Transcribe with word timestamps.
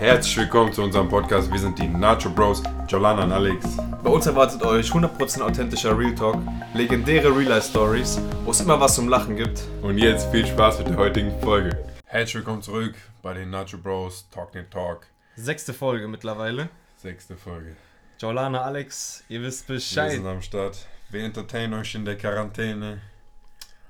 Herzlich 0.00 0.34
willkommen 0.38 0.72
zu 0.72 0.82
unserem 0.82 1.10
Podcast. 1.10 1.52
Wir 1.52 1.58
sind 1.58 1.78
die 1.78 1.86
Nacho 1.86 2.30
Bros, 2.30 2.62
Jolana 2.88 3.24
und 3.24 3.32
Alex. 3.32 3.76
Bei 4.02 4.08
uns 4.08 4.24
erwartet 4.24 4.62
euch 4.62 4.90
100% 4.90 5.42
authentischer 5.42 5.96
Real 5.98 6.14
Talk, 6.14 6.38
legendäre 6.72 7.28
Real 7.28 7.50
Life 7.50 7.68
Stories, 7.68 8.18
wo 8.46 8.50
es 8.50 8.60
immer 8.62 8.80
was 8.80 8.94
zum 8.94 9.08
Lachen 9.08 9.36
gibt. 9.36 9.60
Und 9.82 9.98
jetzt 9.98 10.30
viel 10.30 10.46
Spaß 10.46 10.78
mit 10.78 10.88
der 10.88 10.96
heutigen 10.96 11.38
Folge. 11.42 11.76
Herzlich 12.06 12.36
willkommen 12.36 12.62
zurück 12.62 12.94
bei 13.20 13.34
den 13.34 13.50
Nacho 13.50 13.76
Bros 13.76 14.26
Talk 14.30 14.54
Net 14.54 14.70
Talk. 14.70 15.06
Sechste 15.36 15.74
Folge 15.74 16.08
mittlerweile. 16.08 16.70
Sechste 16.96 17.36
Folge. 17.36 17.76
Jolana, 18.18 18.62
Alex, 18.62 19.22
ihr 19.28 19.42
wisst 19.42 19.68
Wir 19.68 19.74
Bescheid. 19.76 20.12
sind 20.12 20.26
am 20.26 20.40
Start. 20.40 20.78
Wir 21.10 21.24
entertainen 21.24 21.74
euch 21.74 21.94
in 21.94 22.06
der 22.06 22.16
Quarantäne. 22.16 23.02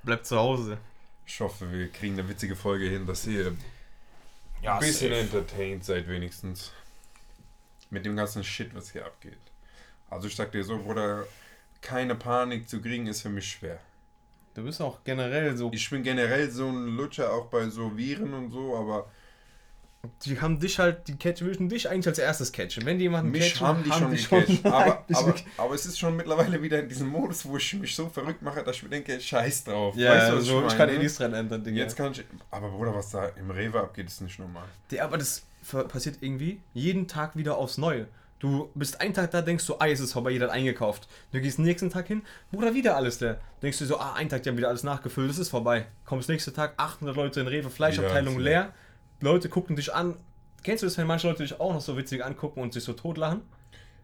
Bleibt 0.03 0.25
zu 0.25 0.35
Hause. 0.37 0.77
Ich 1.25 1.39
hoffe, 1.39 1.71
wir 1.71 1.87
kriegen 1.87 2.19
eine 2.19 2.27
witzige 2.27 2.57
Folge 2.57 2.89
hin, 2.89 3.07
dass 3.07 3.25
ihr 3.27 3.53
Ja, 4.61 4.75
ein 4.75 4.79
bisschen 4.79 5.09
safe. 5.09 5.21
entertained 5.21 5.83
seid 5.83 6.07
wenigstens. 6.07 6.71
Mit 7.89 8.05
dem 8.05 8.15
ganzen 8.15 8.43
Shit, 8.43 8.73
was 8.73 8.91
hier 8.91 9.05
abgeht. 9.05 9.37
Also 10.09 10.27
ich 10.27 10.35
sag 10.35 10.51
dir 10.51 10.63
so, 10.63 10.77
Bruder, 10.77 11.25
keine 11.81 12.15
Panik 12.15 12.69
zu 12.69 12.81
kriegen 12.81 13.07
ist 13.07 13.21
für 13.21 13.29
mich 13.29 13.49
schwer. 13.49 13.79
Du 14.53 14.63
bist 14.63 14.81
auch 14.81 15.03
generell 15.03 15.55
so. 15.57 15.71
Ich 15.73 15.89
bin 15.89 16.03
generell 16.03 16.49
so 16.51 16.67
ein 16.67 16.95
Lutscher 16.95 17.33
auch 17.33 17.47
bei 17.47 17.69
so 17.69 17.97
Viren 17.97 18.33
und 18.33 18.51
so, 18.51 18.75
aber 18.77 19.09
Die 20.25 20.39
haben 20.41 20.59
dich 20.59 20.79
halt, 20.79 21.07
die 21.07 21.15
catchen, 21.15 21.45
müssen 21.47 21.69
dich 21.69 21.87
eigentlich 21.89 22.07
als 22.07 22.17
erstes 22.17 22.51
catchen. 22.51 22.85
Wenn 22.85 22.97
die 22.97 23.03
jemanden 23.03 23.29
mich 23.31 23.53
catchen, 23.53 23.67
haben 23.67 23.83
die 23.83 23.91
schon 23.91 24.11
gecatcht. 24.45 24.65
Aber, 24.65 24.99
eigentlich 25.07 25.17
aber, 25.17 25.31
ge- 25.33 25.43
aber 25.57 25.75
es 25.75 25.85
ist 25.85 25.99
schon 25.99 26.15
mittlerweile 26.15 26.61
wieder 26.61 26.79
in 26.79 26.89
diesem 26.89 27.07
Modus, 27.07 27.45
wo 27.45 27.57
ich 27.57 27.73
mich 27.75 27.95
so 27.95 28.09
verrückt 28.09 28.41
mache, 28.41 28.63
dass 28.63 28.77
ich 28.77 28.83
mir 28.83 28.89
denke, 28.89 29.19
scheiß 29.21 29.65
drauf. 29.65 29.95
Ja, 29.95 30.11
Weißt 30.11 30.31
du, 30.31 30.35
was 30.37 30.45
so, 30.45 30.57
ich 30.59 30.65
meine? 30.65 30.77
kann 30.77 30.89
eh 30.89 30.97
nichts 30.97 31.17
dran 31.17 31.33
ändern, 31.35 31.63
Digga. 31.63 31.77
Jetzt 31.77 31.95
kann 31.95 32.11
ich. 32.13 32.23
Aber 32.49 32.69
Bruder, 32.69 32.95
was 32.95 33.11
da 33.11 33.27
im 33.27 33.51
Rewe 33.51 33.79
abgeht, 33.79 34.07
ist 34.07 34.21
nicht 34.21 34.39
normal. 34.39 34.63
Ja, 34.89 35.03
aber 35.03 35.19
das 35.19 35.43
passiert 35.89 36.17
irgendwie 36.21 36.59
jeden 36.73 37.07
Tag 37.07 37.35
wieder 37.35 37.57
aufs 37.57 37.77
Neue. 37.77 38.07
Du 38.39 38.71
bist 38.73 38.99
einen 38.99 39.13
Tag 39.13 39.29
da, 39.29 39.43
denkst 39.43 39.67
du, 39.67 39.75
ah, 39.77 39.85
jetzt 39.85 39.99
ist 39.99 40.13
vorbei, 40.13 40.31
jeder 40.31 40.47
hat 40.47 40.53
eingekauft. 40.55 41.07
Du 41.31 41.39
gehst 41.39 41.59
nächsten 41.59 41.91
Tag 41.91 42.07
hin, 42.07 42.23
Bruder, 42.51 42.73
wieder 42.73 42.95
alles 42.95 43.19
leer. 43.19 43.39
Denkst 43.61 43.77
du 43.77 43.85
so, 43.85 43.99
ah, 43.99 44.13
ein 44.15 44.29
Tag, 44.29 44.41
die 44.41 44.49
haben 44.49 44.57
wieder 44.57 44.69
alles 44.69 44.81
nachgefüllt, 44.81 45.29
es 45.29 45.37
ist 45.37 45.49
vorbei. 45.49 45.85
Kommst 46.05 46.27
nächsten 46.27 46.51
Tag, 46.55 46.73
800 46.77 47.15
Leute 47.15 47.41
in 47.41 47.47
Rewe, 47.47 47.69
Fleischabteilung 47.69 48.37
Ja, 48.37 48.41
leer. 48.41 48.73
Leute 49.21 49.49
gucken 49.49 49.75
dich 49.75 49.93
an. 49.93 50.15
Kennst 50.63 50.83
du 50.83 50.87
das, 50.87 50.97
wenn 50.97 51.07
manche 51.07 51.27
Leute 51.27 51.43
dich 51.43 51.59
auch 51.59 51.73
noch 51.73 51.81
so 51.81 51.97
witzig 51.97 52.23
angucken 52.23 52.61
und 52.61 52.73
sich 52.73 52.83
so 52.83 52.93
totlachen? 52.93 53.41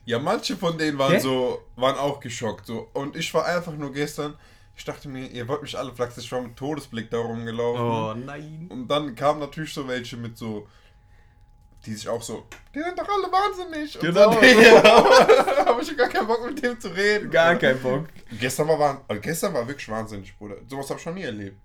Ja, 0.06 0.20
manche 0.20 0.56
von 0.56 0.78
denen 0.78 0.98
waren 0.98 1.14
Hä? 1.14 1.20
so, 1.20 1.62
waren 1.76 1.98
auch 1.98 2.20
geschockt. 2.20 2.66
So. 2.66 2.88
Und 2.94 3.16
ich 3.16 3.32
war 3.34 3.46
einfach 3.46 3.74
nur 3.74 3.92
gestern, 3.92 4.36
ich 4.76 4.86
dachte 4.86 5.10
mir, 5.10 5.28
ihr 5.28 5.48
wollt 5.48 5.62
mich 5.62 5.78
alle 5.78 5.94
flachsen, 5.94 6.22
ich 6.22 6.32
war 6.32 6.42
mit 6.42 6.56
Todesblick 6.56 7.10
da 7.12 7.18
rumgelaufen. 7.18 7.82
Oh 7.82 8.14
nein. 8.26 8.68
Und 8.72 8.88
dann 8.88 9.14
kamen 9.16 9.40
natürlich 9.42 9.74
so 9.74 9.88
welche 9.88 10.16
mit 10.18 10.38
so, 10.38 10.68
die 11.86 11.94
sich 11.94 12.08
auch 12.08 12.22
so, 12.22 12.46
die 12.74 12.80
sind 12.82 12.98
doch 12.98 13.08
alle 13.08 13.32
wahnsinnig. 13.32 13.96
Und 13.96 14.02
Genau. 14.02 14.32
so, 14.32 14.40
ja, 14.46 15.66
habe 15.66 15.82
ich 15.82 15.98
gar 15.98 16.08
keinen 16.10 16.28
Bock 16.28 16.46
mit 16.46 16.64
dem 16.64 16.80
zu 16.80 16.88
reden. 16.90 17.30
Gar 17.30 17.56
kein 17.56 17.80
Bock. 17.82 18.06
Gestern 18.40 18.68
war, 18.70 19.04
also 19.08 19.22
gestern 19.22 19.54
war 19.54 19.68
wirklich 19.68 19.90
wahnsinnig, 19.90 20.38
Bruder. 20.38 20.56
Sowas 20.70 20.90
habe 20.90 21.00
ich 21.00 21.06
noch 21.06 21.14
nie 21.14 21.24
erlebt. 21.24 21.58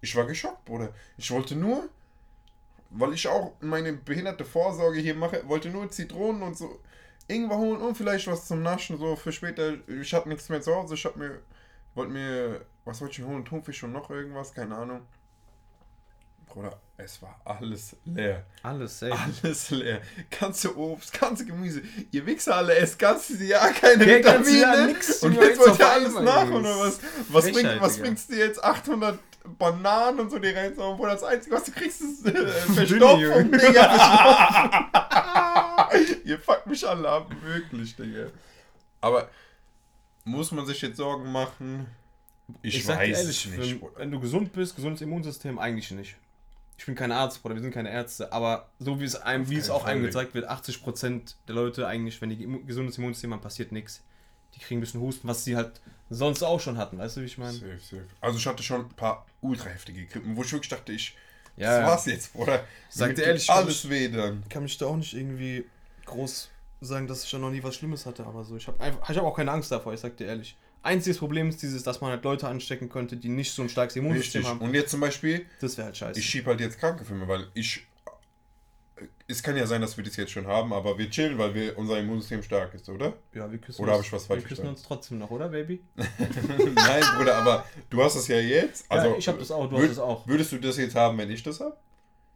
Ich 0.00 0.14
war 0.16 0.24
geschockt, 0.26 0.64
Bruder. 0.64 0.90
Ich 1.16 1.30
wollte 1.30 1.54
nur, 1.54 1.88
weil 2.96 3.12
ich 3.12 3.26
auch 3.28 3.52
meine 3.60 3.92
behinderte 3.92 4.44
Vorsorge 4.44 5.00
hier 5.00 5.14
mache, 5.14 5.46
wollte 5.48 5.68
nur 5.68 5.90
Zitronen 5.90 6.42
und 6.42 6.56
so 6.56 6.80
irgendwo 7.26 7.56
holen 7.56 7.80
und 7.80 7.96
vielleicht 7.96 8.26
was 8.26 8.46
zum 8.46 8.62
Naschen, 8.62 8.98
so 8.98 9.16
für 9.16 9.32
später. 9.32 9.74
Ich 9.88 10.12
hatte 10.14 10.28
nichts 10.28 10.48
mehr 10.48 10.60
zu 10.60 10.74
Hause. 10.74 10.94
Ich 10.94 11.04
hab 11.04 11.16
mir, 11.16 11.40
wollte 11.94 12.12
mir, 12.12 12.60
was 12.84 13.00
wollte 13.00 13.20
ich 13.20 13.26
holen? 13.26 13.44
Thunfisch 13.44 13.82
und 13.82 13.92
noch 13.92 14.10
irgendwas, 14.10 14.52
keine 14.52 14.76
Ahnung. 14.76 15.02
Bruder, 16.46 16.78
es 16.96 17.20
war 17.20 17.40
alles 17.44 17.96
leer. 18.04 18.46
Alles 18.62 19.00
safe. 19.00 19.12
Alles 19.12 19.70
leer. 19.70 20.00
Ganze 20.38 20.76
Obst, 20.76 21.18
ganze 21.18 21.44
Gemüse. 21.44 21.82
Ihr 22.12 22.24
Wichser 22.26 22.56
alle 22.56 22.76
esst 22.76 22.98
ganzes 22.98 23.40
Jahr 23.40 23.72
keine 23.72 24.06
Ja, 24.06 24.18
Vitamine. 24.18 24.58
Jahr 24.60 24.86
nix, 24.86 25.22
und 25.22 25.32
jetzt 25.32 25.58
wollt 25.58 25.78
ihr 25.78 25.88
alles 25.88 26.14
nach, 26.14 26.48
oder 26.48 26.78
was? 26.78 27.00
Was, 27.28 27.44
Frechheit, 27.44 27.80
bringt, 27.80 27.80
was 27.80 28.26
du 28.28 28.36
jetzt? 28.36 28.62
800 28.62 29.18
Bananen 29.58 30.20
und 30.20 30.30
so 30.30 30.38
die 30.38 30.48
reinzuhauen, 30.48 30.98
wo 30.98 31.06
das 31.06 31.22
Einzige, 31.22 31.56
was 31.56 31.64
du 31.64 31.72
kriegst, 31.72 32.00
ist 32.00 32.26
äh. 32.26 32.46
Verstopfung, 32.74 33.52
Digga. 33.52 33.90
Ihr 36.24 36.38
fuckt 36.38 36.66
mich 36.66 36.86
alle 36.88 37.08
ab, 37.08 37.30
wirklich, 37.42 37.94
Digga. 37.94 38.28
Aber 39.00 39.28
muss 40.24 40.50
man 40.50 40.64
sich 40.66 40.80
jetzt 40.80 40.96
Sorgen 40.96 41.30
machen? 41.30 41.86
Ich, 42.62 42.76
Ich, 42.76 42.88
weiß 42.88 43.18
ehrlich, 43.18 43.46
nicht, 43.46 43.82
wenn, 43.82 43.82
wenn 43.96 44.10
du 44.10 44.20
gesund 44.20 44.52
bist, 44.52 44.76
gesundes 44.76 45.02
Immunsystem, 45.02 45.58
eigentlich 45.58 45.90
nicht. 45.90 46.16
Ich 46.78 46.86
bin 46.86 46.94
kein 46.94 47.12
Arzt, 47.12 47.42
Bruder, 47.42 47.54
wir 47.54 47.62
sind 47.62 47.72
keine 47.72 47.90
Ärzte, 47.90 48.32
aber 48.32 48.68
so 48.78 48.98
wie 49.00 49.04
es 49.04 49.16
einem, 49.16 49.48
wie 49.48 49.56
es 49.56 49.70
auch 49.70 49.84
einem 49.84 50.00
Fall, 50.00 50.08
gezeigt 50.08 50.34
wird, 50.34 50.50
80% 50.50 51.34
der 51.46 51.54
Leute 51.54 51.86
eigentlich, 51.86 52.20
wenn 52.20 52.30
die 52.30 52.48
gesundes 52.66 52.98
Immunsystem 52.98 53.32
haben, 53.32 53.40
passiert 53.40 53.72
nichts. 53.72 54.02
Die 54.54 54.60
kriegen 54.60 54.78
ein 54.78 54.82
bisschen 54.82 55.00
Husten, 55.00 55.26
was 55.28 55.44
sie 55.44 55.56
halt 55.56 55.80
sonst 56.10 56.42
auch 56.42 56.60
schon 56.60 56.76
hatten, 56.78 56.98
weißt 56.98 57.16
du, 57.16 57.20
wie 57.22 57.26
ich 57.26 57.38
meine? 57.38 57.52
Safe, 57.52 57.78
safe. 57.80 58.06
Also 58.20 58.38
ich 58.38 58.46
hatte 58.46 58.62
schon 58.62 58.82
ein 58.82 58.88
paar 58.90 59.26
ultra 59.40 59.68
heftige 59.70 60.04
Grippen, 60.06 60.36
wo 60.36 60.42
ich 60.42 60.52
wirklich 60.52 60.68
dachte, 60.70 60.92
ich, 60.92 61.16
Ja, 61.56 61.80
das 61.80 61.88
war's 61.88 62.06
jetzt, 62.06 62.32
Bruder. 62.32 62.64
Sag 62.90 63.14
dir 63.16 63.22
ehrlich, 63.24 63.48
alles 63.50 63.88
weh 63.88 64.08
dann. 64.08 64.44
kann 64.48 64.62
mich 64.62 64.76
da 64.78 64.86
auch 64.86 64.96
nicht 64.96 65.14
irgendwie 65.14 65.64
groß 66.06 66.50
sagen, 66.80 67.06
dass 67.06 67.24
ich 67.24 67.30
da 67.30 67.38
noch 67.38 67.50
nie 67.50 67.62
was 67.62 67.74
Schlimmes 67.76 68.04
hatte, 68.06 68.24
aber 68.26 68.44
so, 68.44 68.56
ich 68.56 68.66
habe 68.68 68.78
habe 68.84 69.22
auch 69.22 69.36
keine 69.36 69.50
Angst 69.50 69.72
davor, 69.72 69.94
ich 69.94 70.00
sag 70.00 70.16
dir 70.16 70.26
ehrlich. 70.26 70.56
Einziges 70.82 71.16
Problem 71.16 71.48
ist 71.48 71.62
dieses, 71.62 71.82
dass 71.82 72.02
man 72.02 72.10
halt 72.10 72.22
Leute 72.24 72.46
anstecken 72.46 72.90
könnte, 72.90 73.16
die 73.16 73.30
nicht 73.30 73.52
so 73.52 73.62
ein 73.62 73.70
starkes 73.70 73.96
Immunsystem 73.96 74.42
Richtig. 74.42 74.60
haben. 74.60 74.60
Und 74.60 74.74
jetzt 74.74 74.90
zum 74.90 75.00
Beispiel, 75.00 75.46
Das 75.60 75.78
wäre 75.78 75.86
halt 75.86 75.96
scheiße. 75.96 76.20
ich 76.20 76.26
schieb 76.26 76.46
halt 76.46 76.60
jetzt 76.60 76.78
Krankenfilme, 76.78 77.26
weil 77.26 77.48
ich. 77.54 77.86
Es 79.26 79.42
kann 79.42 79.56
ja 79.56 79.66
sein, 79.66 79.80
dass 79.80 79.96
wir 79.96 80.04
das 80.04 80.16
jetzt 80.16 80.32
schon 80.32 80.46
haben, 80.46 80.72
aber 80.74 80.98
wir 80.98 81.08
chillen, 81.08 81.38
weil 81.38 81.54
wir, 81.54 81.78
unser 81.78 81.98
Immunsystem 81.98 82.42
stark 82.42 82.74
ist, 82.74 82.88
oder? 82.90 83.14
ja, 83.32 83.50
wir 83.50 83.58
küssen 83.58 83.82
Oder 83.82 83.92
uns- 83.92 84.00
hab 84.00 84.06
ich 84.06 84.12
was 84.12 84.26
falsch 84.26 84.42
Wir 84.42 84.48
küssen 84.48 84.68
uns 84.68 84.82
trotzdem 84.82 85.18
noch, 85.18 85.30
oder, 85.30 85.48
Baby? 85.48 85.82
Nein, 85.96 87.02
Bruder, 87.16 87.36
aber 87.36 87.64
du 87.90 88.02
hast 88.02 88.16
es 88.16 88.28
ja 88.28 88.36
jetzt. 88.38 88.84
Also, 88.90 89.08
ja, 89.08 89.16
ich 89.16 89.26
habe 89.28 89.38
das 89.38 89.50
auch, 89.50 89.68
du 89.68 89.76
würd- 89.76 89.82
hast 89.82 89.88
das 89.92 89.98
auch. 89.98 90.26
Würdest 90.26 90.52
du 90.52 90.58
das 90.58 90.76
jetzt 90.76 90.94
haben, 90.94 91.16
wenn 91.18 91.30
ich 91.30 91.42
das 91.42 91.60
hab? 91.60 91.80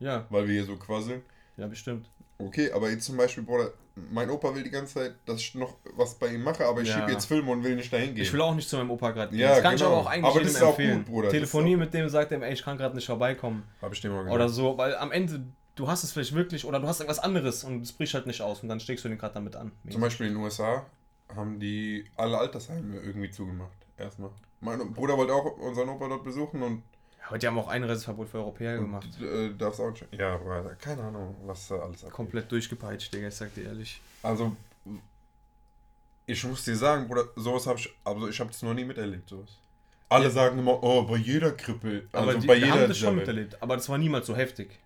Ja, 0.01 0.27
Weil 0.31 0.47
wir 0.47 0.55
hier 0.55 0.65
so 0.65 0.77
quasseln? 0.77 1.23
ja, 1.57 1.67
bestimmt. 1.67 2.09
Okay, 2.39 2.71
aber 2.71 2.89
jetzt 2.89 3.05
zum 3.05 3.17
Beispiel, 3.17 3.43
Bruder, 3.43 3.73
mein 4.13 4.31
Opa 4.31 4.55
will 4.55 4.63
die 4.63 4.71
ganze 4.71 4.95
Zeit, 4.95 5.15
dass 5.27 5.41
ich 5.41 5.57
noch 5.57 5.75
was 5.97 6.15
bei 6.15 6.29
ihm 6.29 6.43
mache, 6.45 6.65
aber 6.65 6.83
ich 6.83 6.89
Ja. 6.89 7.01
schieb 7.01 7.09
jetzt 7.09 7.27
Filme 7.27 7.51
und 7.51 7.65
will 7.65 7.75
nicht 7.75 7.93
dahin 7.93 8.15
gehen. 8.15 8.23
Ich 8.23 8.33
will 8.33 8.41
auch 8.41 8.55
nicht 8.55 8.69
zu 8.69 8.77
meinem 8.77 8.93
Opa 8.93 9.11
gerade 9.11 9.33
gehen. 9.33 9.41
Ja, 9.41 9.49
das 9.51 9.63
kann 9.63 9.75
ich 9.75 9.81
genau. 9.81 9.91
aber 9.93 10.01
auch 10.03 10.07
eigentlich 10.07 10.25
Aber 10.25 10.41
das 10.41 10.53
ist 10.53 10.63
auch 10.63 10.69
empfehlen. 10.79 10.99
gut, 10.99 11.07
Bruder, 11.07 11.25
das 11.27 11.33
Telefonier 11.33 11.77
mit 11.77 11.93
dem, 11.93 12.09
sagt 12.09 12.31
dem, 12.31 12.43
ey, 12.43 12.53
ich 12.53 12.63
kann 12.63 12.79
gerade 12.79 12.95
nicht 12.95 13.07
vorbeikommen. 13.07 13.65
Hab 13.83 13.93
ich 13.93 14.01
dir 14.01 14.09
mal 14.11 14.19
gesagt. 14.23 14.35
Oder 14.37 14.49
so, 14.49 14.79
weil 14.79 14.95
am 14.95 15.11
Ende, 15.11 15.45
du 15.79 15.89
hast 15.89 16.03
es 16.05 16.13
vielleicht 16.13 16.35
wirklich, 16.35 16.65
oder 16.65 16.81
du 16.81 16.87
hast 16.89 17.01
irgendwas 17.01 17.21
anderes 17.21 17.65
und 17.65 17.83
es 17.83 17.93
bricht 17.93 18.13
halt 18.15 18.27
nicht 18.27 18.43
aus 18.43 18.63
und 18.63 18.69
dann 18.69 18.81
steckst 18.81 19.05
du 19.05 19.09
den 19.09 19.17
gerade 19.19 19.35
damit 19.35 19.57
an. 19.57 19.73
Zum 19.91 20.01
Beispiel 20.01 20.27
in 20.27 20.35
den 20.35 20.43
USA 20.43 20.85
haben 21.35 21.59
die 21.61 22.05
alle 22.17 22.37
Altersheime 22.39 22.97
irgendwie 23.01 23.31
zugemacht. 23.31 23.77
Erstmal. 23.97 24.31
Mein 24.61 24.93
Bruder 24.93 25.17
wollte 25.17 25.33
auch 25.33 25.57
unseren 25.59 25.89
Opa 25.91 26.09
dort 26.09 26.25
besuchen 26.25 26.63
und, 26.63 26.83
Ja, 27.21 27.29
aber 27.29 27.39
die 27.39 27.47
haben 27.47 27.59
auch 27.59 27.69
Einreiseverbot 27.69 28.29
für 28.29 28.39
Europäer 28.39 28.77
gemacht. 28.79 29.09
und 29.21 29.27
äh, 29.27 29.55
darfst 29.57 29.81
auch 29.81 29.91
nicht. 29.91 30.05
Ja, 30.13 30.37
Bruder, 30.37 30.75
keine 30.81 31.03
Ahnung, 31.05 31.37
was 31.47 31.69
da 31.69 31.77
alles 31.77 32.03
abgeht. 32.03 32.11
Komplett 32.13 32.51
durchgepeitscht, 32.51 33.13
Digga, 33.15 33.29
ich 33.29 33.35
sag 33.35 33.55
dir 33.55 33.65
ehrlich. 33.67 34.01
Also, 34.23 34.57
ich 36.27 36.45
muss 36.45 36.65
dir 36.65 36.77
sagen, 36.77 37.07
Bruder, 37.07 37.25
sowas 37.37 37.67
habe 37.67 37.79
ich, 37.79 37.89
also 38.05 38.29
ich 38.29 38.39
habe 38.41 38.51
das 38.51 38.63
noch 38.63 38.75
nie 38.75 38.85
miterlebt, 38.85 39.29
sowas. 39.29 39.51
Alle 40.11 40.25
Ja. 40.25 40.31
sagen 40.31 40.59
immer, 40.59 40.83
oh, 40.83 41.03
bei 41.03 41.17
jeder 41.17 41.53
Grippe, 41.53 42.09
also 42.13 42.31
aber 42.31 42.39
die, 42.41 42.47
bei 42.47 42.55
jeder 42.57 42.71
haben 42.73 42.89
das 42.89 42.99
schon 42.99 43.17
miterlebt, 43.17 43.63
aber 43.63 43.77
das 43.77 43.89
war 43.89 43.99
niemals 43.99 44.27
so 44.27 44.35
heftig. 44.35 44.79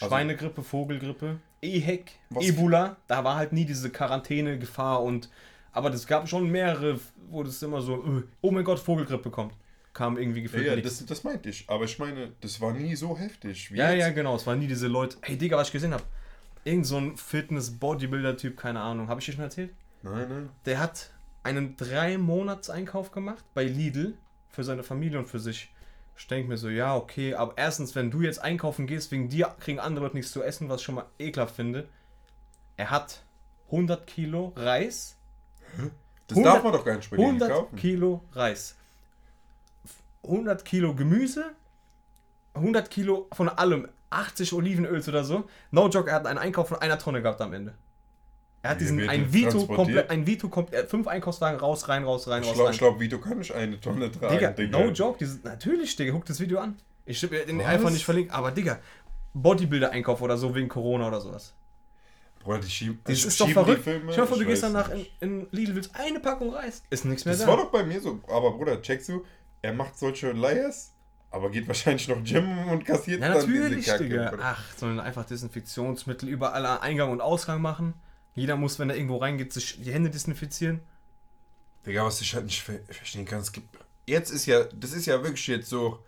Also- 0.00 0.08
Schweinegrippe, 0.14 0.62
Vogelgrippe, 0.62 1.38
EHEC, 1.62 2.12
Was- 2.30 2.44
Ebola, 2.44 2.96
da 3.06 3.24
war 3.24 3.36
halt 3.36 3.52
nie 3.52 3.64
diese 3.64 3.90
Quarantäne-Gefahr 3.90 5.02
und 5.02 5.30
aber 5.72 5.90
das 5.90 6.06
gab 6.06 6.28
schon 6.28 6.50
mehrere, 6.50 6.98
wo 7.30 7.42
das 7.42 7.62
immer 7.62 7.82
so, 7.82 7.96
äh, 8.04 8.22
oh 8.40 8.50
mein 8.50 8.64
Gott, 8.64 8.78
Vogelgrippe 8.78 9.30
kommt. 9.30 9.52
Kam 9.92 10.16
irgendwie 10.18 10.40
Ja, 10.40 10.44
gefühlt 10.44 10.66
ja 10.66 10.74
nichts. 10.76 10.98
das, 10.98 11.06
das 11.06 11.24
meinte 11.24 11.48
ich. 11.48 11.64
Aber 11.68 11.84
ich 11.84 11.98
meine, 11.98 12.32
das 12.40 12.60
war 12.60 12.72
nie 12.72 12.94
so 12.96 13.16
heftig 13.18 13.72
wie 13.72 13.78
Ja, 13.78 13.90
jetzt. 13.90 14.00
ja, 14.00 14.10
genau. 14.10 14.36
Es 14.36 14.46
waren 14.46 14.58
nie 14.58 14.66
diese 14.66 14.88
Leute. 14.88 15.16
Hey, 15.22 15.36
Digga, 15.38 15.56
was 15.56 15.68
ich 15.68 15.72
gesehen 15.72 15.92
habe. 15.94 16.02
Irgend 16.64 16.86
so 16.86 16.98
ein 16.98 17.16
Fitness-Bodybuilder-Typ, 17.16 18.56
keine 18.56 18.80
Ahnung. 18.80 19.08
Habe 19.08 19.20
ich 19.20 19.26
dir 19.26 19.32
schon 19.32 19.44
erzählt? 19.44 19.70
Nein, 20.02 20.26
nein. 20.28 20.48
Der 20.66 20.78
hat 20.80 21.10
einen 21.42 21.76
drei 21.76 22.18
monats 22.18 22.70
einkauf 22.70 23.10
gemacht 23.10 23.44
bei 23.54 23.64
Lidl 23.64 24.14
für 24.48 24.64
seine 24.64 24.82
Familie 24.82 25.18
und 25.18 25.26
für 25.26 25.38
sich. 25.38 25.70
Ich 26.16 26.26
denke 26.28 26.48
mir 26.48 26.56
so, 26.56 26.68
ja, 26.68 26.96
okay, 26.96 27.34
aber 27.34 27.54
erstens, 27.56 27.94
wenn 27.94 28.10
du 28.10 28.22
jetzt 28.22 28.38
einkaufen 28.38 28.86
gehst, 28.86 29.10
wegen 29.10 29.28
dir 29.28 29.54
kriegen 29.60 29.78
andere 29.78 30.06
Leute 30.06 30.16
nichts 30.16 30.32
zu 30.32 30.42
essen, 30.42 30.68
was 30.68 30.80
ich 30.80 30.86
schon 30.86 30.94
mal 30.94 31.06
ekelhaft 31.18 31.54
finde. 31.54 31.88
Er 32.76 32.90
hat 32.90 33.22
100 33.66 34.06
Kilo 34.06 34.52
Reis. 34.56 35.16
Das 36.26 36.38
100 36.38 36.54
darf 36.54 36.62
man 36.64 36.72
doch 36.72 36.84
gar 36.84 36.96
nicht 36.96 37.12
denen 37.12 37.22
100 37.22 37.50
kaufen. 37.50 37.76
Kilo 37.76 38.24
Reis. 38.32 38.76
100 40.24 40.64
Kilo 40.64 40.94
Gemüse. 40.94 41.52
100 42.54 42.90
Kilo 42.90 43.28
von 43.32 43.48
allem. 43.48 43.88
80 44.10 44.52
Olivenöls 44.54 45.08
oder 45.08 45.24
so. 45.24 45.48
No 45.70 45.88
joke, 45.88 46.08
er 46.10 46.16
hat 46.16 46.26
einen 46.26 46.38
Einkauf 46.38 46.68
von 46.68 46.78
einer 46.78 46.98
Tonne 46.98 47.20
gehabt 47.22 47.40
am 47.40 47.52
Ende. 47.52 47.74
Er 48.66 48.70
hat 48.72 48.80
diesen 48.80 49.08
ein 49.08 49.24
das 49.24 49.32
Vito 49.32 49.66
komplett, 49.66 50.10
ein 50.10 50.26
Vito 50.26 50.48
komplett, 50.48 50.90
fünf 50.90 51.06
Einkaufswagen 51.06 51.58
raus, 51.60 51.88
rein, 51.88 52.04
raus, 52.04 52.28
rein, 52.28 52.42
Ich 52.42 52.48
raus, 52.48 52.54
glaube, 52.54 52.70
rein. 52.70 52.78
glaub, 52.78 53.00
Vito 53.00 53.18
kann 53.18 53.38
nicht 53.38 53.52
eine 53.52 53.80
Tonne 53.80 54.10
tragen, 54.10 54.34
Digga, 54.34 54.50
Digga. 54.50 54.78
no 54.78 54.90
joke, 54.90 55.18
dieses, 55.18 55.42
natürlich, 55.44 55.94
Digga, 55.96 56.12
guck 56.12 56.24
das 56.26 56.40
Video 56.40 56.58
an. 56.58 56.76
Ich 57.04 57.22
will 57.30 57.44
den 57.44 57.58
Was? 57.60 57.66
einfach 57.66 57.90
nicht 57.90 58.04
verlinken, 58.04 58.34
aber 58.34 58.50
Digga, 58.50 58.78
Bodybuilder-Einkauf 59.34 60.20
oder 60.22 60.36
so 60.36 60.54
wegen 60.54 60.68
Corona 60.68 61.08
oder 61.08 61.20
sowas. 61.20 61.54
Bruder, 62.40 62.58
die 62.60 62.70
schieben. 62.70 63.00
Das 63.04 63.24
ist 63.24 63.40
doch 63.40 63.46
schieben 63.46 63.64
verrückt. 63.64 63.82
Filme, 63.84 64.12
dir 64.12 64.26
vor, 64.26 64.36
du 64.36 64.42
ich 64.42 64.48
gehst 64.48 64.62
danach 64.62 64.90
in, 64.90 65.06
in 65.20 65.46
Lidl, 65.50 65.74
willst 65.74 65.90
eine 65.94 66.20
Packung 66.20 66.54
Reis. 66.54 66.82
Ist 66.90 67.04
nichts 67.04 67.24
mehr 67.24 67.34
Das 67.34 67.42
da. 67.42 67.48
war 67.48 67.56
doch 67.56 67.70
bei 67.70 67.82
mir 67.84 68.00
so. 68.00 68.20
Aber 68.28 68.52
Bruder, 68.52 68.80
checkst 68.82 69.08
du, 69.08 69.24
er 69.62 69.72
macht 69.72 69.98
solche 69.98 70.32
Layers, 70.32 70.92
aber 71.30 71.50
geht 71.50 71.66
wahrscheinlich 71.68 72.06
noch 72.08 72.22
Gym 72.24 72.68
und 72.68 72.84
kassiert 72.84 73.20
ja, 73.20 73.34
dann 73.34 73.46
diese 73.46 73.58
natürlich, 73.58 73.86
Kacke. 73.86 74.04
Digga. 74.04 74.32
Ach, 74.40 74.62
sondern 74.76 75.00
einfach 75.00 75.24
Desinfektionsmittel 75.24 76.28
überall 76.28 76.64
an 76.66 76.78
Eingang 76.78 77.10
und 77.10 77.20
Ausgang 77.20 77.60
machen. 77.60 77.94
Jeder 78.36 78.54
muss, 78.56 78.78
wenn 78.78 78.88
er 78.90 78.96
irgendwo 78.96 79.16
reingeht, 79.16 79.52
sich 79.52 79.82
die 79.82 79.92
Hände 79.92 80.10
desinfizieren. 80.10 80.80
Digga, 81.84 82.04
was 82.04 82.20
ich 82.20 82.34
halt 82.34 82.44
nicht 82.46 82.62
ver 82.62 82.78
verstehen 82.88 83.24
kann, 83.24 83.40
es 83.40 83.50
gibt. 83.50 83.68
Jetzt 84.06 84.30
ist 84.30 84.46
ja, 84.46 84.64
das 84.64 84.92
ist 84.92 85.06
ja 85.06 85.22
wirklich 85.22 85.46
jetzt 85.48 85.68
so, 85.68 85.98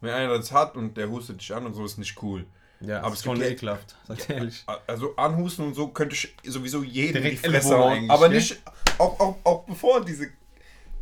wenn 0.00 0.12
einer 0.12 0.36
das 0.36 0.52
hat 0.52 0.76
und 0.76 0.96
der 0.96 1.08
hustet 1.08 1.40
dich 1.40 1.54
an 1.54 1.64
und 1.64 1.74
so, 1.74 1.84
ist 1.84 1.96
nicht 1.98 2.20
cool. 2.22 2.44
Ja, 2.80 3.00
Aber 3.00 3.12
es 3.14 3.20
ist 3.20 3.24
voll 3.24 3.40
ja- 3.40 3.46
ekelhaft, 3.48 3.96
sag 4.06 4.18
ich 4.18 4.28
ehrlich. 4.28 4.64
Also 4.86 5.16
anhusten 5.16 5.64
und 5.66 5.74
so 5.74 5.88
könnte 5.88 6.14
ich 6.14 6.36
sowieso 6.44 6.82
jeden 6.82 7.16
in 7.18 7.30
die 7.30 7.36
Direkt 7.36 7.46
Fresse 7.46 7.78
hauen. 7.78 8.10
Aber 8.10 8.28
nicht, 8.28 8.60
auch, 8.98 9.18
auch, 9.18 9.36
auch 9.44 9.64
bevor 9.64 10.04
diese, 10.04 10.28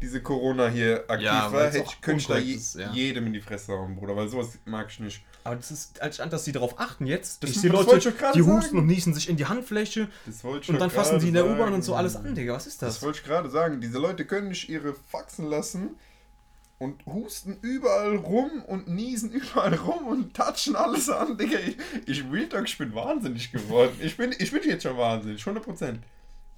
diese 0.01 0.23
Corona 0.23 0.69
hier 0.69 1.05
aktiv 1.09 1.27
Ja, 1.27 1.51
war, 1.53 1.65
hätte 1.67 1.79
ich, 1.79 2.01
könnte 2.01 2.21
ich 2.21 2.27
da 2.29 2.39
je, 2.39 2.59
ja. 2.81 2.93
jedem 2.93 3.27
in 3.27 3.33
die 3.33 3.41
Fresse 3.41 3.73
hauen, 3.73 3.97
Bruder, 3.97 4.15
weil 4.15 4.29
sowas 4.29 4.57
mag 4.67 4.89
ich 4.91 5.01
nicht. 5.01 5.25
Aber 5.45 5.57
das 5.57 5.71
ist 5.71 6.01
anstatt, 6.01 6.33
dass 6.33 6.45
die 6.45 6.53
darauf 6.53 6.81
achten 6.81 7.07
jetzt. 7.07 7.43
Das- 7.43 7.51
ich 7.51 7.61
sehe 7.61 7.71
das 7.71 7.85
Leute, 7.87 8.13
die 8.35 8.41
husten 8.43 8.61
sagen. 8.63 8.79
und 8.79 8.87
niesen 8.87 9.13
sich 9.13 9.29
in 9.29 9.37
die 9.37 9.45
Handfläche 9.45 10.09
Das 10.25 10.37
ich 10.43 10.69
und 10.71 10.81
dann 10.81 10.91
fassen 10.91 11.19
die 11.21 11.29
in 11.29 11.35
der 11.35 11.47
U-Bahn 11.47 11.73
und 11.75 11.83
so 11.83 11.95
alles 11.95 12.17
an, 12.17 12.35
Digga. 12.35 12.55
Was 12.55 12.67
ist 12.67 12.81
Das 12.83 12.95
das? 12.95 13.03
wollte 13.03 13.19
ich 13.19 13.25
gerade 13.25 13.51
sagen. 13.51 13.81
Diese 13.81 13.99
Leute 13.99 14.25
können 14.25 14.49
nicht 14.49 14.69
ihre 14.71 14.95
Faxen 14.95 15.45
lassen 15.51 15.97
und 16.79 17.05
husten 17.07 17.59
überall 17.61 18.17
rum 18.17 18.63
und 18.67 18.89
niesen 18.89 19.31
überall 19.33 19.75
rum 19.75 20.07
und 20.09 20.35
touchen 20.35 20.77
alles 20.77 21.11
an, 21.11 21.37
Digga. 21.37 21.59
Ich, 21.59 21.77
ich 22.07 22.25
Real 22.33 22.49
Talk, 22.49 22.65
ich 22.67 22.79
bin 22.79 22.95
wahnsinnig 22.95 23.53
geworden. 23.53 23.93
Ich 24.01 24.17
bin, 24.17 24.35
ich 24.39 24.51
bin 24.51 24.63
jetzt 24.65 24.83
schon 24.85 24.97
wahnsinnig, 24.97 25.43
100%. 25.43 25.99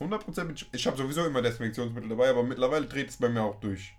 100% 0.01 0.45
bin 0.45 0.55
ich, 0.55 0.69
ich 0.73 0.87
habe 0.87 0.97
sowieso 0.97 1.25
immer 1.27 1.43
Desinfektionsmittel 1.43 2.09
dabei, 2.11 2.29
aber 2.31 2.43
mittlerweile 2.45 2.87
dreht 2.87 3.09
es 3.11 3.17
bei 3.17 3.29
mir 3.29 3.43
auch 3.43 3.59
durch. 3.61 3.97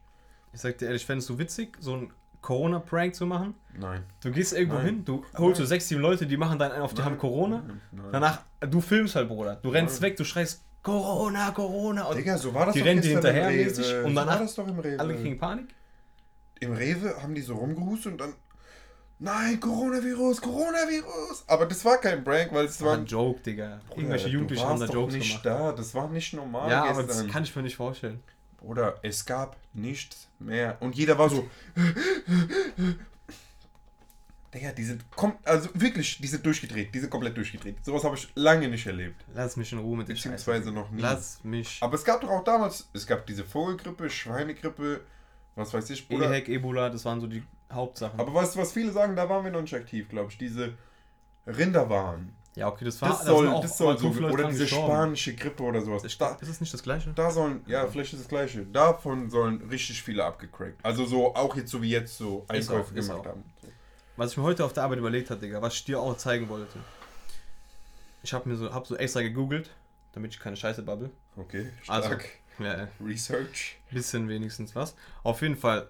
Ich 0.53 0.61
sag 0.61 0.77
dir 0.77 0.85
ehrlich, 0.85 1.05
fändest 1.05 1.27
du 1.29 1.37
witzig, 1.37 1.75
so 1.81 1.95
ein 1.95 2.13
Corona-Prank 2.41 3.15
zu 3.15 3.25
machen? 3.25 3.53
Nein. 3.77 4.03
Du 4.21 4.31
gehst 4.31 4.53
irgendwo 4.53 4.77
Nein. 4.77 4.85
hin, 4.85 5.05
du 5.05 5.23
holst 5.37 5.57
so 5.57 5.63
Nein. 5.63 5.67
sechs, 5.69 5.87
sieben 5.87 6.01
Leute, 6.01 6.25
die 6.25 6.37
machen 6.37 6.57
dann 6.59 6.71
einen 6.71 6.81
auf, 6.81 6.93
die 6.93 7.01
haben 7.03 7.17
Corona. 7.17 7.63
Nein. 7.67 7.81
Nein. 7.91 8.05
Danach, 8.11 8.41
du 8.61 8.81
filmst 8.81 9.15
halt, 9.15 9.27
Bruder. 9.27 9.55
Du 9.57 9.69
rennst 9.69 10.01
Nein. 10.01 10.11
weg, 10.11 10.17
du 10.17 10.23
schreist 10.23 10.63
Corona, 10.83 11.51
Corona. 11.51 12.03
Und 12.05 12.17
Digga, 12.17 12.37
so 12.37 12.53
war 12.53 12.65
das 12.67 12.73
Die 12.73 12.79
doch 12.79 12.87
rennen 12.87 13.01
dir 13.01 13.15
gestern 13.15 13.35
im 13.35 13.41
hinterher 13.43 13.65
mäßig 13.65 13.95
und 14.05 14.09
so 14.09 14.15
danach 14.15 14.33
war 14.33 14.39
das 14.39 14.55
doch 14.55 14.67
im 14.67 14.79
Rewe. 14.79 14.99
alle 14.99 15.15
kriegen 15.15 15.37
Panik. 15.37 15.67
Im 16.59 16.73
Rewe 16.73 17.21
haben 17.21 17.35
die 17.35 17.41
so 17.41 17.55
rumgehustet 17.55 18.13
und 18.13 18.21
dann 18.21 18.33
Nein, 19.19 19.59
Coronavirus, 19.59 20.39
Coronavirus. 20.41 21.43
Aber 21.47 21.65
das 21.65 21.83
war 21.83 21.97
kein 21.97 22.23
Prank, 22.23 22.49
weil 22.53 22.65
es 22.65 22.73
Das 22.77 22.81
war 22.85 22.91
war 22.91 22.97
ein 22.99 23.05
Joke, 23.07 23.41
Digga. 23.41 23.79
Bruder, 23.87 23.97
Irgendwelche 23.97 24.27
Jugendlichen 24.29 24.63
haben 24.67 24.79
da 24.79 24.85
doch 24.85 24.93
Jokes 24.93 25.13
nicht 25.15 25.41
gemacht. 25.43 25.45
da. 25.45 25.71
Das 25.71 25.95
war 25.95 26.07
nicht 26.07 26.33
normal 26.33 26.69
Ja, 26.69 26.83
aber 26.85 27.01
das 27.01 27.07
gestern. 27.07 27.31
kann 27.31 27.43
ich 27.43 27.55
mir 27.55 27.63
nicht 27.63 27.75
vorstellen. 27.75 28.21
Bruder, 28.57 28.99
es 29.03 29.25
gab 29.25 29.57
nichts 29.73 30.27
mehr. 30.39 30.77
Und 30.81 30.95
jeder 30.95 31.17
war 31.17 31.29
so. 31.29 31.49
Digga, 34.53 34.71
die 34.71 34.83
sind 34.83 35.09
kom 35.11 35.37
also 35.43 35.69
wirklich, 35.73 36.19
die 36.19 36.27
sind 36.27 36.45
durchgedreht, 36.45 36.93
die 36.93 36.99
sind 36.99 37.09
komplett 37.09 37.35
durchgedreht. 37.35 37.83
Sowas 37.83 38.03
habe 38.03 38.15
ich 38.15 38.29
lange 38.35 38.67
nicht 38.69 38.87
erlebt. 38.87 39.23
Lass 39.33 39.57
mich 39.57 39.71
in 39.73 39.79
Ruhe 39.79 39.97
mit 39.97 40.07
Beziehungsweise 40.07 40.71
noch 40.71 40.89
nie. 40.89 41.01
Lass 41.01 41.43
mich. 41.43 41.77
Aber 41.81 41.95
es 41.95 42.03
gab 42.03 42.21
doch 42.21 42.29
auch 42.29 42.43
damals, 42.43 42.89
es 42.93 43.05
gab 43.05 43.27
diese 43.27 43.43
Vogelgrippe, 43.43 44.09
Schweinegrippe, 44.09 45.01
was 45.55 45.73
weiß 45.73 45.89
ich, 45.89 46.07
Bruder. 46.07 46.31
EHEC, 46.31 46.49
Ebola, 46.49 46.89
das 46.89 47.03
waren 47.05 47.19
so 47.19 47.27
die 47.27 47.43
Hauptsachen. 47.71 48.19
Aber 48.19 48.33
weißt 48.33 48.55
du, 48.55 48.59
was 48.59 48.71
viele 48.71 48.91
sagen, 48.91 49.15
da 49.15 49.29
waren 49.29 49.43
wir 49.43 49.51
noch 49.51 49.61
nicht 49.61 49.75
aktiv, 49.75 50.07
glaube 50.07 50.31
ich. 50.31 50.37
Diese 50.37 50.77
Rinderwaren. 51.45 52.33
Ja, 52.57 52.67
okay, 52.67 52.85
das 52.85 53.01
war. 53.01 53.09
Das 53.09 53.19
da 53.19 53.25
soll, 53.25 53.47
auch 53.47 53.61
das 53.61 53.77
soll 53.77 53.97
so, 53.97 54.07
oder 54.09 54.47
diese 54.49 54.63
gestorben. 54.63 54.87
spanische 54.87 55.35
Grippe 55.35 55.63
oder 55.63 55.81
sowas. 55.81 56.01
Das, 56.03 56.17
Da, 56.17 56.35
ist 56.41 56.47
es 56.49 56.59
nicht 56.59 56.73
das 56.73 56.81
gleiche? 56.83 57.11
da 57.13 57.29
sollen, 57.31 57.61
ja, 57.67 57.87
vielleicht 57.87 58.13
ist 58.13 58.19
das 58.21 58.27
gleiche. 58.27 58.65
Davon 58.65 59.29
sollen 59.29 59.61
richtig 59.69 60.01
viele 60.01 60.25
abgecrackt. 60.25 60.83
Also 60.83 61.05
so, 61.05 61.35
auch 61.35 61.55
jetzt 61.55 61.69
so 61.71 61.81
wie 61.81 61.89
jetzt 61.91 62.17
so 62.17 62.45
Ist 62.51 62.69
Einkäufe 62.69 62.91
auch, 62.91 62.95
ist 62.97 63.07
gemacht 63.09 63.27
haben. 63.27 63.43
Was 64.15 64.31
ich 64.31 64.37
mir 64.37 64.43
heute 64.43 64.65
auf 64.65 64.73
der 64.73 64.83
Arbeit 64.83 64.97
überlegt 64.99 65.29
habe, 65.29 65.39
Digga, 65.39 65.61
was 65.61 65.75
ich 65.75 65.85
dir 65.85 65.99
auch 65.99 66.17
zeigen 66.17 66.49
wollte. 66.49 66.79
Ich 68.23 68.33
habe 68.33 68.49
mir 68.49 68.55
so, 68.55 68.73
hab 68.73 68.87
so 68.87 68.95
extra 68.97 69.21
gegoogelt, 69.21 69.69
damit 70.13 70.33
ich 70.33 70.39
keine 70.39 70.55
Scheiße 70.57 70.81
babbel. 70.83 71.11
Okay, 71.35 71.69
Also- 71.87 72.07
stark. 72.09 72.27
Ja, 72.59 72.87
Research. 73.05 73.77
bisschen 73.91 74.27
wenigstens 74.29 74.75
was. 74.75 74.95
Auf 75.21 75.43
jeden 75.43 75.55
Fall, 75.55 75.87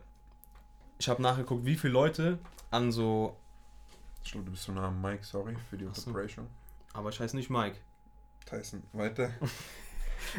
ich 1.00 1.08
habe 1.08 1.22
nachgeguckt, 1.22 1.64
wie 1.66 1.78
viele 1.78 1.94
Leute 1.94 2.40
an 2.72 2.92
so, 2.92 3.38
Ich 4.28 4.34
glaube, 4.34 4.44
du 4.44 4.52
bist 4.52 4.64
so 4.66 4.74
nah 4.74 4.90
am 4.90 5.02
Mike, 5.02 5.24
sorry 5.24 5.56
für 5.70 5.78
die. 5.78 5.86
Unterbrechung. 5.86 6.48
aber 6.92 7.08
ich 7.12 7.18
heiße 7.18 7.34
nicht 7.34 7.50
Mike. 7.50 7.78
Tyson, 8.46 8.84
weiter. 8.92 9.32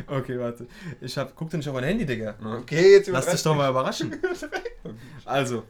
Okay, 0.09 0.39
warte. 0.39 0.67
Ich 1.01 1.17
hab, 1.17 1.35
guck 1.37 1.51
dir 1.51 1.57
nicht 1.57 1.69
auf 1.69 1.75
mein 1.75 1.85
Handy, 1.85 2.05
Digga. 2.05 2.35
Okay, 2.59 2.97
jetzt 2.97 3.09
Lass 3.09 3.27
dich 3.27 3.43
doch 3.45 3.55
mal 3.55 3.71
überraschen. 3.71 4.21
Also, 5.25 5.63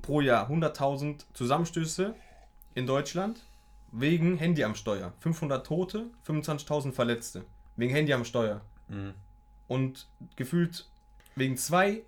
pro 0.00 0.22
Jahr 0.22 0.50
100.000 0.50 1.24
Zusammenstöße 1.34 2.14
in 2.74 2.86
Deutschland 2.86 3.44
wegen 3.92 4.38
Handy 4.38 4.64
am 4.64 4.74
Steuer. 4.74 5.12
500 5.20 5.64
Tote, 5.64 6.06
25.000 6.26 6.92
Verletzte. 6.92 7.44
Wegen 7.76 7.92
Handy 7.94 8.14
am 8.14 8.24
Steuer. 8.24 8.62
Mhm. 8.88 9.12
Und 9.68 10.08
gefühlt 10.36 10.88
wegen 11.36 11.58
zwei 11.58 12.02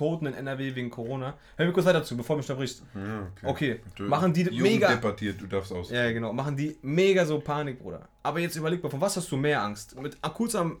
Toten 0.00 0.24
in 0.26 0.32
NRW 0.34 0.74
wegen 0.74 0.88
Corona. 0.88 1.34
Hör 1.56 1.66
mir 1.66 1.72
kurz 1.74 1.84
weiter 1.84 2.02
zu, 2.02 2.16
bevor 2.16 2.36
du 2.36 2.38
mich 2.40 2.48
unterbrichst. 2.48 2.82
Ja, 2.94 3.26
Okay, 3.50 3.80
Du- 3.96 4.04
machen 4.04 4.32
die 4.32 4.44
Jugend 4.44 4.62
mega- 4.62 4.88
debattiert, 4.88 5.38
du 5.38 5.46
darfst 5.46 5.70
aus. 5.72 5.90
Ja, 5.90 6.10
genau. 6.10 6.32
Machen 6.32 6.56
die 6.56 6.78
mega 6.80 7.26
so 7.26 7.38
Panik, 7.38 7.78
Bruder. 7.82 8.08
Aber 8.22 8.38
jetzt 8.40 8.56
überleg 8.56 8.82
mal, 8.82 8.88
von 8.88 9.00
was 9.02 9.14
hast 9.18 9.30
du 9.30 9.36
mehr 9.36 9.62
Angst? 9.62 10.00
Mit 10.00 10.16
kurz 10.22 10.54
am, 10.54 10.78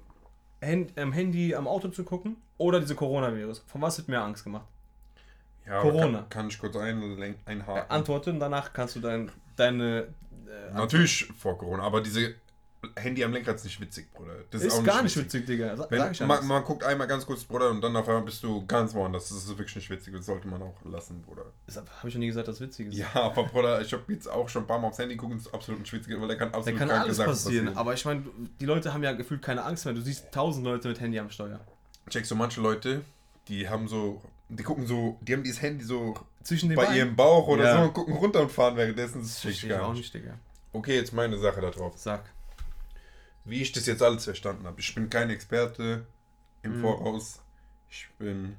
Hand, 0.64 0.98
am 0.98 1.12
Handy 1.12 1.54
am 1.54 1.68
Auto 1.68 1.88
zu 1.88 2.02
gucken 2.02 2.36
oder 2.56 2.80
diese 2.80 2.94
Coronavirus? 2.94 3.62
Von 3.66 3.82
was 3.82 3.98
hat 3.98 4.08
mehr 4.08 4.22
Angst 4.22 4.42
gemacht? 4.44 4.66
Ja, 5.66 5.82
Corona. 5.82 6.20
Kann, 6.20 6.28
kann 6.30 6.48
ich 6.48 6.58
kurz 6.58 6.74
ein, 6.76 7.02
Äh, 7.20 7.34
einhaken? 7.44 7.90
antworte 7.90 8.30
und 8.30 8.40
danach 8.40 8.72
kannst 8.72 8.96
du 8.96 9.00
dein, 9.00 9.30
deine. 9.56 10.08
Äh, 10.48 10.72
Natürlich 10.74 11.26
vor 11.38 11.58
Corona, 11.58 11.82
aber 11.82 12.00
diese 12.00 12.34
Handy 12.96 13.22
am 13.24 13.32
Lenkrad 13.32 13.56
ist 13.56 13.64
nicht 13.64 13.78
witzig, 13.80 14.10
Bruder. 14.14 14.32
Das 14.50 14.62
ist, 14.62 14.82
gar 14.84 15.02
nicht 15.02 15.14
witzig, 15.16 15.44
Digga. 15.46 15.76
Sa- 15.76 15.86
Wenn, 15.90 15.98
Sag 15.98 16.12
ich 16.12 16.20
man, 16.20 16.46
man 16.46 16.64
guckt 16.64 16.82
einmal 16.82 17.06
ganz 17.06 17.26
kurz, 17.26 17.44
Bruder, 17.44 17.70
und 17.70 17.82
dann 17.82 17.94
auf 17.94 18.08
einmal 18.08 18.22
bist 18.22 18.42
du 18.42 18.64
ganz 18.66 18.94
woanders. 18.94 19.28
Das 19.28 19.36
ist 19.38 19.48
wirklich 19.48 19.76
nicht 19.76 19.90
witzig. 19.90 20.14
Das 20.14 20.24
sollte 20.26 20.48
man 20.48 20.62
auch 20.62 20.74
lassen, 20.84 21.20
Bruder. 21.22 21.44
Habe 21.74 22.08
ich 22.08 22.12
schon 22.12 22.20
nie 22.20 22.28
gesagt, 22.28 22.48
dass 22.48 22.60
witzig 22.60 22.88
ist. 22.88 22.94
Ja, 22.96 23.08
aber 23.14 23.44
Bruder, 23.44 23.82
ich 23.82 23.92
habe 23.92 24.02
jetzt 24.12 24.26
auch 24.28 24.48
schon 24.48 24.62
ein 24.62 24.66
paar 24.66 24.78
Mal 24.78 24.88
aufs 24.88 24.98
Handy 24.98 25.14
geguckt 25.14 25.32
und 25.32 25.38
es 25.40 25.46
ist 25.46 25.52
absolut 25.54 25.80
nicht 25.80 25.92
witzig, 25.92 26.18
weil 26.18 26.28
da 26.28 26.34
kann 26.36 26.48
absolut 26.54 26.78
kann 26.78 26.88
kranke 26.88 27.04
alles 27.04 27.16
Sachen 27.18 27.30
passieren. 27.30 27.76
Aber 27.76 27.92
ich 27.92 28.04
meine, 28.06 28.22
die 28.60 28.64
Leute 28.66 28.94
haben 28.94 29.02
ja 29.02 29.12
gefühlt 29.12 29.42
keine 29.42 29.62
Angst 29.64 29.84
mehr. 29.84 29.92
Du 29.94 30.00
siehst 30.00 30.32
tausend 30.32 30.64
Leute 30.64 30.88
mit 30.88 31.00
Handy 31.00 31.18
am 31.18 31.28
Steuer. 31.30 31.60
Checkst 32.08 32.30
du 32.30 32.34
manche 32.34 32.62
Leute, 32.62 33.02
die 33.48 33.68
haben 33.68 33.88
so, 33.88 34.22
die 34.48 34.62
gucken 34.62 34.86
so, 34.86 35.18
die 35.20 35.34
haben 35.34 35.42
dieses 35.42 35.60
Handy 35.60 35.84
so 35.84 36.14
Zwischen 36.42 36.70
den 36.70 36.76
bei 36.76 36.84
Beinen. 36.86 36.96
ihrem 36.96 37.16
Bauch 37.16 37.46
oder 37.46 37.64
Ja. 37.64 37.76
so 37.76 37.82
und 37.82 37.92
gucken 37.92 38.14
runter 38.14 38.40
und 38.40 38.50
fahren 38.50 38.74
währenddessen. 38.76 39.20
Das 39.20 39.34
check 39.34 39.42
Verstehe 39.50 39.70
ich 39.70 39.76
gar 39.76 39.86
auch 39.86 39.92
nicht. 39.92 40.00
nicht, 40.02 40.14
Digga. 40.14 40.34
Okay, 40.72 40.96
jetzt 40.96 41.12
meine 41.12 41.36
Sache 41.36 41.60
da 41.60 41.70
drauf. 41.70 41.92
Sag. 41.96 42.24
Wie 43.44 43.62
ich 43.62 43.72
das 43.72 43.86
jetzt 43.86 44.02
alles 44.02 44.24
verstanden 44.24 44.66
habe. 44.66 44.80
Ich 44.80 44.94
bin 44.94 45.08
kein 45.10 45.30
Experte 45.30 46.06
im 46.62 46.78
Mhm. 46.78 46.82
Voraus. 46.82 47.40
Ich 47.88 48.08
bin. 48.18 48.56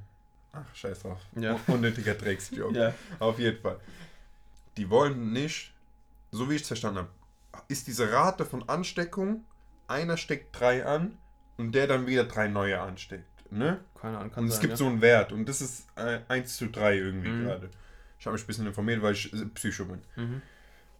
Ach, 0.53 0.75
scheiß 0.75 1.03
drauf. 1.03 1.19
Ja. 1.35 1.59
Unnötiger 1.67 2.13
Drecksjoke. 2.15 2.73
Ja. 2.77 2.93
Auf 3.19 3.39
jeden 3.39 3.61
Fall. 3.61 3.79
Die 4.77 4.89
wollen 4.89 5.31
nicht, 5.33 5.73
so 6.31 6.49
wie 6.49 6.55
ich 6.55 6.61
es 6.63 6.67
verstanden 6.67 6.99
habe, 6.99 7.09
ist 7.67 7.87
diese 7.87 8.11
Rate 8.11 8.45
von 8.45 8.67
Ansteckung, 8.67 9.43
einer 9.87 10.17
steckt 10.17 10.57
drei 10.59 10.85
an 10.85 11.17
und 11.57 11.73
der 11.73 11.87
dann 11.87 12.07
wieder 12.07 12.23
drei 12.25 12.47
neue 12.47 12.79
ansteckt. 12.79 13.25
Ne? 13.51 13.81
Keine 13.99 14.17
Ahnung, 14.17 14.31
kann 14.31 14.43
Und 14.45 14.49
es 14.49 14.55
sein, 14.55 14.61
gibt 14.61 14.71
ja. 14.71 14.77
so 14.77 14.87
einen 14.87 15.01
Wert 15.01 15.31
und 15.33 15.47
das 15.47 15.59
ist 15.61 15.85
äh, 15.97 16.19
1 16.29 16.55
zu 16.57 16.67
3 16.69 16.95
irgendwie 16.97 17.29
Mhm. 17.29 17.43
gerade. 17.45 17.69
Ich 18.17 18.25
habe 18.25 18.33
mich 18.33 18.43
ein 18.43 18.47
bisschen 18.47 18.67
informiert, 18.67 19.01
weil 19.01 19.13
ich 19.13 19.31
äh, 19.33 19.45
Psycho 19.53 19.85
bin. 19.85 20.01
Mhm. 20.15 20.41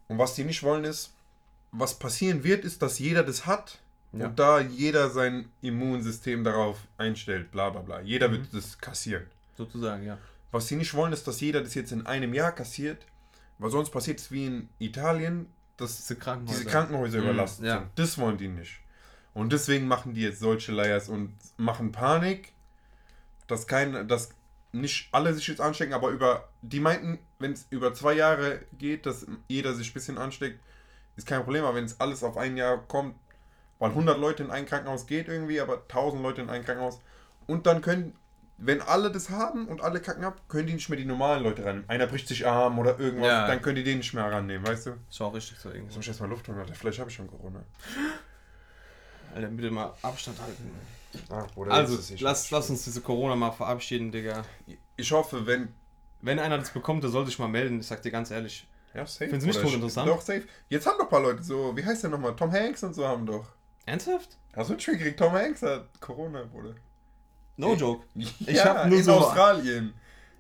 Und 0.10 0.18
was 0.18 0.36
die 0.36 0.44
nicht 0.44 0.62
wollen 0.64 0.84
ist, 0.84 1.14
was 1.72 1.98
passieren 1.98 2.44
wird, 2.44 2.66
ist, 2.66 2.82
dass 2.82 3.00
jeder 3.00 3.24
das 3.24 3.46
hat 3.46 3.80
Ja. 4.14 4.26
und 4.28 4.40
da 4.40 4.60
jeder 4.60 5.10
sein 5.10 5.50
Immunsystem 5.62 6.44
darauf 6.44 6.78
einstellt, 6.98 7.52
bla 7.52 7.70
bla 7.70 7.82
bla. 7.82 8.02
Jeder 8.02 8.28
Mhm. 8.28 8.32
wird 8.34 8.54
das 8.54 8.78
kassieren. 8.78 9.26
Sozusagen, 9.58 10.04
ja. 10.06 10.18
Was 10.52 10.68
sie 10.68 10.76
nicht 10.76 10.94
wollen, 10.94 11.14
ist, 11.14 11.28
dass 11.28 11.40
jeder 11.40 11.62
das 11.62 11.74
jetzt 11.76 11.92
in 11.94 12.06
einem 12.06 12.34
Jahr 12.34 12.52
kassiert, 12.52 13.06
weil 13.58 13.70
sonst 13.72 13.90
passiert 13.92 14.20
es 14.20 14.32
wie 14.32 14.48
in 14.48 14.70
Italien, 14.80 15.48
dass 15.78 15.96
Diese 15.98 16.18
Krankenhäuser. 16.18 16.60
diese 16.60 16.70
Krankenhäuser 16.70 17.18
Mhm, 17.20 17.24
überlastet 17.24 17.66
ja. 17.66 17.80
sind. 17.80 17.90
Das 17.96 18.18
wollen 18.18 18.38
die 18.38 18.50
nicht. 18.50 18.80
Und 19.34 19.54
deswegen 19.54 19.88
machen 19.88 20.14
die 20.14 20.22
jetzt 20.24 20.40
solche 20.42 20.74
Layers 20.74 21.08
und 21.08 21.34
machen 21.56 21.94
Panik, 21.94 22.52
dass 23.48 23.66
kein, 23.66 24.08
dass 24.10 24.30
nicht 24.74 25.08
alle 25.14 25.34
sich 25.34 25.48
jetzt 25.48 25.62
anstecken, 25.62 25.94
aber 25.94 26.10
über, 26.10 26.50
die 26.62 26.80
meinten, 26.82 27.18
wenn 27.40 27.54
es 27.54 27.66
über 27.70 27.94
zwei 27.94 28.14
Jahre 28.14 28.62
geht, 28.78 29.06
dass 29.06 29.26
jeder 29.48 29.74
sich 29.74 29.90
ein 29.92 29.94
bisschen 29.94 30.18
ansteckt, 30.18 30.60
ist 31.16 31.28
kein 31.28 31.44
Problem, 31.44 31.64
aber 31.66 31.76
wenn 31.76 31.86
es 31.86 32.00
alles 32.00 32.24
auf 32.24 32.38
ein 32.38 32.58
Jahr 32.58 32.78
kommt, 32.78 33.16
weil 33.80 33.90
100 33.90 34.18
Leute 34.20 34.44
in 34.44 34.52
ein 34.52 34.66
Krankenhaus 34.66 35.08
geht 35.08 35.28
irgendwie, 35.28 35.60
aber 35.60 35.82
1000 35.82 36.22
Leute 36.22 36.42
in 36.42 36.50
ein 36.50 36.64
Krankenhaus 36.64 37.00
und 37.48 37.66
dann 37.66 37.82
können, 37.82 38.16
wenn 38.58 38.82
alle 38.82 39.12
das 39.12 39.30
haben 39.32 39.68
und 39.68 39.82
alle 39.82 40.00
kacken 40.00 40.24
ab, 40.24 40.40
können 40.48 40.68
die 40.68 40.74
nicht 40.74 40.88
mehr 40.90 40.98
die 41.00 41.06
normalen 41.06 41.44
Leute 41.44 41.66
rannehmen. 41.66 41.90
Einer 41.90 42.06
bricht 42.08 42.28
sich 42.28 42.46
Arm 42.46 42.78
oder 42.78 43.00
irgendwas, 43.00 43.28
Ja. 43.28 43.48
dann 43.48 43.62
können 43.62 43.78
die 43.78 43.84
den 43.84 43.98
nicht 43.98 44.14
mehr 44.14 44.32
rannehmen, 44.32 44.66
weißt 44.68 44.86
du? 44.88 44.92
Ist 45.10 45.20
auch 45.22 45.34
richtig 45.34 45.58
so 45.58 45.70
irgendwie. 45.70 45.96
muss 45.96 46.04
ich 46.04 46.08
erstmal 46.08 46.30
Luft 46.30 46.48
holen, 46.48 46.60
Alter. 46.60 46.76
Vielleicht 46.76 47.00
habe 47.00 47.10
ich 47.10 47.16
schon 47.16 47.28
Corona. 47.30 47.64
Alter, 49.34 49.48
bitte 49.48 49.72
mal 49.72 49.94
Abstand 50.02 50.40
halten. 50.42 50.72
Ach, 51.30 51.48
Bruder, 51.54 51.72
Also, 51.72 51.96
es 51.98 52.20
lass, 52.22 52.52
lass 52.52 52.70
uns 52.70 52.84
diese 52.84 53.02
Corona 53.02 53.36
mal 53.36 53.52
verabschieden, 53.52 54.12
Digga. 54.12 54.44
Ich 54.96 55.12
hoffe, 55.12 55.46
wenn. 55.46 55.70
Wenn 56.24 56.38
einer 56.38 56.60
das 56.60 56.70
bekommt, 56.70 57.04
der 57.04 57.10
soll 57.10 57.26
sich 57.26 57.40
mal 57.40 57.48
melden. 57.48 57.80
Ich 57.80 57.88
sag 57.88 58.04
dir 58.04 58.12
ganz 58.12 58.30
ehrlich. 58.30 58.68
Ja, 58.94 59.06
safe. 59.06 59.26
Findest 59.30 59.44
du 59.44 59.48
nicht 59.48 59.56
Bruder. 59.58 59.66
todinteressant? 59.68 60.08
Doch, 60.10 60.22
safe. 60.22 60.44
Jetzt 60.70 60.86
haben 60.86 60.98
doch 60.98 61.06
ein 61.06 61.10
paar 61.10 61.22
Leute 61.22 61.44
so, 61.44 61.76
wie 61.76 61.86
heißt 61.86 62.04
der 62.04 62.10
nochmal? 62.10 62.36
Tom 62.36 62.52
Hanks 62.52 62.84
und 62.84 62.94
so 62.94 63.08
haben 63.08 63.26
doch. 63.26 63.48
Ernsthaft? 63.86 64.38
Hast 64.56 64.70
du 64.70 64.74
nicht 64.74 64.86
gekriegt? 64.86 65.18
Tom 65.20 65.32
Hanks 65.32 65.62
hat 65.62 65.88
Corona, 66.00 66.44
Bruder. 66.44 66.76
No 67.58 67.72
Ey. 67.74 67.78
joke. 67.78 68.06
Ich 68.16 68.64
hab 68.64 68.88
nur 68.88 68.98
in 68.98 69.04
so- 69.04 69.14
Australien. 69.14 69.94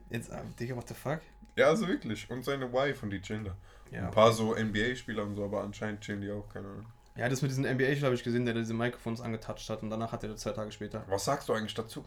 Jetzt, 0.09 0.31
ah, 0.31 0.41
Digga, 0.59 0.75
what 0.75 0.87
the 0.87 0.93
fuck? 0.93 1.19
Ja, 1.55 1.67
also 1.67 1.87
wirklich. 1.87 2.29
Und 2.29 2.43
seine 2.43 2.71
Wife 2.71 3.05
und 3.05 3.11
die 3.11 3.21
da. 3.21 3.55
Ja. 3.91 4.05
Ein 4.05 4.11
paar 4.11 4.31
so 4.31 4.55
NBA-Spieler 4.55 5.23
und 5.23 5.35
so, 5.35 5.45
aber 5.45 5.63
anscheinend 5.63 6.01
chillen 6.01 6.21
die 6.21 6.31
auch, 6.31 6.47
keine 6.49 6.67
Ahnung. 6.67 6.85
Ja, 7.15 7.27
das 7.27 7.41
mit 7.41 7.51
diesem 7.51 7.65
NBA, 7.65 7.95
habe 8.05 8.15
ich 8.15 8.23
gesehen, 8.23 8.45
der 8.45 8.53
diese 8.53 8.73
Mikrofons 8.73 9.19
angetatscht 9.19 9.69
hat 9.69 9.83
und 9.83 9.89
danach 9.89 10.11
hat 10.13 10.23
er 10.23 10.29
das 10.29 10.41
zwei 10.41 10.51
Tage 10.51 10.71
später. 10.71 11.03
Was 11.07 11.25
sagst 11.25 11.49
du 11.49 11.53
eigentlich 11.53 11.73
dazu? 11.73 12.05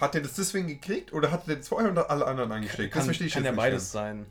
Hat 0.00 0.14
er 0.16 0.20
das 0.20 0.34
deswegen 0.34 0.66
gekriegt 0.66 1.12
oder 1.12 1.30
hat 1.30 1.46
er 1.48 1.56
das 1.56 1.68
vorher 1.68 1.88
unter 1.88 2.10
alle 2.10 2.26
anderen 2.26 2.50
angesteckt? 2.50 2.92
Kann, 2.92 3.00
das 3.00 3.06
verstehe 3.06 3.28
ich 3.28 3.34
kann 3.34 3.44
ja 3.44 3.52
beides 3.52 3.92
sein. 3.92 4.26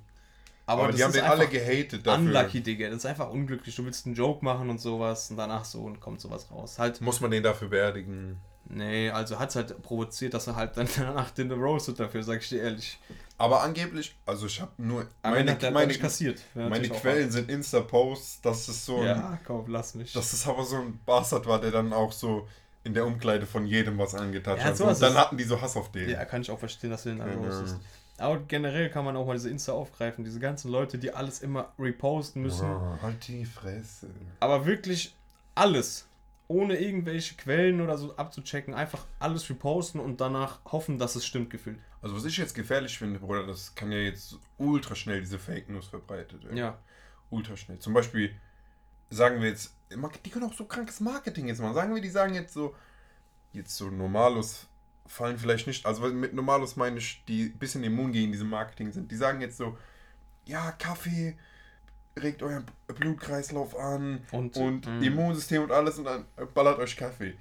Aber, 0.66 0.88
das 0.88 0.96
die 0.96 1.04
haben 1.04 1.12
den 1.14 1.24
alle 1.24 1.48
gehatet 1.48 2.06
dafür. 2.08 2.20
Unlucky, 2.26 2.62
Digga. 2.62 2.88
Das 2.88 2.98
ist 2.98 3.06
einfach 3.06 3.30
unglücklich. 3.30 3.76
Du 3.76 3.84
willst 3.86 4.06
einen 4.06 4.16
Joke 4.16 4.44
machen 4.46 4.70
und 4.70 4.80
sowas 4.80 5.30
und 5.32 5.38
danach 5.38 5.66
so 5.66 5.82
und 5.82 6.00
kommt 6.00 6.22
sowas 6.22 6.48
raus. 6.52 6.80
Halt, 6.80 7.02
Muss 7.02 7.20
man 7.20 7.32
den 7.32 7.44
dafür 7.44 7.68
beerdigen? 7.70 8.38
nee, 8.74 9.10
also 9.10 9.38
hat 9.38 9.50
es 9.50 9.56
halt 9.58 9.82
provoziert, 9.82 10.34
dass 10.34 10.48
er 10.48 10.56
halt 10.56 10.78
dann 10.78 10.88
danach 10.98 11.32
den 11.32 11.52
roastet 11.52 12.00
dafür, 12.00 12.24
sag 12.24 12.42
ich 12.42 12.50
dir 12.50 12.62
ehrlich. 12.62 13.00
Aber 13.38 13.64
angeblich, 13.64 14.16
also 14.26 14.46
ich 14.46 14.62
habe 14.62 14.72
nur 14.78 15.02
Ende 15.02 15.10
meine, 15.24 15.52
hat 15.52 15.62
der 15.64 15.72
meine, 15.72 15.94
kassiert. 15.96 16.40
Wäre 16.54 16.70
meine 16.70 16.84
natürlich 16.84 16.92
auch 16.98 17.02
Quellen 17.02 17.32
sind 17.32 17.50
Insta-Posts, 17.50 18.42
dass 18.42 18.68
es 18.68 18.86
so 18.86 18.98
wahr. 18.98 19.02
ein, 19.02 19.08
Ja, 19.08 19.40
komm, 19.46 19.66
lass 19.68 19.96
mich. 19.96 20.14
dass 20.14 20.32
es 20.32 20.48
aber 20.48 20.64
so 20.64 20.78
ein 20.78 21.00
Bastard 21.06 21.48
war, 21.48 21.60
der 21.60 21.72
dann 21.72 21.92
auch 21.92 22.12
so 22.14 22.48
in 22.84 22.94
der 22.94 23.06
Umkleide 23.06 23.46
von 23.46 23.66
jedem 23.66 23.98
was 23.98 24.16
angetatscht 24.16 24.64
Ja, 24.64 24.72
hat. 24.72 24.80
Und 24.80 25.02
dann 25.02 25.16
hatten 25.16 25.38
die 25.38 25.44
so 25.44 25.60
Hass 25.60 25.76
auf 25.76 25.92
den. 25.92 26.10
ja, 26.10 26.24
kann 26.26 26.42
ich 26.42 26.50
auch 26.52 26.60
verstehen, 26.60 26.92
dass 26.92 27.04
du 27.04 27.10
den 27.10 27.18
dann 27.20 27.30
Genau. 27.32 27.44
roastest. 27.44 27.78
Aber 28.22 28.40
generell 28.40 28.90
kann 28.90 29.06
man 29.06 29.16
auch 29.16 29.26
mal 29.26 29.34
diese 29.34 29.50
Insta 29.50 29.74
aufgreifen. 29.74 30.24
Diese 30.24 30.40
ganzen 30.40 30.72
Leute, 30.72 30.98
die 30.98 31.14
alles 31.14 31.42
immer 31.42 31.74
reposten 31.80 32.42
müssen. 32.42 32.70
Oh, 32.70 32.98
halt 33.02 33.28
die 33.28 33.46
Fresse. 33.46 34.10
Aber 34.40 34.66
wirklich 34.66 35.16
alles. 35.56 36.08
Ohne 36.48 36.78
irgendwelche 36.78 37.36
Quellen 37.36 37.82
oder 37.82 37.98
so 37.98 38.16
abzuchecken. 38.18 38.74
Einfach 38.74 39.06
alles 39.20 39.50
reposten 39.50 40.00
und 40.00 40.22
danach 40.22 40.60
hoffen, 40.66 41.00
dass 41.00 41.16
es 41.16 41.26
stimmt 41.26 41.50
gefühlt. 41.50 41.80
Also 42.02 42.16
was 42.16 42.26
ich 42.26 42.38
jetzt 42.38 42.56
gefährlich 42.56 42.98
finde, 42.98 43.20
Bruder, 43.20 43.46
das 43.46 43.76
kann 43.76 43.92
ja 43.92 44.00
jetzt 44.00 44.38
ultra 44.58 44.96
schnell 44.96 45.22
diese 45.22 45.40
Fake 45.40 45.70
News 45.70 45.88
verbreitet 45.88 46.44
werden. 46.44 46.58
Ja. 46.58 46.78
Ultra 47.30 47.56
schnell. 47.56 47.80
Zum 47.80 47.94
Beispiel 47.94 48.36
sagen 49.10 49.42
wir 49.42 49.50
jetzt, 49.50 49.74
die 50.26 50.30
können 50.30 50.46
auch 50.46 50.54
so 50.54 50.66
krankes 50.66 51.00
Marketing 51.00 51.48
jetzt 51.48 51.62
machen. 51.62 51.76
Sagen 51.76 51.94
wir, 51.94 52.02
die 52.02 52.10
sagen 52.10 52.34
jetzt 52.34 52.54
so, 52.54 52.76
jetzt 53.54 53.76
so 53.76 53.90
Normalos 53.90 54.68
fallen 55.08 55.38
vielleicht 55.38 55.68
nicht, 55.68 55.86
also 55.86 56.08
mit 56.08 56.34
Normalos 56.34 56.76
meine 56.76 56.98
ich, 56.98 57.24
die 57.28 57.46
ein 57.46 57.58
bisschen 57.58 57.84
immun 57.84 58.12
gegen 58.12 58.32
diese 58.32 58.46
Marketing 58.46 58.92
sind. 58.92 59.12
Die 59.12 59.16
sagen 59.16 59.42
jetzt 59.42 59.58
so, 59.58 59.78
ja, 60.46 60.72
Kaffee 60.72 61.38
regt 62.20 62.44
euren 62.44 62.66
Blutkreislauf 62.88 63.78
an 63.78 64.22
Und, 64.32 64.58
und 64.58 64.86
mm. 64.86 65.04
Immunsystem 65.04 65.64
und 65.64 65.72
alles 65.72 65.98
und 65.98 66.06
dann 66.06 66.26
ballert 66.54 66.80
euch 66.80 66.96
Kaffee. 66.98 67.36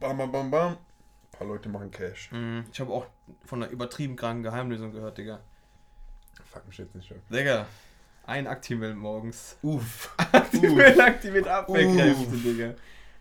Bam, 0.00 0.18
bam, 0.18 0.32
bam, 0.32 0.50
bam. 0.50 0.72
Ein 0.72 1.38
paar 1.38 1.46
Leute 1.46 1.68
machen 1.68 1.90
Cash. 1.90 2.30
Mm, 2.32 2.60
Ich 2.72 2.80
habe 2.80 2.92
auch 2.92 3.06
von 3.44 3.62
einer 3.62 3.72
übertrieben 3.72 4.16
kranken 4.16 4.42
Geheimlösung 4.42 4.92
gehört, 4.92 5.18
Digga. 5.18 5.40
Fuck 6.44 6.66
mich 6.66 6.78
jetzt 6.78 6.94
nicht 6.94 7.10
ab. 7.12 7.18
Digga, 7.30 7.66
ein 8.26 8.46
Actimel 8.46 8.94
morgens. 8.94 9.56
Uff. 9.62 10.14
Actimel 10.32 11.00
aktiviert 11.00 11.46
Abwehrkräfte, 11.48 12.22
Uff. 12.22 12.42
Digga. 12.42 12.74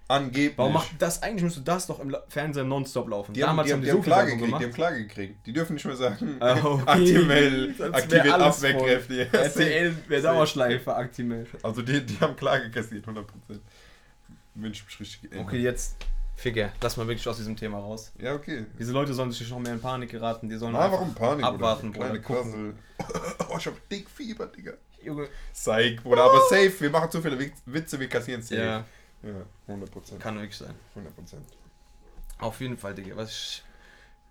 Angeblich. 0.08 0.58
Warum 0.58 0.74
macht 0.74 0.90
das 1.00 1.24
eigentlich, 1.24 1.44
müsste 1.44 1.62
das 1.62 1.88
doch 1.88 2.00
im 2.00 2.16
Fernsehen 2.28 2.68
nonstop 2.68 3.10
laufen. 3.10 3.34
Die 3.34 3.44
haben, 3.44 3.50
Damals 3.50 3.68
die, 3.68 3.74
haben, 3.74 3.82
die 3.82 3.90
haben 3.90 3.98
so 3.98 4.04
viel 4.04 4.12
Klage 4.14 4.32
gekriegt, 4.38 4.60
die 4.60 4.64
haben 4.66 4.74
Klage 4.74 4.98
gekriegt. 5.08 5.48
Die 5.48 5.54
dürfen 5.54 5.74
nicht 5.74 5.86
mehr 5.86 5.96
sagen, 5.96 6.38
okay. 6.40 7.28
Wär 7.28 7.94
aktiviert 7.94 8.34
Abwehrkräfte. 8.40 9.34
RTL 9.34 9.96
wäre. 10.08 10.22
Dauerschleife, 10.22 10.96
Actimel. 10.96 11.48
Also 11.64 11.82
die, 11.82 12.06
die 12.06 12.20
haben 12.20 12.36
Klage 12.36 12.70
kassiert, 12.70 13.06
100%. 13.08 13.24
Wünsche 14.54 14.84
ich 14.84 14.86
mich 14.86 15.00
richtig 15.00 15.22
geändert. 15.24 15.48
Okay, 15.48 15.60
jetzt. 15.60 15.96
Ficker, 16.38 16.72
lass 16.82 16.98
mal 16.98 17.08
wirklich 17.08 17.28
aus 17.28 17.38
diesem 17.38 17.56
Thema 17.56 17.80
raus. 17.80 18.12
Ja, 18.20 18.36
okay. 18.36 18.66
Diese 18.78 18.92
Leute 18.92 19.14
sollen 19.14 19.32
sich 19.32 19.50
noch 19.50 19.60
mehr 19.60 19.74
in 19.74 19.80
Panik 19.82 20.12
geraten. 20.12 20.50
Die 20.50 20.58
sollen 20.58 20.76
Ah, 20.76 20.92
warum 20.92 21.16
Panik, 21.16 21.46
abwarten, 21.46 21.92
Bruder? 21.94 22.20
Kleine 22.20 22.20
Bruder. 22.20 22.74
Oh, 23.50 23.56
ich 23.58 23.66
hab 23.68 23.90
dick 23.90 24.10
Fieber, 24.10 24.46
Digga. 24.48 24.74
Junge. 25.02 25.30
Zeig, 25.54 26.04
Bruder, 26.04 26.24
aber 26.26 26.42
safe. 26.50 26.74
Wir 26.80 26.90
machen 26.90 27.10
zu 27.10 27.22
viele 27.22 27.38
Witz- 27.40 27.62
Witze, 27.66 28.00
wir 28.00 28.08
kassieren 28.10 28.42
safe. 28.42 28.62
Ja, 28.62 28.86
Ja, 29.26 29.74
100%. 29.74 30.20
kann 30.20 30.36
wirklich 30.36 30.58
sein. 30.58 30.76
100%. 30.96 31.38
Auf 32.38 32.62
jeden 32.62 32.78
Fall, 32.78 32.94
Digga. 32.94 33.16
Was 33.16 33.32
ich. 33.32 33.64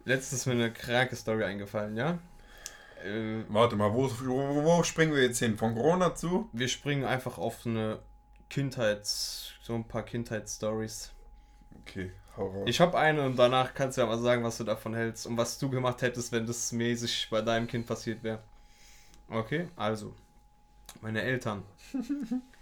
Letztens 0.05 0.41
ist 0.41 0.47
mir 0.47 0.53
eine 0.53 0.73
kranke 0.73 1.17
Story 1.17 1.45
eingefallen, 1.45 1.97
ja? 1.97 2.19
Äh, 3.03 3.43
Warte 3.49 3.75
mal, 3.75 3.93
wo, 3.93 4.09
wo, 4.11 4.65
wo 4.65 4.83
springen 4.83 5.15
wir 5.15 5.23
jetzt 5.23 5.39
hin? 5.39 5.57
Von 5.57 5.75
Corona 5.75 6.15
zu? 6.15 6.49
wir 6.53 6.69
springen 6.69 7.05
einfach 7.05 7.39
auf 7.39 7.67
eine 7.67 7.99
Kindheits. 8.51 9.53
so 9.63 9.75
ein 9.75 9.89
paar 9.89 10.05
Kindheitsstories. 10.05 11.11
Okay, 11.81 12.13
hau 12.37 12.47
raus. 12.49 12.65
Ich 12.67 12.81
habe 12.81 12.99
eine 12.99 13.23
und 13.23 13.37
danach 13.37 13.75
kannst 13.75 13.97
du 13.97 14.03
ja 14.03 14.07
mal 14.07 14.19
sagen, 14.19 14.45
was 14.45 14.59
du 14.59 14.65
davon 14.65 14.95
hältst 14.95 15.27
und 15.27 15.37
was 15.37 15.59
du 15.59 15.71
gemacht 15.71 16.03
hättest, 16.03 16.31
wenn 16.33 16.47
das 16.47 16.71
mäßig 16.71 17.29
bei 17.31 17.41
deinem 17.41 17.67
Kind 17.67 17.87
passiert 17.87 18.23
wäre. 18.23 18.43
Okay, 19.29 19.69
also. 19.75 20.15
Meine 21.01 21.23
Eltern. 21.23 21.65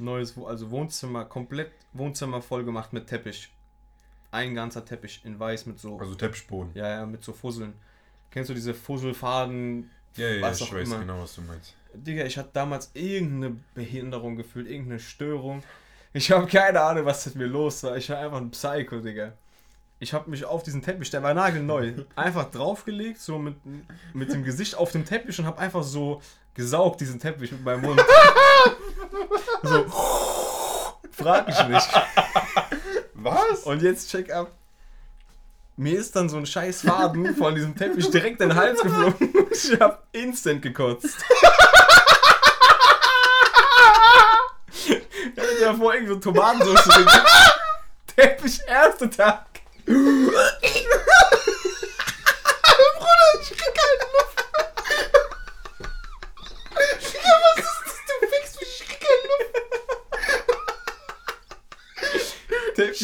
Neues, 0.00 0.36
also 0.38 0.70
Wohnzimmer, 0.70 1.24
komplett 1.24 1.70
Wohnzimmer 1.92 2.42
voll 2.42 2.64
gemacht 2.64 2.92
mit 2.92 3.06
Teppich. 3.06 3.50
Ein 4.32 4.54
ganzer 4.54 4.84
Teppich 4.84 5.20
in 5.24 5.38
weiß 5.38 5.66
mit 5.66 5.78
so. 5.78 5.98
also 5.98 6.14
Teppichboden. 6.14 6.72
Ja, 6.74 6.88
ja, 6.88 7.06
mit 7.06 7.22
so 7.24 7.32
Fusseln. 7.32 7.74
Kennst 8.30 8.48
du 8.50 8.54
diese 8.54 8.74
Fusselfaden? 8.74 9.90
Ja, 10.16 10.28
ja, 10.28 10.42
Was 10.42 10.60
ich 10.60 10.68
auch 10.68 10.74
weiß 10.74 10.86
immer. 10.88 11.00
genau, 11.00 11.20
was 11.22 11.34
du 11.34 11.42
meinst. 11.42 11.74
Digga, 11.94 12.24
ich 12.24 12.38
hatte 12.38 12.50
damals 12.52 12.90
irgendeine 12.94 13.56
Behinderung 13.74 14.36
gefühlt, 14.36 14.68
irgendeine 14.68 15.00
Störung. 15.00 15.62
Ich 16.12 16.30
habe 16.30 16.46
keine 16.46 16.80
Ahnung, 16.80 17.04
was 17.04 17.26
mit 17.26 17.36
mir 17.36 17.46
los 17.46 17.82
war. 17.82 17.96
Ich 17.96 18.08
war 18.10 18.18
einfach 18.18 18.38
ein 18.38 18.50
Psycho, 18.50 19.00
Digga. 19.00 19.32
Ich 19.98 20.12
habe 20.14 20.30
mich 20.30 20.44
auf 20.44 20.62
diesen 20.62 20.80
Teppich, 20.82 21.10
der 21.10 21.22
war 21.22 21.34
nagelneu, 21.34 21.92
einfach 22.16 22.50
draufgelegt, 22.50 23.20
so 23.20 23.38
mit, 23.38 23.56
mit 24.14 24.32
dem 24.32 24.44
Gesicht 24.44 24.74
auf 24.76 24.92
dem 24.92 25.04
Teppich 25.04 25.38
und 25.38 25.46
habe 25.46 25.58
einfach 25.58 25.82
so 25.82 26.22
gesaugt, 26.54 27.00
diesen 27.00 27.20
Teppich 27.20 27.52
mit 27.52 27.62
meinem 27.64 27.82
Mund. 27.82 28.00
so. 29.62 29.86
Frag 31.12 31.46
mich 31.46 31.68
nicht. 31.68 31.88
Was? 33.14 33.60
Und 33.64 33.82
jetzt 33.82 34.10
check 34.10 34.32
ab. 34.32 34.50
Mir 35.76 35.98
ist 35.98 36.14
dann 36.16 36.28
so 36.28 36.36
ein 36.36 36.46
scheiß 36.46 36.82
Faden 36.82 37.34
von 37.36 37.54
diesem 37.54 37.74
Teppich 37.74 38.10
direkt 38.10 38.40
in 38.40 38.50
den 38.50 38.58
Hals 38.58 38.82
geflogen 38.82 39.30
ich 39.50 39.80
hab 39.80 40.06
instant 40.12 40.62
gekotzt. 40.62 41.16
Ich 44.72 44.96
hatte 45.36 45.60
davor 45.60 45.94
irgendwie 45.94 46.14
so 46.14 46.20
Tomatensauce. 46.20 46.88
Teppich, 48.16 48.60
erster 48.66 49.10
Tag. 49.10 49.46
Bruder, 49.86 50.44
ich 53.40 53.48
krieg 53.48 53.74
keine 53.74 54.04
Luft. 54.12 54.44
Ja, 57.24 57.32
was 57.42 57.58
ist 57.58 57.80
das? 57.84 57.94
Du 58.06 58.12
fickst 58.28 58.54
mich, 58.60 58.72
ich 58.80 58.86
krieg 58.86 59.00
keine 59.00 59.26
Luft. 59.28 59.50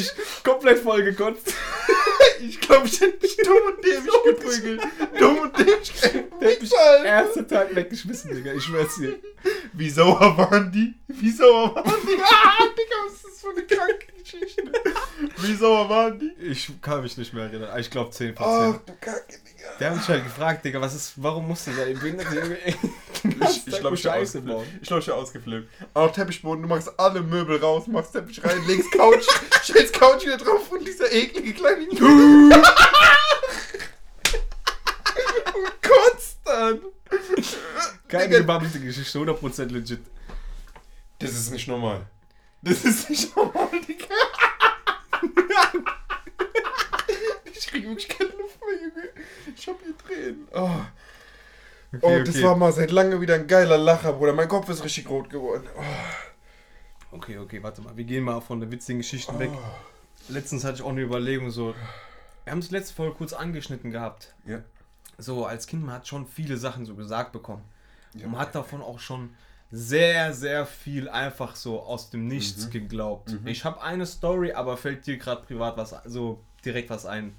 Teppich 0.04 0.42
komplett 0.44 0.78
voll 0.80 1.02
gekotzt. 1.02 1.52
Ich 2.38 2.60
glaube, 2.60 2.86
ich 2.86 3.00
hätte 3.00 3.18
mich 3.22 3.34
dumm 3.38 3.56
und 3.66 3.82
dämlich 3.82 4.14
geprügelt. 4.24 4.82
dumm 5.18 5.38
und 5.38 5.58
dämlich 5.58 5.90
Teppich, 6.38 6.78
Alter. 6.78 7.04
erster 7.04 7.48
Tag 7.48 7.74
weggeschmissen, 7.74 8.34
Digga. 8.34 8.52
Ich 8.52 8.62
schwör's 8.64 8.94
dir. 8.96 9.18
Wie 9.72 9.88
sauer 9.88 10.36
waren 10.36 10.70
die? 10.70 10.94
Wie 11.08 11.30
sauer 11.30 11.74
waren 11.74 11.84
die? 12.06 12.20
Ah, 12.22 12.64
Digga, 12.76 12.96
was 13.06 13.14
ist 13.14 13.24
das 13.24 13.40
für 13.40 13.50
eine 13.50 13.62
kranke 13.64 14.06
Geschichte? 14.30 14.72
Wie 15.38 15.54
sauer 15.54 15.88
waren 15.88 16.18
die? 16.18 16.32
Ich 16.42 16.70
kann 16.82 17.02
mich 17.02 17.16
nicht 17.16 17.32
mehr 17.32 17.44
erinnern. 17.44 17.78
Ich 17.78 17.90
glaube 17.90 18.10
10%. 18.10 18.34
Ach, 18.38 18.76
du 18.84 18.92
Kacke, 19.00 19.38
Digga. 19.38 19.68
Der 19.78 19.90
hat 19.90 19.96
mich 19.98 20.08
halt 20.08 20.24
gefragt, 20.24 20.64
Digga, 20.64 20.80
was 20.80 20.94
ist, 20.94 21.12
warum 21.16 21.46
musst 21.48 21.66
du 21.66 21.70
da 21.72 21.84
im 21.84 21.98
Behinderte 21.98 22.34
Junge 22.34 22.58
Ich, 23.48 23.66
ich 23.66 23.78
glaube, 23.80 23.94
ich 23.96 24.06
habe 24.06 24.20
ausgeflippt. 24.20 24.46
bauen? 24.46 24.66
Ich 24.80 24.88
glaube, 24.88 25.02
ich 25.02 25.08
habe 25.08 25.18
ausgeflippt. 25.20 25.68
Auch 25.94 26.12
Teppichboden, 26.12 26.62
du 26.62 26.68
machst 26.68 26.90
alle 26.98 27.22
Möbel 27.22 27.58
raus, 27.58 27.86
machst 27.86 28.12
Teppich 28.12 28.42
rein, 28.44 28.64
legst 28.66 28.90
Couch, 28.92 29.24
stellst 29.62 29.94
Couch 29.98 30.24
wieder 30.24 30.38
drauf 30.38 30.70
und 30.70 30.86
dieser 30.86 31.10
eklige 31.12 31.54
kleine 31.54 31.82
Junge. 31.92 32.54
und 35.54 35.82
kotzt 35.82 36.38
dann. 36.44 36.80
Keine 38.08 38.38
gebabbelte 38.38 38.80
Geschichte, 38.80 39.18
100% 39.18 39.66
legit. 39.72 40.00
Das 41.18 41.30
ist 41.30 41.50
nicht 41.50 41.66
normal. 41.68 42.06
Das 42.62 42.84
ist 42.84 43.08
nicht 43.10 43.34
normal, 43.36 43.68
Digga. 43.86 44.06
ich 47.52 47.66
krieg 47.66 47.84
wirklich 47.84 48.08
keine 48.08 48.30
Luft 48.30 48.58
mehr, 48.60 48.76
Junge. 48.80 49.08
Ich 49.56 49.68
hab 49.68 49.76
hier 49.82 49.96
Tränen. 49.96 50.48
Oh. 50.52 50.80
Oh, 52.06 52.10
Okay, 52.10 52.24
das 52.24 52.42
war 52.42 52.56
mal 52.56 52.72
seit 52.72 52.90
lange 52.90 53.20
wieder 53.20 53.34
ein 53.34 53.46
geiler 53.46 53.78
Lacher, 53.78 54.12
Bruder. 54.12 54.32
Mein 54.32 54.48
Kopf 54.48 54.68
ist 54.68 54.84
richtig 54.84 55.08
rot 55.08 55.30
geworden. 55.30 55.64
Oh. 55.76 57.16
Okay, 57.16 57.38
okay, 57.38 57.62
warte 57.62 57.82
mal. 57.82 57.96
Wir 57.96 58.04
gehen 58.04 58.24
mal 58.24 58.40
von 58.40 58.60
der 58.60 58.70
witzigen 58.70 58.98
Geschichten 58.98 59.38
weg. 59.38 59.50
Letztens 60.28 60.64
hatte 60.64 60.76
ich 60.76 60.82
auch 60.82 60.90
eine 60.90 61.02
Überlegung, 61.02 61.50
so. 61.50 61.74
Wir 62.44 62.50
haben 62.52 62.58
es 62.58 62.70
letzte 62.70 62.94
Folge 62.94 63.14
kurz 63.14 63.32
angeschnitten 63.32 63.90
gehabt. 63.90 64.34
Ja. 64.44 64.60
So, 65.18 65.46
als 65.46 65.66
Kind, 65.66 65.84
man 65.84 65.94
hat 65.94 66.06
schon 66.06 66.26
viele 66.26 66.56
Sachen 66.56 66.84
so 66.84 66.94
gesagt 66.94 67.32
bekommen. 67.32 67.62
Ja. 68.14 68.26
Und 68.26 68.32
man 68.32 68.40
hat 68.40 68.54
davon 68.54 68.82
auch 68.82 68.98
schon 68.98 69.30
sehr, 69.70 70.32
sehr 70.32 70.66
viel 70.66 71.08
einfach 71.08 71.56
so 71.56 71.80
aus 71.80 72.10
dem 72.10 72.28
Nichts 72.28 72.70
geglaubt. 72.70 73.36
Ich 73.44 73.64
habe 73.64 73.82
eine 73.82 74.06
Story, 74.06 74.52
aber 74.52 74.76
fällt 74.76 75.06
dir 75.06 75.16
gerade 75.16 75.42
privat 75.42 75.76
was, 75.76 75.94
so 76.04 76.40
direkt 76.64 76.90
was 76.90 77.06
ein. 77.06 77.36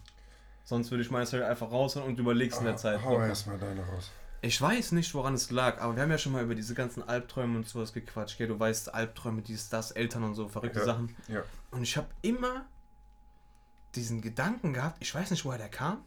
Sonst 0.64 0.92
würde 0.92 1.04
ich 1.04 1.12
meine 1.12 1.26
Story 1.26 1.44
einfach 1.44 1.72
raushauen 1.72 2.06
und 2.08 2.20
überlegst 2.20 2.60
in 2.60 2.66
der 2.66 2.76
Zeit. 2.76 3.02
Hau 3.04 3.22
erstmal 3.22 3.58
deine 3.58 3.82
raus. 3.82 4.12
Ich 4.42 4.62
weiß 4.62 4.92
nicht, 4.92 5.14
woran 5.16 5.34
es 5.34 5.50
lag, 5.50 5.82
aber 5.82 5.96
wir 5.96 6.04
haben 6.04 6.12
ja 6.12 6.18
schon 6.18 6.32
mal 6.32 6.44
über 6.44 6.54
diese 6.56 6.76
ganzen 6.76 7.02
Albträume 7.08 7.58
und 7.58 7.68
sowas 7.68 7.92
gequatscht. 7.94 8.38
Gell? 8.38 8.48
Du 8.48 8.60
weißt, 8.60 8.94
Albträume, 8.94 9.42
dies, 9.42 9.70
das, 9.70 9.92
Eltern 9.92 10.24
und 10.24 10.36
so, 10.36 10.48
verrückte 10.48 10.80
Ja. 10.80 10.86
Sachen. 10.86 11.16
Ja. 11.28 11.44
Und 11.72 11.84
ich 11.84 11.98
habe 11.98 12.08
immer 12.22 12.66
diesen 13.96 14.22
Gedanken 14.22 14.74
gehabt, 14.74 14.98
ich 15.00 15.14
weiß 15.14 15.32
nicht, 15.32 15.44
woher 15.44 15.58
der 15.58 15.70
kam. 15.70 16.04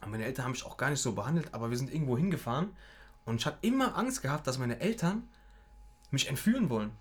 Aber 0.00 0.12
meine 0.12 0.24
Eltern 0.24 0.44
haben 0.44 0.52
mich 0.52 0.64
auch 0.64 0.76
gar 0.76 0.90
nicht 0.90 1.00
so 1.00 1.12
behandelt, 1.12 1.52
aber 1.54 1.70
wir 1.70 1.76
sind 1.76 1.92
irgendwo 1.92 2.16
hingefahren 2.16 2.68
und 3.24 3.40
ich 3.40 3.46
habe 3.46 3.56
immer 3.62 3.96
Angst 3.96 4.22
gehabt, 4.22 4.46
dass 4.46 4.58
meine 4.58 4.78
Eltern 4.80 5.28
mich 6.10 6.28
entführen 6.28 6.70
wollen. 6.70 6.92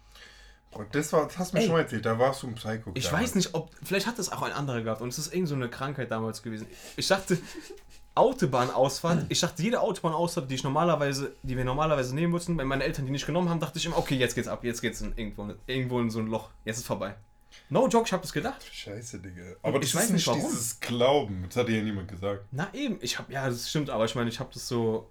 Und 0.72 0.94
das, 0.94 1.14
war, 1.14 1.28
das 1.28 1.38
hast 1.38 1.52
du 1.54 1.58
mir 1.58 1.62
Ey. 1.62 1.68
schon 1.68 1.76
mal 1.76 1.82
erzählt, 1.84 2.06
da 2.06 2.18
warst 2.20 2.44
du 2.44 2.48
ein 2.48 2.56
Psycho. 2.56 2.92
Ich 2.96 3.06
damals. 3.06 3.24
weiß 3.24 3.36
nicht, 3.36 3.54
ob. 3.54 3.72
Vielleicht 3.84 4.08
hat 4.08 4.20
das 4.20 4.32
auch 4.32 4.42
ein 4.42 4.52
anderer 4.52 4.82
gehabt 4.82 5.02
und 5.02 5.10
es 5.10 5.18
ist 5.18 5.34
irgend 5.34 5.48
so 5.48 5.56
eine 5.56 5.70
Krankheit 5.70 6.12
damals 6.12 6.42
gewesen. 6.42 6.68
Ich 6.98 7.08
dachte, 7.08 7.38
Autobahnausfahrt, 8.16 9.26
ich 9.30 9.40
dachte, 9.42 9.62
jede 9.62 9.82
Autobahnausfahrt, 9.82 10.50
die 10.50 10.56
ich 10.56 10.64
normalerweise, 10.64 11.34
die 11.44 11.56
wir 11.58 11.66
normalerweise 11.66 12.16
nehmen 12.16 12.32
mussten, 12.32 12.58
wenn 12.58 12.68
meine 12.68 12.84
Eltern 12.84 13.06
die 13.06 13.12
nicht 13.12 13.26
genommen 13.26 13.50
haben, 13.50 13.60
dachte 13.60 13.78
ich 13.78 13.86
immer, 13.86 13.98
okay, 13.98 14.16
jetzt 14.16 14.36
geht's 14.36 14.48
ab, 14.48 14.64
jetzt 14.64 14.82
geht's 14.82 15.02
in 15.02 15.14
irgendwo, 15.18 15.48
irgendwo 15.68 16.00
in 16.00 16.10
so 16.10 16.20
ein 16.20 16.28
Loch, 16.28 16.50
jetzt 16.64 16.78
ist 16.78 16.88
vorbei. 16.88 17.16
No 17.70 17.88
joke, 17.88 18.06
ich 18.06 18.14
habe 18.14 18.22
das 18.22 18.34
gedacht. 18.34 18.64
Scheiße, 18.72 19.20
Digga. 19.20 19.44
Aber 19.62 19.80
das 19.80 19.90
Ich 19.90 19.96
ist 19.96 20.02
weiß 20.02 20.10
nicht, 20.12 20.28
warum. 20.28 20.42
dieses 20.42 20.80
Glauben. 20.80 21.46
Das 21.48 21.56
hat 21.58 21.68
dir 21.70 21.78
ja 21.78 21.84
niemand 21.84 22.10
gesagt. 22.10 22.46
Na 22.52 22.68
eben, 22.74 22.98
ich 23.02 23.18
habe, 23.18 23.32
ja, 23.32 23.48
das 23.48 23.70
stimmt, 23.70 23.90
aber 23.90 24.06
ich 24.06 24.16
meine, 24.16 24.30
ich 24.30 24.40
habe 24.40 24.50
das 24.54 24.68
so, 24.68 25.10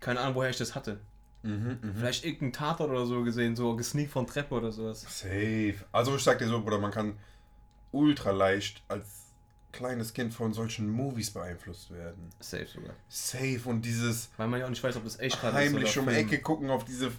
keine 0.00 0.20
Ahnung, 0.20 0.34
woher 0.34 0.50
ich 0.50 0.58
das 0.58 0.74
hatte. 0.74 0.98
Mhm, 1.42 1.78
Vielleicht 1.96 2.24
irgendein 2.24 2.52
Tatort 2.52 2.90
oder 2.90 3.06
so 3.06 3.22
gesehen, 3.22 3.54
so 3.56 3.76
gesneakt 3.76 4.10
von 4.12 4.26
Treppe 4.26 4.54
oder 4.54 4.72
sowas. 4.72 5.02
Safe. 5.02 5.74
Also 5.92 6.16
ich 6.16 6.22
sag 6.22 6.38
dir 6.38 6.48
so, 6.48 6.60
Bruder, 6.60 6.78
man 6.78 6.90
kann 6.90 7.16
ultra 7.92 8.30
leicht 8.32 8.82
als 8.88 9.25
kleines 9.76 10.12
Kind 10.12 10.32
von 10.34 10.52
solchen 10.52 10.88
Movies 10.90 11.30
beeinflusst 11.30 11.90
werden. 11.92 12.30
Safe 12.40 12.66
sogar. 12.66 12.94
Safe 13.08 13.60
und 13.64 13.82
dieses 13.82 14.28
Weil 14.36 14.48
man 14.48 14.60
ja 14.60 14.66
auch 14.66 14.70
nicht 14.70 14.82
weiß, 14.82 14.96
ob 14.96 15.04
das 15.04 15.18
echt 15.20 15.40
gerade 15.40 15.54
heimlich 15.54 15.84
ist 15.90 15.96
um 15.96 16.06
die 16.06 16.14
Film. 16.14 16.26
Ecke 16.26 16.40
gucken 16.40 16.70
auf 16.70 16.84
diese 16.84 17.12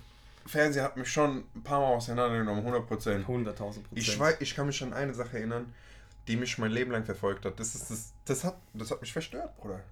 Fernseher 0.45 0.83
hat 0.83 0.97
mich 0.97 1.09
schon 1.11 1.43
ein 1.55 1.63
paar 1.63 1.79
Mal 1.81 1.87
auseinandergenommen, 1.95 2.61
100 2.65 2.87
Prozent. 2.87 3.27
100.000 3.27 3.53
Prozent. 3.53 3.83
Ich, 3.93 4.17
weiß, 4.17 4.37
ich 4.39 4.55
kann 4.55 4.65
mich 4.67 4.81
an 4.81 4.93
eine 4.93 5.13
Sache 5.13 5.37
erinnern, 5.37 5.73
die 6.27 6.37
mich 6.37 6.57
mein 6.57 6.71
Leben 6.71 6.91
lang 6.91 7.03
verfolgt 7.05 7.45
hat. 7.45 7.59
Das, 7.59 7.75
ist 7.75 7.89
das, 7.91 8.13
das, 8.25 8.43
hat, 8.43 8.57
das 8.73 8.91
hat 8.91 9.01
mich 9.01 9.11
verstört, 9.13 9.55
Bruder. 9.57 9.81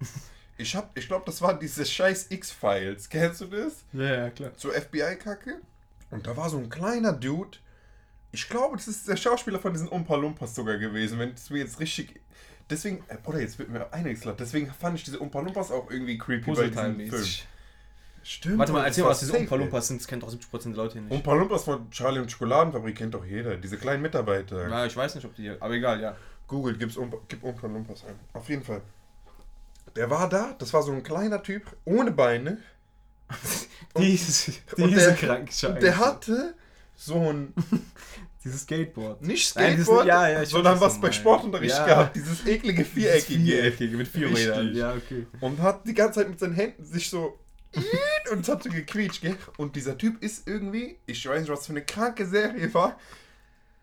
Ich, 0.58 0.74
hab- 0.74 0.96
ich 0.96 1.06
glaube, 1.06 1.26
das 1.26 1.42
war 1.42 1.58
diese 1.58 1.84
scheiß 1.84 2.30
X-Files. 2.30 3.10
Kennst 3.10 3.42
du 3.42 3.44
das? 3.44 3.84
Ja, 3.92 4.02
ja, 4.14 4.30
klar. 4.30 4.52
so 4.56 4.70
FBI-Kacke. 4.70 5.60
Und 6.10 6.26
da 6.26 6.34
war 6.34 6.48
so 6.48 6.56
ein 6.56 6.70
kleiner 6.70 7.12
Dude. 7.12 7.58
Ich 8.32 8.48
glaube, 8.48 8.76
das 8.78 8.88
ist 8.88 9.06
der 9.06 9.16
Schauspieler 9.16 9.58
von 9.58 9.74
diesen 9.74 9.88
Umpa 9.88 10.14
Lumpas 10.16 10.54
sogar 10.54 10.78
gewesen, 10.78 11.18
wenn 11.18 11.34
es 11.34 11.50
mir 11.50 11.58
jetzt 11.58 11.78
richtig. 11.78 12.20
Deswegen, 12.68 13.04
äh, 13.08 13.16
Bruder, 13.22 13.40
jetzt 13.40 13.58
wird 13.58 13.68
mir 13.68 13.92
einiges 13.92 14.20
klar. 14.20 14.34
Deswegen 14.38 14.72
fand 14.72 14.98
ich 14.98 15.04
diese 15.04 15.18
Umpa 15.20 15.40
Lumpas 15.40 15.70
auch 15.70 15.90
irgendwie 15.90 16.18
creepy 16.18 16.52
bei 16.52 16.68
diesem 16.68 16.96
Film. 17.08 17.24
Stimmt. 18.24 18.58
Warte 18.58 18.72
mal, 18.72 18.84
erzähl 18.84 19.04
mal, 19.04 19.10
was 19.10 19.20
diese 19.20 19.34
Umpa. 19.34 19.54
Lumpas 19.54 19.86
sind. 19.86 20.00
Das 20.00 20.08
kennt 20.08 20.24
doch 20.24 20.30
70% 20.32 20.64
der 20.64 20.72
Leute 20.72 20.94
hier 20.94 21.02
nicht. 21.02 21.12
Umpa 21.12 21.32
Lumpas 21.34 21.62
von 21.62 21.88
Charlie 21.92 22.18
und 22.18 22.28
Schokoladenfabrik 22.30 22.96
kennt 22.96 23.14
doch 23.14 23.24
jeder. 23.24 23.56
Diese 23.56 23.76
kleinen 23.76 24.02
Mitarbeiter. 24.02 24.68
Ja, 24.68 24.84
ich 24.84 24.96
weiß 24.96 25.14
nicht, 25.14 25.24
ob 25.24 25.34
die 25.36 25.42
hier. 25.42 25.56
Aber 25.60 25.74
egal, 25.74 26.00
ja. 26.00 26.16
Google, 26.48 26.76
gib's 26.76 26.96
Umpa, 26.96 27.18
gib 27.28 27.44
Umpa 27.44 27.68
Lumpas 27.68 28.04
ein. 28.04 28.14
Auf 28.32 28.48
jeden 28.48 28.64
Fall. 28.64 28.80
Der 29.94 30.10
war 30.10 30.28
da, 30.28 30.56
das 30.58 30.72
war 30.72 30.82
so 30.82 30.90
ein 30.92 31.04
kleiner 31.04 31.40
Typ, 31.42 31.64
ohne 31.84 32.10
Beine. 32.10 32.58
Diese, 33.96 34.52
und 34.76 34.90
diese 34.90 35.06
der- 35.06 35.14
kranke 35.14 35.52
Scheiße. 35.52 35.72
Und 35.74 35.82
der 35.82 35.96
hatte 35.98 36.54
so 36.96 37.30
ein, 37.30 37.54
Dieses 38.46 38.62
Skateboard. 38.62 39.20
nicht 39.22 39.54
Nein, 39.56 39.72
dieses- 39.72 39.86
Skateboard, 39.86 40.06
ja, 40.06 40.28
ja, 40.28 40.42
ich 40.42 40.48
sondern 40.48 40.80
was 40.80 41.00
bei. 41.00 41.12
Sportunterricht 41.12 41.76
Ja. 41.76 41.84
gehabt. 41.84 42.16
Dieses 42.16 42.46
eklige 42.46 42.84
Viereckige. 42.84 43.40
Viereckige 43.44 43.96
mit 43.96 44.08
vier. 44.08 44.28
Rädern. 44.34 44.74
Ja, 44.74 44.94
okay. 44.94 45.26
Und 45.40 45.60
hat 45.60 45.86
die 45.86 45.94
ganze 45.94 46.20
Zeit 46.20 46.28
mit 46.30 46.38
seinen 46.38 46.54
Händen 46.54 46.84
sich 46.84 47.10
so 47.10 47.38
und 48.32 48.40
es 48.40 48.48
hat 48.48 48.62
so 48.62 48.70
gequietscht, 48.70 49.20
gell? 49.22 49.36
Und 49.58 49.76
dieser 49.76 49.98
Typ 49.98 50.22
ist 50.22 50.46
irgendwie, 50.48 50.98
ich 51.06 51.28
weiß 51.28 51.40
nicht, 51.40 51.50
was 51.50 51.66
für 51.66 51.72
eine 51.72 51.84
kranke 51.84 52.24
Serie 52.26 52.72
war, 52.72 52.98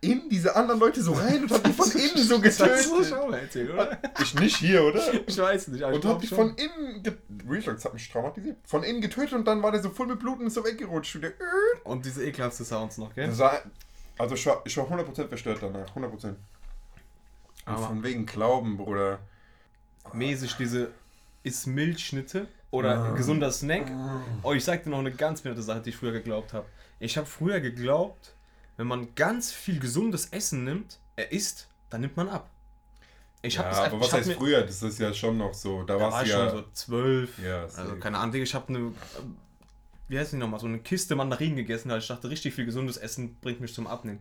in 0.02 0.28
diese 0.30 0.54
anderen 0.56 0.82
Leute 0.82 1.02
so 1.02 1.14
rein 1.14 1.44
und 1.44 1.52
hat 1.52 1.66
die 1.66 1.72
von 1.72 1.90
innen 1.92 2.18
so 2.28 2.38
Das 2.40 2.58
getötet. 2.58 3.06
schon 3.08 3.30
mal 3.32 3.40
erzählt, 3.40 3.72
oder? 3.72 3.98
Ich 4.22 4.34
nicht 4.36 4.58
hier, 4.58 4.84
oder? 4.84 5.02
Ich 5.28 5.38
weiß 5.38 5.70
nicht. 5.70 5.82
Und 5.84 6.04
hat 6.06 6.22
die 6.22 6.28
schon. 6.28 6.38
von 6.38 6.56
innen, 6.58 7.04
Real 7.48 7.62
das 7.76 7.86
hat 7.86 7.94
mich 7.94 8.10
traumatisiert, 8.10 8.58
von 8.66 8.84
innen 8.84 9.00
getötet 9.00 9.34
und 9.34 9.46
dann 9.48 9.62
war 9.64 9.72
der 9.72 9.82
so 9.82 9.90
voll 9.92 10.08
mit 10.08 10.20
Blut 10.20 10.40
und 10.40 10.48
ist 10.48 10.56
so 10.56 10.66
weggerutscht. 10.66 11.20
Und 11.86 12.06
diese 12.06 12.26
ekelhafte 12.26 12.66
Sounds 12.66 12.98
noch, 12.98 13.14
gell? 13.16 13.28
das 13.28 13.38
war, 13.40 13.62
also 14.18 14.36
ich 14.36 14.46
war, 14.46 14.62
ich 14.66 14.76
war 14.78 14.86
100% 14.86 15.28
verstört 15.28 15.60
danach, 15.62 15.96
100%. 15.96 16.26
Und 16.28 16.38
Aber- 17.66 17.88
von 17.88 18.04
wegen 18.04 18.26
Glauben, 18.26 18.78
Bruder. 18.78 19.20
Mäßig 20.14 20.56
diese 20.58 20.92
ist 21.44 21.66
Milchschnitte 21.66 22.48
oder 22.72 22.98
Ah. 22.98 23.12
gesunder 23.12 23.52
Snack. 23.52 23.90
Oh, 24.44 24.54
ich 24.54 24.64
sag 24.64 24.84
dir 24.84 24.90
noch 24.90 25.00
eine 25.00 25.12
ganz 25.12 25.44
nette 25.44 25.62
Sache, 25.62 25.82
die 25.82 25.90
ich 25.92 25.96
früher 25.96 26.12
geglaubt 26.12 26.54
habe. 26.54 26.66
Ich 27.00 27.18
habe 27.18 27.26
früher 27.28 27.60
geglaubt, 27.62 28.34
wenn 28.78 28.88
man 28.88 29.14
ganz 29.16 29.52
viel 29.52 29.80
gesundes 29.80 30.28
Essen 30.28 30.64
nimmt, 30.66 31.00
er 31.16 31.32
isst, 31.32 31.68
dann 31.90 32.02
nimmt 32.02 32.18
man 32.18 32.28
ab. 32.30 32.50
Ich 33.42 33.58
habe 33.58 33.68
ja, 33.68 33.70
das 33.72 33.80
aber 33.80 33.86
einfach- 33.88 34.00
was 34.00 34.08
ich 34.08 34.14
hab 34.14 34.20
heißt 34.22 34.34
früher? 34.34 34.62
Das 34.62 34.82
ist 34.84 35.00
ja 35.00 35.14
schon 35.14 35.38
noch 35.38 35.54
so. 35.54 35.84
Da, 35.84 35.94
Da 35.96 36.00
war 36.02 36.12
warst 36.14 36.26
ich 36.28 36.32
du 36.34 36.38
ja. 36.38 36.50
schon 36.50 36.58
so 36.60 36.66
zwölf. 36.74 37.40
ja, 37.40 37.64
Also 37.64 37.96
keine 37.98 38.18
Ahnung, 38.18 38.36
ich 38.36 38.56
habe 38.56 38.70
eine, 38.70 38.92
wie 40.14 40.20
heißt 40.20 40.32
die 40.32 40.38
nochmal, 40.38 40.60
so 40.60 40.68
eine 40.68 40.80
Kiste 40.80 41.16
Mandarinen 41.16 41.56
gegessen, 41.56 41.90
weil 41.90 41.98
ich 41.98 42.08
dachte, 42.08 42.30
richtig 42.30 42.54
viel 42.54 42.66
gesundes 42.66 42.98
Essen 42.98 43.36
bringt 43.42 43.60
mich 43.62 43.74
zum 43.74 43.88
Abnehmen. 43.88 44.20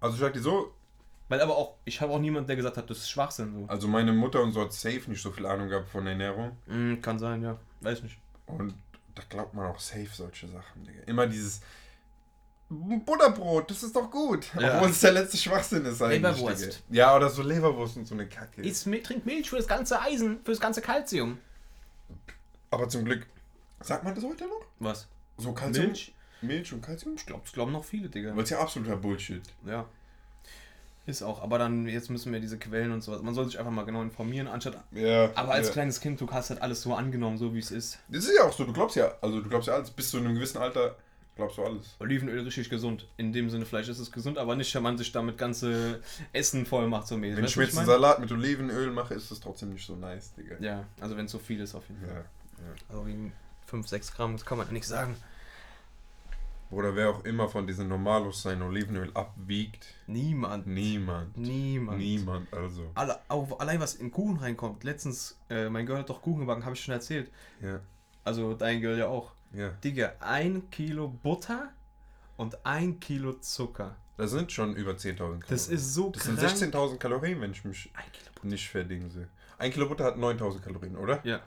Also 0.00 0.14
ich 0.14 0.20
sag 0.20 0.32
dir 0.32 0.40
so, 0.40 0.72
Weil 1.28 1.40
aber 1.40 1.56
auch, 1.56 1.74
ich 1.84 2.00
habe 2.00 2.12
auch 2.12 2.20
niemanden, 2.20 2.46
der 2.46 2.56
gesagt 2.56 2.76
hat, 2.76 2.88
das 2.88 2.98
ist 2.98 3.10
Schwachsinn. 3.10 3.52
So. 3.52 3.64
also 3.66 3.88
meine 3.88 4.12
Mutter 4.12 4.42
und 4.42 4.52
so 4.52 4.60
hat 4.60 4.72
safe 4.72 5.02
nicht 5.08 5.22
so 5.22 5.32
viel 5.32 5.46
Ahnung 5.46 5.68
gehabt 5.68 5.88
von 5.88 6.06
Ernährung. 6.06 6.56
Mm, 6.66 7.00
kann 7.00 7.18
sein, 7.18 7.42
ja. 7.42 7.58
Weiß 7.80 8.02
nicht. 8.02 8.18
Und 8.46 8.74
da 9.14 9.22
glaubt 9.28 9.54
man 9.54 9.66
auch 9.66 9.80
safe 9.80 10.10
solche 10.12 10.46
Sachen, 10.46 10.84
Digga. 10.84 11.02
Immer 11.06 11.26
dieses 11.26 11.62
Butterbrot, 12.68 13.70
das 13.70 13.82
ist 13.82 13.96
doch 13.96 14.10
gut. 14.10 14.46
Ja. 14.60 14.76
Obwohl 14.76 14.90
es 14.90 15.00
der 15.00 15.12
letzte 15.12 15.38
Schwachsinn 15.38 15.84
ist 15.86 16.00
eigentlich. 16.00 16.22
Leberwurst. 16.22 16.62
Digga. 16.62 16.76
Ja, 16.90 17.16
oder 17.16 17.28
so 17.30 17.42
Leberwurst 17.42 17.96
und 17.96 18.06
so 18.06 18.14
eine 18.14 18.28
Kacke. 18.28 18.62
Ist, 18.62 18.84
trink 18.84 19.26
Milch 19.26 19.50
für 19.50 19.56
das 19.56 19.66
ganze 19.66 20.00
Eisen, 20.00 20.38
für 20.44 20.52
das 20.52 20.60
ganze 20.60 20.82
Kalzium. 20.82 21.38
Aber 22.70 22.88
zum 22.88 23.04
Glück, 23.04 23.26
sagt 23.80 24.04
man 24.04 24.14
das 24.14 24.22
heute 24.22 24.44
noch? 24.44 24.66
Was? 24.78 25.08
So 25.38 25.52
Kalzium? 25.52 25.86
Milch? 25.86 26.14
Milch 26.42 26.72
und 26.72 26.82
Kalzium? 26.82 27.14
Ich 27.16 27.26
glaube, 27.26 27.42
das 27.44 27.52
glauben 27.52 27.72
noch 27.72 27.84
viele, 27.84 28.08
Digga. 28.08 28.32
Aber 28.32 28.42
ist 28.42 28.50
ja 28.50 28.60
absoluter 28.60 28.96
Bullshit. 28.96 29.42
Ja. 29.66 29.86
Ist 31.06 31.22
auch, 31.22 31.42
aber 31.42 31.58
dann, 31.58 31.86
jetzt 31.86 32.08
müssen 32.08 32.32
wir 32.32 32.40
diese 32.40 32.58
Quellen 32.58 32.90
und 32.90 33.02
sowas. 33.02 33.20
Man 33.20 33.34
soll 33.34 33.44
sich 33.44 33.58
einfach 33.58 33.70
mal 33.70 33.84
genau 33.84 34.00
informieren, 34.00 34.48
anstatt. 34.48 34.82
Ja. 34.92 35.30
Aber 35.34 35.52
als 35.52 35.66
ja. 35.66 35.72
kleines 35.74 36.00
Kind, 36.00 36.18
du 36.20 36.30
hast 36.30 36.48
halt 36.48 36.62
alles 36.62 36.80
so 36.80 36.94
angenommen, 36.94 37.36
so 37.36 37.54
wie 37.54 37.58
es 37.58 37.70
ist. 37.70 37.98
Das 38.08 38.24
ist 38.24 38.36
ja 38.38 38.44
auch 38.44 38.52
so, 38.52 38.64
du 38.64 38.72
glaubst 38.72 38.96
ja, 38.96 39.12
also 39.20 39.40
du 39.40 39.48
glaubst 39.48 39.68
ja 39.68 39.74
alles, 39.74 39.90
bis 39.90 40.10
zu 40.10 40.16
einem 40.16 40.34
gewissen 40.34 40.58
Alter 40.58 40.96
glaubst 41.36 41.58
du 41.58 41.64
alles. 41.64 41.94
Olivenöl 41.98 42.40
richtig 42.40 42.70
gesund. 42.70 43.06
In 43.18 43.34
dem 43.34 43.50
Sinne, 43.50 43.66
vielleicht 43.66 43.90
ist 43.90 43.98
es 43.98 44.12
gesund, 44.12 44.38
aber 44.38 44.56
nicht, 44.56 44.74
wenn 44.74 44.82
man 44.82 44.96
sich 44.96 45.12
damit 45.12 45.36
ganze 45.36 46.00
Essen 46.32 46.64
voll 46.64 46.88
macht, 46.88 47.06
so 47.06 47.18
mäßig. 47.18 47.36
Wenn 47.36 47.44
ich 47.44 47.50
Weißt 47.50 47.56
mir 47.58 47.64
jetzt 47.64 47.76
einen? 47.76 47.86
Salat 47.86 48.20
mit 48.20 48.32
Olivenöl 48.32 48.90
mache, 48.90 49.12
ist 49.12 49.30
das 49.30 49.40
trotzdem 49.40 49.74
nicht 49.74 49.84
so 49.84 49.96
nice, 49.96 50.32
Digga. 50.32 50.56
Ja, 50.60 50.84
also 51.00 51.18
wenn 51.18 51.26
es 51.26 51.32
so 51.32 51.38
viel 51.38 51.60
ist, 51.60 51.74
auf 51.74 51.86
jeden 51.88 52.00
Fall. 52.00 52.14
Ja. 52.14 52.74
Also 52.88 53.06
wegen 53.06 53.32
5, 53.74 53.88
6 53.88 54.14
Gramm, 54.14 54.32
das 54.36 54.44
kann 54.46 54.58
man 54.58 54.68
ja 54.68 54.72
nicht 54.72 54.86
sagen. 54.86 55.16
Oder 56.70 56.96
wer 56.96 57.10
auch 57.10 57.24
immer 57.24 57.48
von 57.48 57.66
diesen 57.66 57.88
Normalos 57.88 58.42
sein 58.42 58.62
Olivenöl 58.62 59.10
abwiegt, 59.14 59.86
Niemand. 60.06 60.66
niemand. 60.66 61.36
Niemand. 61.36 61.98
Niemand, 61.98 62.52
also. 62.52 62.90
Alle, 62.94 63.18
auch, 63.28 63.58
allein 63.60 63.78
was 63.80 63.94
in 63.96 64.10
Kuchen 64.10 64.38
reinkommt. 64.38 64.82
Letztens, 64.82 65.38
äh, 65.50 65.68
mein 65.68 65.86
Girl 65.86 65.98
hat 65.98 66.08
doch 66.10 66.22
Kuchen 66.22 66.40
gebacken, 66.40 66.64
habe 66.64 66.74
ich 66.74 66.82
schon 66.82 66.94
erzählt. 66.94 67.30
Ja, 67.60 67.80
Also 68.24 68.54
dein 68.54 68.80
Girl 68.80 68.98
ja 68.98 69.06
auch. 69.08 69.32
ja. 69.52 69.70
Digga, 69.84 70.14
ein 70.20 70.68
Kilo 70.70 71.08
Butter 71.08 71.68
und 72.36 72.64
ein 72.64 72.98
Kilo 72.98 73.34
Zucker. 73.34 73.96
Das 74.16 74.30
sind 74.30 74.50
schon 74.50 74.74
über 74.74 74.92
10.000 74.92 75.16
Kalorien. 75.16 75.44
Das 75.48 75.68
ist 75.68 75.94
so 75.94 76.10
Das 76.10 76.24
krank. 76.24 76.38
sind 76.56 76.74
16.000 76.74 76.96
Kalorien, 76.98 77.40
wenn 77.40 77.50
ich 77.52 77.64
mich 77.64 77.90
Ein 77.94 78.04
Kilo 78.12 78.30
Butter. 78.34 78.46
nicht 78.48 78.68
verdingse. 78.68 79.28
Ein 79.58 79.70
Kilo 79.70 79.88
Butter 79.88 80.04
hat 80.04 80.16
9.000 80.16 80.60
Kalorien, 80.60 80.96
oder? 80.96 81.20
Ja, 81.24 81.40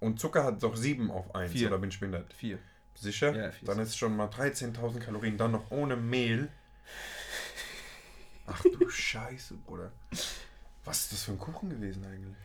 Und 0.00 0.18
Zucker 0.18 0.44
hat 0.44 0.62
doch 0.62 0.76
7 0.76 1.10
auf 1.10 1.34
1, 1.34 1.52
Vier. 1.52 1.68
oder 1.68 1.78
bin 1.78 1.90
ich 1.90 2.00
behindert? 2.00 2.32
vier. 2.32 2.58
Sicher? 2.94 3.34
Ja, 3.36 3.50
vier. 3.50 3.66
Dann 3.66 3.78
ist 3.78 3.90
es 3.90 3.96
schon 3.96 4.16
mal 4.16 4.28
13.000 4.28 4.98
Kalorien, 4.98 5.36
dann 5.36 5.52
noch 5.52 5.70
ohne 5.70 5.96
Mehl. 5.96 6.48
Ach 8.46 8.62
du 8.62 8.88
Scheiße, 8.88 9.54
Bruder. 9.66 9.92
Was 10.84 11.00
ist 11.02 11.12
das 11.12 11.22
für 11.24 11.32
ein 11.32 11.38
Kuchen 11.38 11.70
gewesen 11.70 12.04
eigentlich? 12.04 12.36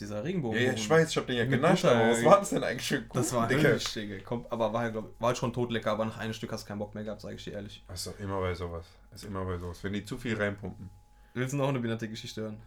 Dieser 0.00 0.24
Regenbogen. 0.24 0.58
Ja, 0.58 0.66
ja, 0.68 0.72
ich 0.72 0.90
weiß, 0.90 1.08
ich 1.10 1.16
hab 1.16 1.26
den 1.28 1.36
ja 1.36 1.44
genascht, 1.44 1.84
aber 1.84 2.10
was 2.10 2.24
war 2.24 2.40
das 2.40 2.50
denn 2.50 2.64
eigentlich 2.64 2.88
für 2.88 3.00
Das 3.12 3.32
war 3.32 3.48
höllisch, 3.48 3.92
Digga. 3.92 4.16
Komm, 4.24 4.44
aber 4.50 4.72
war, 4.72 4.84
ja, 4.84 4.90
glaub, 4.90 5.14
war 5.20 5.28
halt 5.28 5.38
schon 5.38 5.52
totlecker, 5.52 5.92
aber 5.92 6.04
nach 6.04 6.18
einem 6.18 6.32
Stück 6.32 6.50
hast 6.50 6.64
du 6.64 6.68
keinen 6.68 6.80
Bock 6.80 6.94
mehr 6.96 7.04
gehabt, 7.04 7.20
sag 7.20 7.32
ich 7.34 7.44
dir 7.44 7.52
ehrlich. 7.52 7.84
Ist 7.92 8.06
doch 8.08 8.18
immer 8.18 8.40
bei 8.40 8.54
sowas. 8.54 8.86
Ist 9.14 9.24
immer 9.24 9.44
bei 9.44 9.56
sowas. 9.56 9.84
Wenn 9.84 9.92
die 9.92 10.04
zu 10.04 10.18
viel 10.18 10.36
reinpumpen. 10.36 10.90
Willst 11.34 11.52
du 11.52 11.58
noch 11.58 11.68
eine 11.68 11.78
behinderte 11.78 12.08
Geschichte 12.08 12.42
hören? 12.42 12.60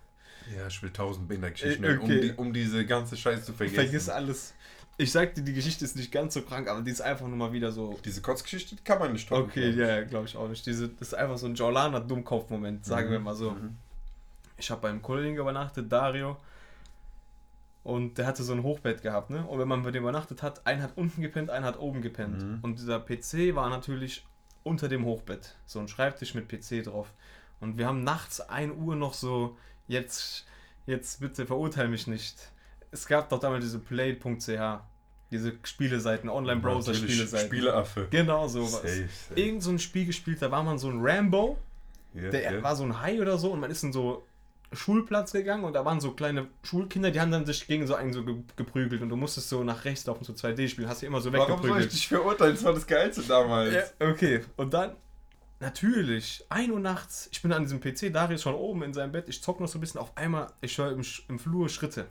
Ja, 0.58 0.68
ich 0.68 0.82
will 0.82 0.92
tausend 0.92 1.28
Bildergeschichten 1.28 1.84
Äh, 1.84 1.88
hören, 1.88 2.00
um, 2.00 2.06
okay. 2.06 2.22
die, 2.22 2.32
um 2.34 2.54
diese 2.54 2.86
ganze 2.86 3.18
Scheiße 3.18 3.44
zu 3.44 3.54
vergessen. 3.54 3.76
Vergiss 3.76 4.10
alles. 4.10 4.54
Ich 5.00 5.12
sag 5.12 5.36
dir, 5.36 5.44
die 5.44 5.54
Geschichte 5.54 5.86
ist 5.86 5.96
nicht 5.96 6.12
ganz 6.12 6.34
so 6.34 6.42
krank, 6.42 6.68
aber 6.68 6.82
die 6.82 6.90
ist 6.92 7.02
einfach 7.02 7.28
nur 7.28 7.38
mal 7.38 7.52
wieder 7.54 7.72
so. 7.72 8.00
Diese 8.04 8.22
Kotzgeschichte 8.22 8.76
die 8.76 8.84
kann 8.84 8.98
man 8.98 9.14
nicht 9.14 9.30
toppen. 9.30 9.50
Okay, 9.50 9.72
glaub 9.74 9.88
ja, 9.88 10.04
glaube 10.04 10.26
ich 10.26 10.36
auch 10.36 10.48
nicht. 10.48 10.66
Diese, 10.66 10.90
das 10.90 11.10
ist 11.10 11.14
einfach 11.14 11.38
so 11.38 11.46
ein 11.48 11.54
Jorlana 11.56 12.00
Dummkopf-Moment, 12.00 12.86
sagen 12.86 13.10
Mhm. 13.10 13.12
wir 13.12 13.20
mal 13.20 13.36
so. 13.36 13.52
Mhm. 13.52 13.76
Ich 14.58 14.72
habe 14.72 14.82
beim 14.82 15.02
Kollegen 15.04 15.38
übernachtet, 15.38 15.92
Dario. 15.92 16.38
Und 17.84 18.18
der 18.18 18.26
hatte 18.26 18.44
so 18.44 18.54
ein 18.54 18.64
Hochbett 18.64 19.02
gehabt, 19.02 19.30
ne? 19.30 19.46
Und 19.46 19.60
wenn 19.60 19.68
man 19.68 19.84
bei 19.84 19.92
dem 19.92 20.04
übernachtet 20.04 20.44
hat, 20.44 20.66
einer 20.68 20.84
hat 20.84 20.94
unten 20.98 21.22
gepennt, 21.22 21.50
einer 21.50 21.68
hat 21.68 21.80
oben 21.80 22.02
gepennt. 22.02 22.42
Mhm. 22.44 22.60
Und 22.62 22.80
dieser 22.80 23.00
PC 23.00 23.56
war 23.56 23.70
natürlich 23.70 24.26
unter 24.64 24.90
dem 24.90 25.06
Hochbett. 25.06 25.56
So 25.66 25.80
ein 25.80 25.88
Schreibtisch 25.88 26.34
mit 26.34 26.50
PC 26.50 26.84
drauf. 26.84 27.14
Und 27.62 27.78
wir 27.78 27.88
haben 27.88 28.04
nachts 28.04 28.42
1 28.42 28.74
Uhr 28.76 28.96
noch 28.96 29.14
so, 29.14 29.58
jetzt, 29.88 30.46
jetzt 30.86 31.20
bitte 31.20 31.46
verurteil 31.46 31.88
mich 31.88 32.08
nicht. 32.08 32.36
Es 32.92 33.06
gab 33.08 33.30
doch 33.30 33.40
damals 33.40 33.64
diese 33.64 33.80
play.ch, 33.80 34.80
diese 35.32 35.54
Spieleseiten, 35.64 36.30
Online-Browser-Spieleseiten. 36.30 37.48
Spieleaffe. 37.48 38.08
Genau 38.10 38.48
sowas. 38.48 38.72
Safe, 38.82 39.08
safe. 39.30 39.40
Irgend 39.40 39.64
so 39.64 39.72
ein 39.72 39.80
Spiel 39.80 40.06
gespielt, 40.06 40.42
da 40.42 40.52
war 40.52 40.64
man 40.64 40.78
so 40.78 40.90
ein 40.90 41.00
Rambo, 41.02 41.58
Ja, 42.14 42.30
der 42.30 42.54
ja. 42.54 42.64
war 42.64 42.76
so 42.76 42.84
ein 42.84 43.02
Hai 43.02 43.22
oder 43.22 43.38
so 43.38 43.52
und 43.52 43.60
man 43.60 43.70
ist 43.72 43.84
in 43.84 43.92
so 43.92 44.26
Schulplatz 44.74 45.32
gegangen 45.32 45.64
und 45.64 45.74
da 45.74 45.86
waren 45.86 46.00
so 46.02 46.12
kleine 46.12 46.48
Schulkinder, 46.64 47.12
die 47.12 47.22
haben 47.22 47.32
dann 47.32 47.46
sich 47.46 47.68
gegen 47.68 47.88
so 47.88 47.96
einen 47.96 48.12
so 48.14 48.24
ge 48.26 48.36
geprügelt 48.58 49.02
und 49.02 49.10
du 49.10 49.16
musstest 49.16 49.48
so 49.50 49.64
nach 49.64 49.86
rechts 49.86 50.06
laufen, 50.06 50.24
so 50.26 50.34
2D 50.34 50.68
spielen, 50.68 50.90
hast 50.90 51.02
du 51.02 51.06
immer 51.06 51.22
so 51.22 51.32
Warum 51.32 51.48
soll 51.48 51.56
ich 51.56 51.62
weggeprügelt. 51.62 51.94
dich 51.94 52.08
verurteilen? 52.08 52.54
Das 52.56 52.64
war 52.66 52.74
das 52.74 52.86
Geilste 52.88 53.22
damals. 53.22 53.74
Ja, 53.74 54.08
okay, 54.10 54.44
und 54.58 54.74
dann 54.74 54.96
natürlich, 55.60 56.46
1 56.50 56.72
Uhr 56.72 56.80
nachts, 56.80 57.30
ich 57.32 57.42
bin 57.42 57.52
an 57.52 57.64
diesem 57.64 57.80
PC, 57.80 58.14
Dario 58.14 58.36
ist 58.36 58.44
schon 58.44 58.56
oben 58.56 58.84
in 58.84 58.94
seinem 58.94 59.12
Bett, 59.12 59.26
ich 59.28 59.42
zock 59.42 59.60
noch 59.60 59.68
so 59.68 59.78
ein 59.78 59.82
bisschen, 59.82 60.00
auf 60.00 60.16
einmal, 60.16 60.48
ich 60.62 60.78
höre 60.78 60.92
im, 60.92 61.04
im 61.28 61.40
Flur 61.40 61.70
Schritte. 61.70 62.08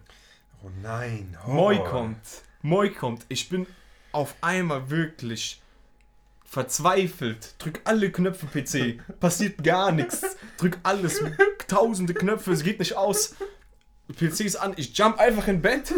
Oh 0.63 0.71
nein. 0.83 1.37
Moi 1.47 1.77
Horror. 1.77 1.89
kommt. 1.89 2.19
Moi 2.63 2.89
kommt. 2.89 3.27
Ich 3.29 3.49
bin 3.49 3.67
auf 4.13 4.35
einmal 4.41 4.91
wirklich 4.91 5.61
verzweifelt. 6.45 7.55
Drück 7.59 7.81
alle 7.85 8.11
Knöpfe 8.11 8.47
PC. 8.47 9.21
Passiert 9.21 9.63
gar 9.63 9.93
nichts. 9.93 10.37
Drück 10.57 10.79
alles. 10.83 11.23
Tausende 11.69 12.15
Knöpfe. 12.15 12.53
Es 12.53 12.63
geht 12.63 12.79
nicht 12.79 12.97
aus. 12.97 13.37
PC 14.19 14.41
ist 14.41 14.57
an. 14.57 14.75
Ich 14.77 14.97
jump 14.97 15.19
einfach 15.19 15.49
in 15.49 15.61
Bett. 15.61 15.93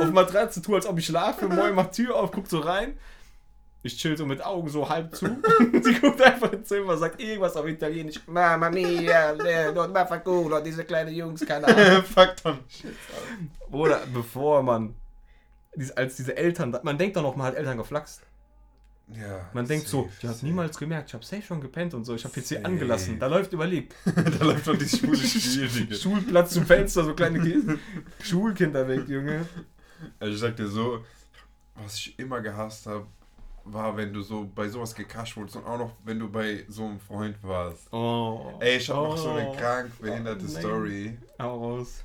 Auf 0.00 0.12
Matratze. 0.12 0.62
Tu, 0.62 0.74
als 0.74 0.86
ob 0.86 0.98
ich 0.98 1.06
schlafe. 1.06 1.48
Moi 1.48 1.72
macht 1.72 1.92
Tür 1.92 2.16
auf. 2.16 2.30
Guckt 2.30 2.48
so 2.48 2.60
rein. 2.60 2.96
Ich 3.86 3.98
chill 3.98 4.16
so 4.16 4.24
mit 4.24 4.42
Augen 4.44 4.68
so 4.68 4.88
halb 4.88 5.14
zu. 5.14 5.26
Sie 5.82 5.94
guckt 6.00 6.20
einfach 6.22 6.50
ins 6.52 6.68
Zimmer, 6.68 6.96
sagt 6.96 7.20
irgendwas 7.20 7.54
auf 7.54 7.66
Italienisch. 7.66 8.18
Mamma 8.26 8.70
mia, 8.70 9.34
non 9.72 9.92
ma 9.92 10.06
fa 10.06 10.18
culo, 10.18 10.58
diese 10.60 10.84
kleine 10.84 11.10
Jungs, 11.10 11.44
keine 11.46 11.66
Ahnung. 11.68 12.02
Fuck 12.14 12.34
doch 12.42 12.56
nicht. 12.56 12.84
Oder 13.70 14.00
bevor 14.12 14.62
man, 14.62 14.94
als 15.96 16.16
diese 16.16 16.34
Eltern, 16.36 16.76
man 16.82 16.96
denkt 16.96 17.16
doch 17.16 17.22
noch, 17.22 17.36
man 17.36 17.46
hat 17.48 17.56
Eltern 17.56 17.76
geflaxt. 17.76 18.22
Ja. 19.08 19.50
Man 19.52 19.66
denkt 19.68 19.86
so, 19.86 20.04
safe, 20.04 20.14
die 20.22 20.28
hat 20.28 20.34
safe. 20.36 20.46
niemals 20.46 20.78
gemerkt, 20.78 21.08
ich 21.10 21.14
habe 21.14 21.24
safe 21.26 21.42
schon 21.42 21.60
gepennt 21.60 21.92
und 21.92 22.04
so, 22.06 22.14
ich 22.14 22.24
habe 22.24 22.32
PC 22.40 22.46
Safe. 22.46 22.64
angelassen, 22.64 23.18
da 23.18 23.26
läuft 23.26 23.52
überlegt. 23.52 23.94
da 24.38 24.44
läuft 24.46 24.66
doch 24.66 24.78
dieses 24.78 24.98
schwule. 24.98 25.94
Schulplatz 25.94 26.54
zum 26.54 26.64
Fenster, 26.64 27.04
so 27.04 27.12
kleine 27.14 27.38
Ki- 27.38 27.78
Schulkinder 28.22 28.88
weg, 28.88 29.06
Junge. 29.06 29.46
Also 30.18 30.32
ich 30.32 30.40
sag 30.40 30.56
dir 30.56 30.68
so, 30.68 31.04
was 31.74 31.96
ich 31.98 32.18
immer 32.18 32.40
gehasst 32.40 32.86
habe, 32.86 33.06
war, 33.64 33.96
wenn 33.96 34.12
du 34.12 34.22
so 34.22 34.50
bei 34.54 34.68
sowas 34.68 34.94
gekascht 34.94 35.36
wurdest 35.36 35.56
und 35.56 35.64
auch 35.66 35.78
noch, 35.78 35.92
wenn 36.04 36.18
du 36.18 36.28
bei 36.30 36.64
so 36.68 36.84
einem 36.84 37.00
Freund 37.00 37.36
warst. 37.42 37.92
Oh. 37.92 38.52
Ey, 38.60 38.76
ich 38.76 38.88
hab 38.90 38.96
noch 38.96 39.16
so 39.16 39.30
eine 39.30 39.48
Oh. 39.48 39.56
krank 39.56 39.90
behinderte 40.00 40.44
Oh. 40.44 40.48
Story. 40.48 41.16
Hau 41.38 41.58
raus. 41.58 42.02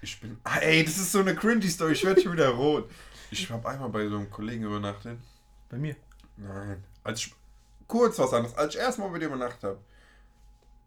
Ich 0.00 0.20
bin. 0.20 0.38
Ah, 0.44 0.58
ey, 0.58 0.84
das 0.84 0.96
ist 0.96 1.12
so 1.12 1.20
eine 1.20 1.34
cringy 1.34 1.68
Story, 1.68 1.92
ich 1.92 2.04
werde 2.04 2.20
schon 2.22 2.32
wieder 2.32 2.50
rot. 2.50 2.88
Ich 3.30 3.50
habe 3.50 3.68
einmal 3.68 3.88
bei 3.90 4.08
so 4.08 4.16
einem 4.16 4.30
Kollegen 4.30 4.64
übernachtet. 4.64 5.18
Bei 5.68 5.76
mir. 5.76 5.96
Nein. 6.36 6.82
Als 7.04 7.20
ich, 7.20 7.34
kurz 7.86 8.18
was 8.18 8.32
anderes. 8.32 8.56
Als 8.56 8.74
ich 8.74 8.80
erstmal 8.80 9.10
bei 9.10 9.18
dir 9.18 9.26
übernachtet 9.26 9.64
habe. 9.64 9.78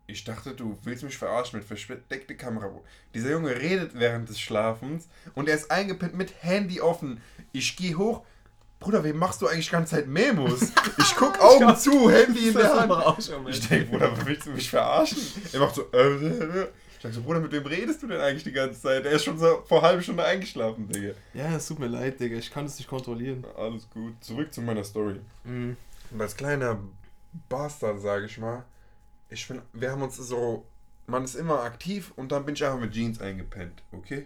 Ich 0.08 0.24
dachte, 0.24 0.54
du 0.54 0.78
willst 0.84 1.04
mich 1.04 1.18
verarschen 1.18 1.60
mit 1.60 1.68
versteckter 1.68 2.34
Kamera. 2.34 2.70
Dieser 3.14 3.32
Junge 3.32 3.56
redet 3.56 3.92
während 3.94 4.28
des 4.28 4.40
Schlafens 4.40 5.08
und 5.36 5.48
er 5.48 5.56
ist 5.56 5.70
eingepennt 5.72 6.16
mit 6.18 6.34
Handy 6.44 6.82
offen. 6.82 7.22
Ich 7.52 7.78
gehe 7.78 7.98
hoch. 7.98 8.24
Bruder, 8.82 9.04
wem 9.04 9.18
machst 9.18 9.42
du 9.44 9.48
eigentlich 9.48 9.68
die 9.68 9.72
ganze 9.72 9.96
Zeit 9.96 10.08
Memos? 10.08 10.72
Ich 10.98 11.16
guck 11.16 11.40
Augen 11.40 11.76
zu, 11.78 12.10
Handy 12.10 12.50
in 12.50 12.56
der 12.56 12.76
Hand. 12.76 13.30
Ich 13.48 13.68
denke, 13.68 13.92
Bruder, 13.92 14.12
willst 14.26 14.48
du 14.48 14.52
mich 14.52 14.70
verarschen? 14.70 15.20
Er 15.54 15.60
macht 15.60 15.76
so, 15.76 15.84
äh, 15.94 15.98
äh, 15.98 16.62
äh. 16.62 16.68
Ich 16.98 17.04
sag 17.04 17.14
so, 17.14 17.22
Bruder, 17.22 17.40
mit 17.40 17.52
wem 17.52 17.66
redest 17.66 18.02
du 18.02 18.08
denn 18.08 18.20
eigentlich 18.20 18.44
die 18.44 18.52
ganze 18.52 18.82
Zeit? 18.82 19.06
Er 19.06 19.12
ist 19.12 19.24
schon 19.24 19.38
so 19.38 19.64
vor 19.68 19.84
halben 19.84 20.02
Stunde 20.02 20.24
eingeschlafen, 20.24 20.88
Digga. 20.88 21.14
Ja, 21.36 21.56
es 21.56 21.68
tut 21.68 21.78
mir 21.78 21.88
leid, 21.88 22.20
Digga, 22.20 22.38
ich 22.38 22.50
kann 22.50 22.66
es 22.66 22.80
nicht 22.80 22.88
kontrollieren. 22.88 23.46
Alles 23.56 23.88
gut. 23.90 24.14
Zurück 24.20 24.52
zu 24.52 24.62
meiner 24.62 24.84
Story. 24.84 25.20
Mhm. 25.44 25.78
Und 26.10 26.22
als 26.22 26.36
kleiner 26.36 26.80
Bastard, 27.50 28.02
sage 28.02 28.26
ich 28.26 28.40
mal, 28.40 28.66
ich 29.30 29.48
bin, 29.48 29.62
wir 29.74 29.92
haben 29.92 30.02
uns 30.02 30.18
so, 30.18 30.66
man 31.06 31.24
ist 31.24 31.36
immer 31.36 31.62
aktiv 31.62 32.14
und 32.16 32.32
dann 32.32 32.46
bin 32.46 32.56
ich 32.56 32.66
einfach 32.66 32.80
mit 32.80 32.94
Jeans 32.94 33.22
eingepennt, 33.22 33.84
okay? 33.92 34.26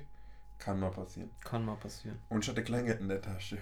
Kann 0.59 0.79
mal 0.79 0.91
passieren. 0.91 1.29
Kann 1.43 1.65
mal 1.65 1.75
passieren. 1.75 2.19
Und 2.29 2.43
ich 2.43 2.49
hatte 2.49 2.63
Kleingeld 2.63 3.01
in 3.01 3.09
der 3.09 3.21
Tasche. 3.21 3.57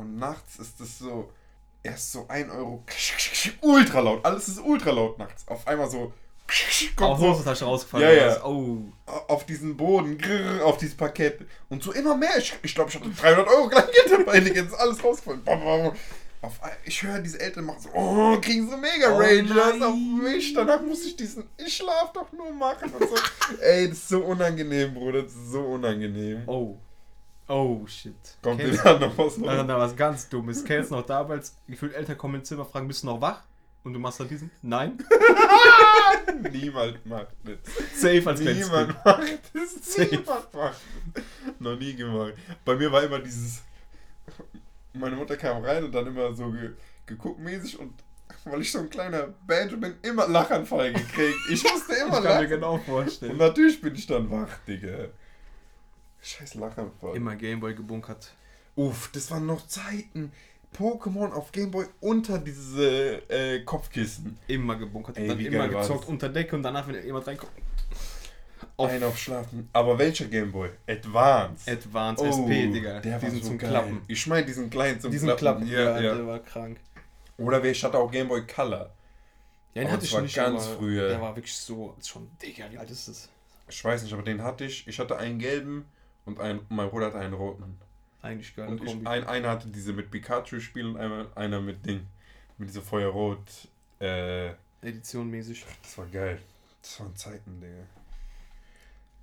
Und 0.00 0.18
nachts 0.18 0.58
ist 0.58 0.80
es 0.80 0.98
so, 0.98 1.30
erst 1.82 2.12
so 2.12 2.26
1 2.28 2.50
Euro, 2.52 2.84
ultra 3.62 4.00
laut, 4.00 4.24
alles 4.24 4.48
ist 4.48 4.60
ultra 4.60 4.90
laut 4.90 5.18
nachts. 5.18 5.46
Auf 5.48 5.66
einmal 5.66 5.88
so, 5.90 6.12
kommt 6.96 7.18
so 7.20 7.28
Hosentasche 7.28 7.64
rausgefallen. 7.64 8.16
Ja, 8.16 8.26
ja. 8.28 8.44
Oh. 8.44 8.78
auf 9.28 9.46
diesen 9.46 9.76
Boden, 9.76 10.16
grrr, 10.18 10.64
auf 10.64 10.78
dieses 10.78 10.96
Parkett. 10.96 11.40
Und 11.68 11.82
so 11.82 11.92
immer 11.92 12.16
mehr. 12.16 12.36
Ich, 12.38 12.54
ich 12.62 12.74
glaube, 12.74 12.90
ich 12.90 12.96
hatte 12.96 13.08
300 13.10 13.48
Euro 13.48 13.68
Kleingeld 13.68 14.10
dabei. 14.10 14.38
Jetzt 14.38 14.68
ist 14.72 14.74
alles 14.74 15.02
rausgefallen. 15.02 15.42
Auf, 16.42 16.62
ein- 16.62 16.70
ich 16.84 17.02
höre 17.02 17.18
diese 17.18 17.40
Eltern 17.40 17.64
machen 17.64 17.80
so, 17.80 17.88
oh, 17.94 18.38
kriegen 18.40 18.70
so 18.70 18.76
mega 18.76 19.10
Oh 19.12 19.18
Rangers 19.18 19.82
auf 19.82 19.94
mich. 20.22 20.52
Danach 20.54 20.80
muss 20.82 21.04
ich 21.04 21.16
diesen, 21.16 21.48
ich 21.56 21.74
schlaf 21.76 22.12
doch 22.12 22.30
nur 22.32 22.52
machen 22.52 22.92
und 22.92 23.08
so. 23.08 23.16
Ey, 23.62 23.88
das 23.88 23.98
ist 23.98 24.08
so 24.08 24.20
unangenehm, 24.22 24.94
Bruder. 24.94 25.22
Das 25.22 25.32
ist 25.32 25.50
so 25.50 25.62
unangenehm. 25.62 26.42
Oh. 26.46 26.76
Oh, 27.48 27.86
shit. 27.86 28.14
Kommt 28.42 28.60
dir 28.60 28.72
da 28.76 28.98
noch 28.98 29.16
was 29.16 29.36
Da, 29.40 29.54
noch? 29.56 29.66
da 29.66 29.78
was 29.78 29.94
ganz 29.96 30.28
Dummes. 30.28 30.64
Kennst 30.64 30.90
du 30.90 30.96
noch 30.96 31.06
damals, 31.06 31.54
gefühlt 31.68 31.94
Eltern 31.94 32.18
kommen 32.18 32.36
ins 32.36 32.48
Zimmer, 32.48 32.64
fragen, 32.64 32.88
bist 32.88 33.02
du 33.02 33.06
noch 33.06 33.20
wach? 33.20 33.42
Und 33.84 33.92
du 33.92 34.00
machst 34.00 34.18
da 34.18 34.24
diesen? 34.24 34.50
Nein? 34.62 34.98
Niemand 36.52 37.06
macht 37.06 37.28
das. 37.44 38.00
Safe 38.00 38.22
als 38.26 38.40
Niemand 38.40 39.04
macht 39.04 39.40
das. 39.54 39.74
Safe. 39.94 40.08
Niemand 40.10 40.52
macht 40.54 40.74
das. 41.14 41.22
Noch 41.60 41.78
nie 41.78 41.94
gemacht. 41.94 42.34
Bei 42.64 42.74
mir 42.74 42.90
war 42.90 43.02
immer 43.04 43.20
dieses. 43.20 43.62
Meine 44.92 45.14
Mutter 45.16 45.36
kam 45.36 45.62
rein 45.62 45.84
und 45.84 45.92
dann 45.94 46.06
immer 46.06 46.32
so 46.34 46.50
ge, 46.50 46.70
geguckt 47.06 47.38
mäßig 47.38 47.78
und 47.78 47.92
weil 48.44 48.60
ich 48.60 48.72
so 48.72 48.78
ein 48.80 48.90
kleiner 48.90 49.28
Banjo 49.46 49.76
bin, 49.76 49.94
immer 50.02 50.26
Lachanfall 50.28 50.92
gekriegt. 50.92 51.36
Ich 51.50 51.62
musste 51.62 51.92
Ich 51.94 52.00
immer 52.00 52.12
kann 52.14 52.22
mir 52.22 52.28
lachen. 52.30 52.48
genau 52.48 52.74
Und 52.74 52.84
vorstellen. 52.84 53.36
natürlich 53.36 53.80
bin 53.80 53.94
ich 53.94 54.06
dann 54.06 54.30
wach, 54.30 54.48
Digga. 54.66 55.06
Scheiß 56.26 56.54
Lachanfall. 56.54 57.14
Immer 57.16 57.36
Gameboy 57.36 57.74
gebunkert. 57.74 58.32
Uff, 58.74 59.10
das 59.12 59.30
waren 59.30 59.46
noch 59.46 59.66
Zeiten. 59.66 60.32
Pokémon 60.76 61.32
auf 61.32 61.52
Gameboy 61.52 61.86
unter 62.00 62.38
diese 62.38 63.22
äh, 63.30 63.60
Kopfkissen. 63.64 64.36
Immer 64.48 64.76
gebunkert. 64.76 65.16
Ey, 65.16 65.22
und 65.22 65.28
dann 65.30 65.40
immer 65.40 65.68
gezockt 65.68 66.02
das? 66.02 66.08
unter 66.08 66.28
Decke 66.28 66.56
und 66.56 66.62
danach, 66.64 66.86
wenn 66.88 67.02
jemand 67.04 67.26
reinkommt. 67.26 67.52
Auf 68.76 68.90
Ein 68.90 69.02
auf 69.04 69.16
Schlafen. 69.16 69.68
Aber 69.72 69.98
welcher 69.98 70.26
Gameboy? 70.26 70.68
Advance. 70.86 71.70
Advanced 71.70 72.26
Oh, 72.26 72.28
SP, 72.28 72.72
Digga. 72.72 73.00
Der 73.00 73.18
Diesen 73.18 73.40
so 73.40 73.48
zum 73.48 73.58
geil. 73.58 73.70
Klappen. 73.70 74.02
Ich 74.08 74.26
meine 74.26 74.44
diesen 74.44 74.68
kleinen 74.68 75.00
zum 75.00 75.10
Diesen 75.10 75.34
Klappen, 75.36 75.66
Ja, 75.66 75.98
ja. 76.00 76.14
der 76.14 76.26
war 76.26 76.40
krank. 76.40 76.78
Oder 77.38 77.64
ich 77.64 77.82
hatte 77.84 77.98
auch 77.98 78.10
Gameboy 78.10 78.46
Color. 78.46 78.90
Ja, 79.74 79.82
den 79.82 79.84
Aber 79.84 79.92
hatte 79.92 80.04
ich 80.06 80.12
war 80.12 80.22
nicht, 80.22 80.34
ganz 80.34 80.66
früher. 80.66 81.08
Der 81.08 81.20
war 81.20 81.36
wirklich 81.36 81.54
so, 81.54 81.94
schon, 82.04 82.28
Digga, 82.42 82.64
wie 82.70 82.78
alt 82.78 82.90
ist 82.90 83.08
das? 83.08 83.28
Ich 83.68 83.82
weiß 83.84 84.02
nicht, 84.02 84.12
aber 84.12 84.22
den 84.22 84.42
hatte 84.42 84.64
ich. 84.64 84.86
Ich 84.88 84.98
hatte 84.98 85.16
einen 85.16 85.38
gelben 85.38 85.86
und 86.26 86.40
ein, 86.40 86.60
mein 86.68 86.90
Bruder 86.90 87.06
hatte 87.06 87.18
einen 87.18 87.34
roten. 87.34 87.78
Eigentlich 88.20 88.54
geile 88.54 88.72
Und 88.72 88.82
ich, 88.82 89.06
ein, 89.06 89.24
einer 89.24 89.50
hatte 89.50 89.68
diese 89.68 89.92
mit 89.92 90.10
Pikachu 90.10 90.60
spielen 90.60 90.94
und 90.94 90.96
einmal, 90.98 91.28
einer 91.34 91.60
mit 91.60 91.86
Ding. 91.86 92.06
Mit 92.58 92.68
dieser 92.68 92.82
Feuerrot. 92.82 93.68
Äh, 94.00 94.50
Edition 94.82 95.30
mäßig. 95.30 95.64
das 95.82 95.96
war 95.96 96.06
geil. 96.06 96.40
Das 96.82 97.00
waren 97.00 97.14
Zeiten, 97.16 97.60
Digga. 97.60 97.86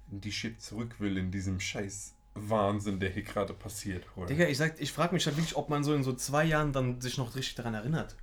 Die 0.08 0.32
Shit 0.32 0.62
zurück 0.62 1.00
will 1.00 1.18
in 1.18 1.32
diesem 1.32 1.60
scheiß 1.60 2.14
Wahnsinn, 2.36 3.00
der 3.00 3.10
hier 3.10 3.24
gerade 3.24 3.54
passiert. 3.54 4.06
Oder? 4.16 4.28
Digga, 4.28 4.46
ich 4.48 4.58
sag, 4.58 4.80
ich 4.80 4.92
frage 4.92 5.14
mich 5.14 5.26
halt 5.26 5.36
wirklich, 5.38 5.56
ob 5.56 5.70
man 5.70 5.84
so 5.84 5.94
in 5.94 6.04
so 6.04 6.14
zwei 6.14 6.46
Jahren 6.46 6.74
dann 6.74 7.02
sich 7.02 7.18
noch 7.18 7.36
richtig 7.36 7.56
daran 7.56 7.74
erinnert. 7.74 8.16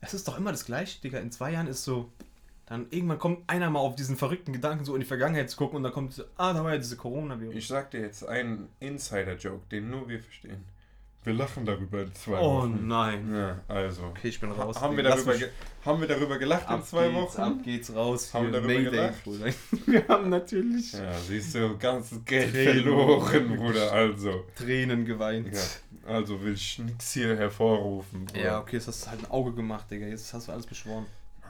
Es 0.00 0.14
ist 0.14 0.26
doch 0.26 0.36
immer 0.36 0.50
das 0.50 0.64
gleiche, 0.64 1.00
Digga. 1.00 1.18
In 1.18 1.30
zwei 1.30 1.52
Jahren 1.52 1.66
ist 1.66 1.84
so, 1.84 2.12
dann 2.70 2.86
irgendwann 2.90 3.18
kommt 3.18 3.50
einer 3.50 3.68
mal 3.68 3.80
auf 3.80 3.96
diesen 3.96 4.16
verrückten 4.16 4.52
Gedanken, 4.52 4.84
so 4.84 4.94
in 4.94 5.00
die 5.00 5.06
Vergangenheit 5.06 5.50
zu 5.50 5.56
gucken 5.56 5.78
und 5.78 5.82
dann 5.82 5.92
kommt 5.92 6.14
so, 6.14 6.22
ah, 6.36 6.52
da 6.52 6.62
war 6.62 6.70
ja 6.70 6.78
diese 6.78 6.96
Coronavirus. 6.96 7.56
Ich 7.56 7.66
sag 7.66 7.90
dir 7.90 8.00
jetzt 8.00 8.24
einen 8.24 8.68
Insider-Joke, 8.78 9.62
den 9.72 9.90
nur 9.90 10.08
wir 10.08 10.20
verstehen. 10.20 10.64
Wir 11.24 11.34
lachen 11.34 11.66
darüber 11.66 12.02
in 12.02 12.14
zwei 12.14 12.38
oh 12.38 12.62
Wochen. 12.62 12.86
nein. 12.86 13.34
Ja, 13.34 13.60
also. 13.66 14.04
Okay, 14.04 14.28
ich 14.28 14.40
bin 14.40 14.52
raus. 14.52 14.80
Haben 14.80 14.96
wir, 14.96 15.02
darüber 15.02 15.34
haben 15.84 16.00
wir 16.00 16.06
darüber 16.06 16.38
gelacht 16.38 16.62
in 16.68 16.76
ab 16.76 16.86
zwei 16.86 17.08
geht's, 17.08 17.16
Wochen? 17.16 17.40
Ab 17.40 17.54
geht's 17.64 17.94
raus. 17.94 18.32
Haben 18.32 18.46
wir 18.46 18.52
darüber 18.52 18.68
Mayday, 18.68 18.90
gelacht? 18.90 19.24
Bruder. 19.24 19.46
Wir 19.86 20.08
haben 20.08 20.28
natürlich 20.30 20.92
Ja, 20.92 21.18
siehst 21.18 21.54
du, 21.56 21.76
ganzes 21.76 22.24
Geld 22.24 22.52
Tränen. 22.52 22.82
verloren, 22.84 23.56
Bruder. 23.56 23.92
Also. 23.92 24.44
Tränen 24.54 25.04
geweint. 25.04 25.52
Ja, 25.52 26.14
also 26.14 26.40
will 26.40 26.54
ich 26.54 26.78
nichts 26.78 27.12
hier 27.12 27.36
hervorrufen. 27.36 28.26
Bruder. 28.26 28.40
Ja, 28.40 28.60
okay, 28.60 28.76
jetzt 28.76 28.86
hast 28.86 29.04
du 29.04 29.10
halt 29.10 29.24
ein 29.24 29.30
Auge 29.30 29.52
gemacht, 29.52 29.90
Digga. 29.90 30.06
Jetzt 30.06 30.32
hast 30.32 30.46
du 30.46 30.52
alles 30.52 30.66
beschworen. 30.66 31.04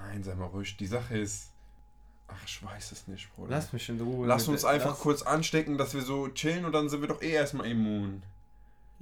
Nein, 0.09 0.23
sei 0.23 0.35
mal 0.35 0.47
ruhig. 0.47 0.77
Die 0.77 0.87
Sache 0.87 1.17
ist. 1.19 1.49
Ach, 2.29 2.43
ich 2.47 2.63
weiß 2.65 2.93
es 2.93 3.09
nicht, 3.09 3.29
Bruder. 3.35 3.51
Lass 3.51 3.73
mich 3.73 3.89
in 3.89 4.01
Ruhe. 4.01 4.27
Lass 4.27 4.47
uns 4.49 4.65
einfach 4.65 4.91
lass- 4.91 5.01
kurz 5.01 5.23
anstecken, 5.23 5.79
dass 5.79 5.95
wir 5.95 6.03
so 6.03 6.29
chillen 6.29 6.65
und 6.65 6.73
dann 6.73 6.89
sind 6.89 7.01
wir 7.01 7.09
doch 7.09 7.21
eh 7.23 7.31
erstmal 7.33 7.67
immun. 7.67 8.23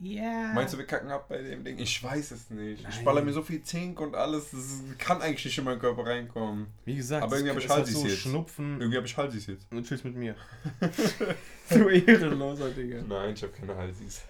Ja. 0.01 0.53
Meinst 0.55 0.73
du, 0.75 0.79
wir 0.79 0.87
kacken 0.87 1.11
ab 1.11 1.29
bei 1.29 1.43
dem 1.43 1.65
Ding? 1.65 1.77
Ich 1.77 2.01
weiß 2.03 2.31
es 2.31 2.51
nicht. 2.51 2.81
Ich 2.89 2.97
Nein. 2.97 3.05
baller 3.05 3.21
mir 3.21 3.33
so 3.33 3.43
viel 3.43 3.63
Zink 3.65 4.01
und 4.01 4.15
alles. 4.15 4.53
Das 4.53 4.63
kann 4.97 5.21
eigentlich 5.21 5.45
nicht 5.45 5.59
in 5.59 5.65
meinen 5.65 5.81
Körper 5.81 6.07
reinkommen. 6.07 6.69
Wie 6.85 6.95
gesagt, 6.95 7.25
Aber 7.25 7.37
irgendwie 7.37 7.65
es 7.65 7.69
hab 7.69 7.79
ich 7.81 7.85
ist 7.89 7.95
Halsis 7.97 8.01
so 8.01 8.07
jetzt. 8.07 8.19
Schnupfen 8.21 8.81
Irgendwie 8.81 8.97
habe 8.97 9.07
ich 9.09 9.17
Halsis 9.17 9.47
jetzt. 9.49 9.67
und 9.71 9.79
du 9.79 9.83
chillst 9.83 10.05
mit 10.05 10.15
mir. 10.15 10.37
du 11.71 11.89
ehrenloser, 11.89 12.71
Digga. 12.71 13.03
Nein, 13.09 13.35
ich 13.35 13.43
habe 13.43 13.53
keine 13.53 13.75
Halsis. 13.77 14.23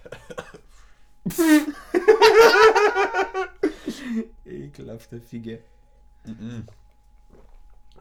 Ekelhafte 4.46 5.20
Fiege. 6.36 6.64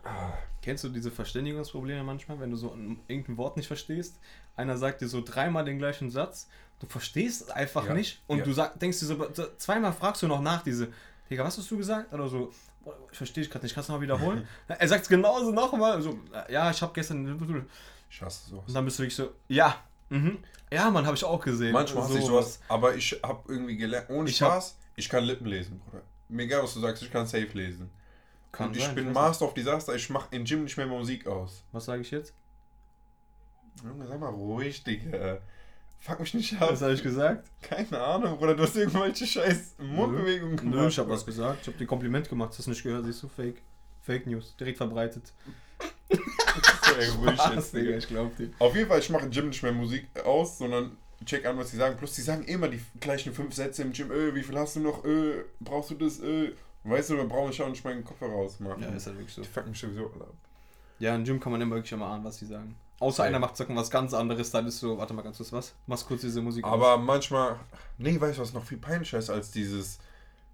Ah, 0.03 0.33
Kennst 0.61 0.83
du 0.83 0.89
diese 0.89 1.11
Verständigungsprobleme 1.11 2.03
manchmal, 2.03 2.39
wenn 2.39 2.51
du 2.51 2.57
so 2.57 2.71
ein, 2.71 2.99
irgendein 3.07 3.37
Wort 3.37 3.57
nicht 3.57 3.67
verstehst? 3.67 4.17
Einer 4.55 4.77
sagt 4.77 5.01
dir 5.01 5.07
so 5.07 5.21
dreimal 5.23 5.63
den 5.65 5.77
gleichen 5.77 6.09
Satz, 6.09 6.47
du 6.79 6.87
verstehst 6.87 7.51
einfach 7.51 7.85
Ja, 7.87 7.93
nicht 7.93 8.21
und 8.27 8.39
ja. 8.39 8.43
du 8.43 8.53
sag, 8.53 8.79
denkst 8.79 8.99
dir 8.99 9.05
so, 9.05 9.27
so, 9.33 9.45
zweimal 9.57 9.93
fragst 9.93 10.21
du 10.23 10.27
noch 10.27 10.41
nach, 10.41 10.63
diese, 10.63 10.89
Digga, 11.29 11.43
was 11.43 11.57
hast 11.57 11.69
du 11.71 11.77
gesagt? 11.77 12.13
Oder 12.13 12.27
so, 12.27 12.51
"Boah, 12.83 12.95
ich 13.11 13.17
verstehe 13.17 13.43
dich 13.43 13.51
gerade 13.51 13.65
nicht, 13.65 13.75
kannst 13.75 13.89
du 13.89 13.93
noch 13.93 14.01
wiederholen? 14.01 14.47
er 14.67 14.87
sagt 14.87 15.03
es 15.03 15.09
genauso 15.09 15.51
nochmal, 15.51 16.01
so, 16.01 16.19
ja, 16.49 16.71
ich 16.71 16.81
habe 16.81 16.93
gestern, 16.93 17.25
und 17.29 17.65
Ich 18.09 18.21
hasse 18.21 18.49
sowas. 18.49 18.73
dann 18.73 18.85
bist 18.85 18.97
du 18.99 19.03
wirklich 19.03 19.15
so, 19.15 19.31
ja, 19.47 19.75
mhm. 20.09 20.39
ja, 20.71 20.89
Mann, 20.89 21.05
habe 21.05 21.15
ich 21.15 21.23
auch 21.23 21.43
gesehen. 21.43 21.71
Manchmal 21.73 22.03
hasse 22.03 22.17
ich 22.19 22.25
Sowas. 22.25 22.59
aber 22.67 22.95
ich 22.95 23.19
habe 23.23 23.51
irgendwie 23.51 23.77
gelernt, 23.77 24.09
ohne 24.09 24.29
Ich 24.29 24.41
hab- 24.41 24.51
Spaß, 24.53 24.77
ich 24.95 25.07
kann 25.09 25.23
Lippen 25.23 25.45
lesen, 25.47 25.79
Bruder. 25.79 26.01
Mir 26.29 26.43
egal, 26.43 26.63
was 26.63 26.73
du 26.73 26.79
sagst, 26.81 27.03
ich 27.03 27.11
kann 27.11 27.25
safe 27.27 27.49
lesen. 27.53 27.89
Kann 28.51 28.69
und 28.69 28.77
ich 28.77 28.83
sein, 28.83 28.95
bin 28.95 29.07
weiß 29.07 29.13
Master 29.13 29.45
of 29.45 29.53
Disaster, 29.53 29.95
ich 29.95 30.09
mache 30.09 30.27
im 30.35 30.45
Gym 30.45 30.63
nicht 30.63 30.77
mehr 30.77 30.87
Musik 30.87 31.27
aus. 31.27 31.63
Was 31.71 31.85
sage 31.85 32.01
ich 32.01 32.11
jetzt? 32.11 32.33
Junge, 33.83 34.07
sei 34.07 34.17
mal 34.17 34.29
ruhig, 34.29 34.83
Digga. 34.83 35.39
Fuck 35.99 36.19
mich 36.19 36.33
nicht 36.33 36.59
Was 36.59 36.81
ab. 36.81 36.81
habe 36.81 36.93
ich 36.93 37.03
gesagt? 37.03 37.49
Keine 37.61 37.99
Ahnung, 37.99 38.37
Bruder, 38.37 38.55
du 38.55 38.63
hast 38.63 38.75
irgendwelche 38.75 39.25
scheiß 39.25 39.75
Mundbewegungen 39.79 40.57
gemacht. 40.57 40.75
Nö, 40.75 40.87
ich 40.87 40.97
habe 40.99 41.09
was 41.09 41.25
gesagt. 41.25 41.59
Ich 41.61 41.67
habe 41.67 41.77
dir 41.77 41.85
Kompliment 41.85 42.29
gemacht. 42.29 42.53
Hast 42.57 42.65
du 42.65 42.71
nicht 42.71 42.83
gehört? 42.83 43.05
Siehst 43.05 43.23
du, 43.23 43.27
Fake. 43.27 43.61
Fake 44.03 44.25
News. 44.27 44.55
Direkt 44.59 44.77
verbreitet. 44.77 45.33
Was, 47.21 47.53
jetzt, 47.53 47.73
Digga, 47.75 47.97
ich 47.97 48.07
glaub 48.07 48.35
dir. 48.37 48.49
Auf 48.57 48.75
jeden 48.75 48.87
Fall, 48.87 48.99
ich 48.99 49.09
mache 49.09 49.25
im 49.25 49.31
Gym 49.31 49.49
nicht 49.49 49.61
mehr 49.61 49.73
Musik 49.73 50.07
aus, 50.23 50.57
sondern 50.57 50.97
check 51.25 51.45
an, 51.45 51.57
was 51.57 51.71
sie 51.71 51.77
sagen. 51.77 51.97
Plus, 51.97 52.13
die 52.15 52.21
sagen 52.21 52.43
immer 52.45 52.67
die 52.69 52.81
gleichen 52.99 53.33
fünf 53.33 53.53
Sätze 53.53 53.83
im 53.83 53.91
Gym. 53.91 54.11
Äh, 54.11 54.33
wie 54.33 54.41
viel 54.41 54.57
hast 54.57 54.77
du 54.77 54.79
noch? 54.79 55.03
Äh, 55.05 55.43
brauchst 55.59 55.91
du 55.91 55.95
das? 55.95 56.19
Äh. 56.19 56.53
Weißt 56.89 57.09
du, 57.09 57.17
dann 57.17 57.27
brauche 57.27 57.51
ich 57.51 57.61
auch 57.61 57.69
nicht 57.69 57.83
meinen 57.83 58.03
Kopf 58.03 58.21
rausmachen. 58.21 58.81
Ja, 58.81 58.89
ist 58.89 59.07
halt 59.07 59.17
wirklich 59.17 59.35
so. 59.35 59.41
Die 59.41 59.47
fucken 59.47 59.71
mich 59.71 59.79
sowieso 59.79 60.11
alle 60.13 60.23
ab. 60.23 60.33
Ja, 60.99 61.15
im 61.15 61.23
Gym 61.23 61.39
kann 61.39 61.51
man 61.51 61.61
immer 61.61 61.75
wirklich 61.75 61.91
immer 61.91 62.07
ahnen, 62.07 62.23
was 62.23 62.37
die 62.37 62.45
sagen. 62.45 62.75
Außer 62.99 63.23
Ja. 63.23 63.29
einer 63.29 63.39
macht 63.39 63.55
sagen 63.57 63.75
was 63.75 63.91
ganz 63.91 64.13
anderes, 64.13 64.49
dann 64.51 64.65
ist 64.65 64.79
so, 64.79 64.97
warte 64.97 65.13
mal 65.13 65.21
ganz 65.21 65.37
kurz, 65.37 65.51
was? 65.51 65.75
Machst 65.85 66.07
kurz 66.07 66.21
diese 66.21 66.41
Musik 66.41 66.63
aus. 66.63 66.73
Aber 66.73 66.97
manchmal, 66.97 67.59
nee, 67.97 68.19
weißt 68.19 68.37
du, 68.37 68.41
was 68.41 68.53
noch 68.53 68.63
viel 68.65 68.79
peinlicher 68.79 69.19
ist 69.19 69.29
als 69.29 69.51
dieses 69.51 69.99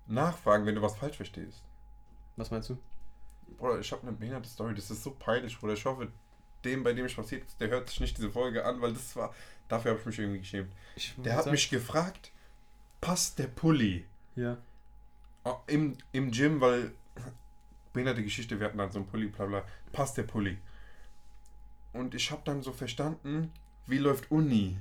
Nachfragen, 0.08 0.66
wenn 0.66 0.76
du 0.76 0.82
was 0.82 0.98
falsch 0.98 1.16
verstehst. 1.16 1.62
Was 2.36 2.52
meinst 2.52 2.70
du? 2.70 2.78
Bruder, 3.58 3.80
ich 3.80 3.92
habe 3.92 4.02
eine 4.02 4.12
behinderte 4.12 4.50
Story, 4.50 4.74
das 4.76 4.92
ist 4.92 5.04
so 5.04 5.12
peinlich, 5.12 5.58
Bruder. 5.58 5.74
Ich 5.74 5.86
hoffe, 5.86 6.10
dem, 6.66 6.84
bei 6.84 6.94
dem 6.94 7.06
es 7.06 7.14
passiert 7.14 7.44
der 7.60 7.70
hört 7.70 7.90
sich 7.90 8.00
nicht 8.00 8.18
diese 8.18 8.32
Folge 8.32 8.66
an, 8.66 8.82
weil 8.82 8.94
das 8.94 9.16
war, 9.16 9.34
dafür 9.70 9.92
habe 9.92 10.00
ich 10.02 10.06
mich 10.06 10.20
irgendwie 10.20 10.40
geschämt. 10.40 10.72
Ich 10.96 11.14
Der 11.18 11.38
hat 11.38 11.50
mich 11.50 11.70
gefragt, 11.70 12.32
passt 13.00 13.40
der 13.40 13.48
Pulli 13.48 14.06
Ja. 14.36 14.58
Ah, 15.44 15.58
im, 15.68 15.98
im 16.12 16.32
Gym, 16.32 16.62
weil, 16.62 16.92
behinderte 17.92 18.24
Geschichte, 18.24 18.60
wir 18.60 18.68
hatten 18.68 18.78
dann 18.78 18.92
so 18.92 19.00
einen 19.00 19.08
Pulli, 19.08 19.28
bla 19.28 19.46
bla, 19.46 19.64
passt 19.92 20.18
der 20.18 20.24
Pulli. 20.24 20.58
Und 21.92 22.16
ich 22.16 22.32
habe 22.32 22.42
dann 22.46 22.62
so 22.62 22.72
verstanden, 22.72 23.52
wie 23.86 23.98
läuft 23.98 24.32
Uni. 24.32 24.78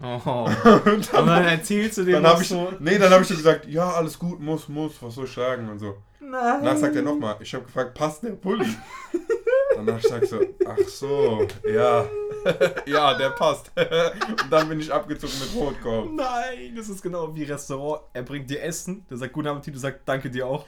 Oh. 0.00 0.04
Und 0.84 1.12
dann, 1.12 1.26
dann 1.26 1.44
erzählst 1.44 1.98
du 1.98 2.04
dir 2.04 2.20
dann 2.20 2.40
ich, 2.40 2.48
so. 2.48 2.72
nee, 2.80 2.98
dann 2.98 3.12
habe 3.12 3.22
ich 3.22 3.28
so 3.28 3.36
gesagt, 3.36 3.66
ja, 3.66 3.90
alles 3.92 4.18
gut, 4.18 4.40
muss, 4.40 4.68
muss, 4.68 5.00
was 5.00 5.14
soll 5.14 5.24
ich 5.24 5.32
sagen 5.32 5.68
und 5.68 5.78
so. 5.78 5.96
Nein. 6.20 6.62
Danach 6.62 6.76
sagt 6.76 6.96
er 6.96 7.02
nochmal, 7.02 7.36
ich 7.40 7.54
habe 7.54 7.64
gefragt, 7.64 7.94
passt 7.94 8.22
der 8.22 8.30
Pulli? 8.32 8.66
Danach 9.76 10.02
sag 10.02 10.22
ich 10.22 10.30
so, 10.30 10.40
ach 10.66 10.78
so, 10.88 11.46
ja, 11.68 12.06
ja, 12.86 13.14
der 13.18 13.30
passt. 13.30 13.70
Und 13.76 14.50
dann 14.50 14.68
bin 14.68 14.80
ich 14.80 14.92
abgezogen 14.92 15.34
mit 15.40 15.54
Rotkorb. 15.54 16.10
Nein, 16.12 16.74
das 16.74 16.88
ist 16.88 17.02
genau 17.02 17.34
wie 17.34 17.44
Restaurant. 17.44 18.02
Er 18.12 18.22
bringt 18.22 18.48
dir 18.48 18.62
Essen, 18.62 19.04
der 19.10 19.16
sagt 19.18 19.32
guten 19.32 19.48
Appetit, 19.48 19.74
du 19.74 19.78
sagst 19.78 20.00
danke 20.06 20.30
dir 20.30 20.46
auch. 20.46 20.64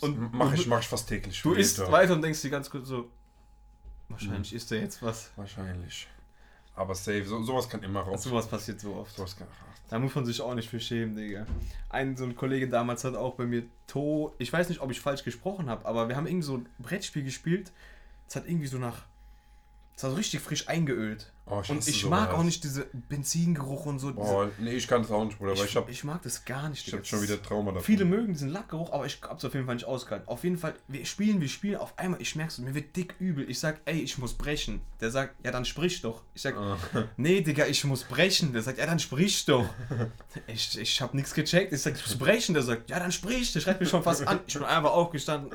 Und 0.00 0.32
mach 0.32 0.52
ich, 0.54 0.66
mach 0.66 0.80
ich 0.80 0.88
fast 0.88 1.08
täglich. 1.08 1.42
Du 1.42 1.52
isst 1.52 1.78
weiter 1.90 2.14
und 2.14 2.22
denkst 2.22 2.40
dir 2.40 2.50
ganz 2.50 2.70
kurz 2.70 2.88
so, 2.88 3.10
wahrscheinlich 4.08 4.54
isst 4.54 4.72
er 4.72 4.80
jetzt 4.80 5.02
was. 5.02 5.30
Wahrscheinlich. 5.36 6.08
Aber 6.74 6.94
safe, 6.94 7.24
so, 7.24 7.42
sowas 7.42 7.68
kann 7.68 7.82
immer 7.82 8.00
raus. 8.00 8.22
Sowas 8.22 8.46
passiert 8.46 8.80
so 8.80 8.94
oft. 8.94 9.14
Sowas 9.14 9.36
kann. 9.36 9.46
Da 9.90 9.98
muss 9.98 10.14
man 10.14 10.24
sich 10.24 10.40
auch 10.40 10.54
nicht 10.54 10.70
für 10.70 10.80
schämen, 10.80 11.14
Digga. 11.14 11.46
Ein 11.90 12.16
so 12.16 12.24
ein 12.24 12.34
Kollege 12.34 12.66
damals 12.66 13.04
hat 13.04 13.14
auch 13.14 13.34
bei 13.34 13.44
mir 13.44 13.64
To. 13.88 14.32
Ich 14.38 14.50
weiß 14.50 14.70
nicht, 14.70 14.80
ob 14.80 14.90
ich 14.90 15.00
falsch 15.00 15.22
gesprochen 15.22 15.68
habe, 15.68 15.84
aber 15.84 16.08
wir 16.08 16.16
haben 16.16 16.26
irgendwie 16.26 16.46
so 16.46 16.56
ein 16.56 16.66
Brettspiel 16.78 17.22
gespielt. 17.22 17.72
Es 18.28 18.36
hat 18.36 18.46
irgendwie 18.46 18.66
so 18.66 18.78
nach. 18.78 19.02
Es 19.94 20.02
so 20.02 20.14
richtig 20.14 20.40
frisch 20.40 20.68
eingeölt. 20.68 21.30
Oh, 21.44 21.60
ich 21.62 21.68
und 21.70 21.86
ich 21.86 22.06
mag 22.06 22.30
sowas. 22.30 22.40
auch 22.40 22.44
nicht 22.44 22.64
diese 22.64 22.86
Benzingeruch 23.10 23.84
und 23.84 23.98
so. 23.98 24.14
Boah, 24.14 24.48
nee, 24.58 24.70
ich 24.72 24.88
kann 24.88 25.02
das 25.02 25.10
auch 25.10 25.24
nicht, 25.24 25.38
Bruder, 25.38 25.52
ich, 25.52 25.64
ich 25.64 25.76
hab, 25.76 25.88
ich 25.90 26.02
mag 26.02 26.22
das 26.22 26.44
gar 26.46 26.68
nicht. 26.70 26.86
ich 26.86 26.92
hab 26.94 27.00
Digga. 27.02 27.08
schon 27.10 27.22
wieder 27.22 27.42
Trauma 27.42 27.72
davon. 27.72 27.84
Viele 27.84 28.04
mögen 28.06 28.32
diesen 28.32 28.48
Lackgeruch, 28.48 28.90
aber 28.92 29.04
ich 29.06 29.20
hab's 29.22 29.44
auf 29.44 29.52
jeden 29.52 29.66
Fall 29.66 29.74
nicht 29.74 29.84
ausgehalten. 29.84 30.26
Auf 30.28 30.44
jeden 30.44 30.56
Fall, 30.56 30.74
wir 30.88 31.04
spielen, 31.04 31.40
wir 31.40 31.48
spielen, 31.48 31.76
auf 31.76 31.98
einmal, 31.98 32.22
ich 32.22 32.36
merk's, 32.36 32.56
mir 32.58 32.74
wird 32.74 32.96
dick 32.96 33.16
übel. 33.18 33.48
Ich 33.50 33.58
sag, 33.58 33.80
ey, 33.84 34.00
ich 34.00 34.16
muss 34.18 34.32
brechen. 34.32 34.80
Der 35.00 35.10
sagt, 35.10 35.44
ja, 35.44 35.50
dann 35.50 35.64
sprich 35.66 36.00
doch. 36.00 36.22
Ich 36.32 36.42
sag, 36.42 36.56
Ah. 36.56 36.78
nee, 37.18 37.42
Digga, 37.42 37.66
ich 37.66 37.84
muss 37.84 38.04
brechen. 38.04 38.52
Der 38.54 38.62
sagt, 38.62 38.78
ja, 38.78 38.86
dann 38.86 38.98
sprich 38.98 39.44
doch. 39.44 39.68
Ich, 40.46 40.78
ich 40.78 41.00
hab 41.02 41.12
nichts 41.12 41.34
gecheckt. 41.34 41.72
Ich 41.72 41.82
sag, 41.82 41.94
ich 41.96 42.02
muss 42.06 42.16
brechen. 42.16 42.54
Der 42.54 42.62
sagt, 42.62 42.88
ja, 42.88 42.98
dann 42.98 43.12
sprich. 43.12 43.52
Der 43.52 43.60
schreibt 43.60 43.80
mich 43.80 43.90
schon 43.90 44.02
fast 44.02 44.26
an. 44.26 44.40
Ich 44.46 44.54
bin 44.54 44.64
einfach 44.64 44.92
aufgestanden, 44.92 45.54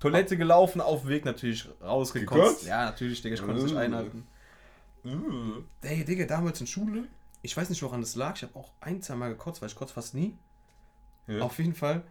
Toilette 0.00 0.36
gelaufen, 0.36 0.80
auf 0.80 1.00
dem 1.02 1.10
Weg 1.10 1.24
natürlich 1.24 1.68
rausgekotzt. 1.82 2.40
Gekotzt? 2.40 2.66
Ja, 2.66 2.84
natürlich, 2.86 3.20
Digga, 3.22 3.34
ich 3.34 3.40
konnte 3.40 3.56
es 3.58 3.64
nicht 3.64 3.74
Uh. 3.74 3.78
einhalten. 3.78 4.26
Uh. 5.04 5.62
Ey, 5.82 6.04
Digga, 6.04 6.24
damals 6.26 6.60
in 6.60 6.66
Schule, 6.66 7.04
ich 7.42 7.56
weiß 7.56 7.68
nicht, 7.70 7.82
woran 7.82 8.00
das 8.00 8.14
lag. 8.14 8.36
Ich 8.36 8.42
habe 8.42 8.56
auch 8.56 8.72
ein, 8.80 9.02
zwei 9.02 9.14
Mal 9.16 9.30
gekotzt, 9.30 9.60
weil 9.62 9.68
ich 9.68 9.74
kotze 9.76 9.94
fast 9.94 10.14
nie. 10.14 10.36
Ja. 11.26 11.40
Auf 11.42 11.58
jeden 11.58 11.74
Fall. 11.74 12.02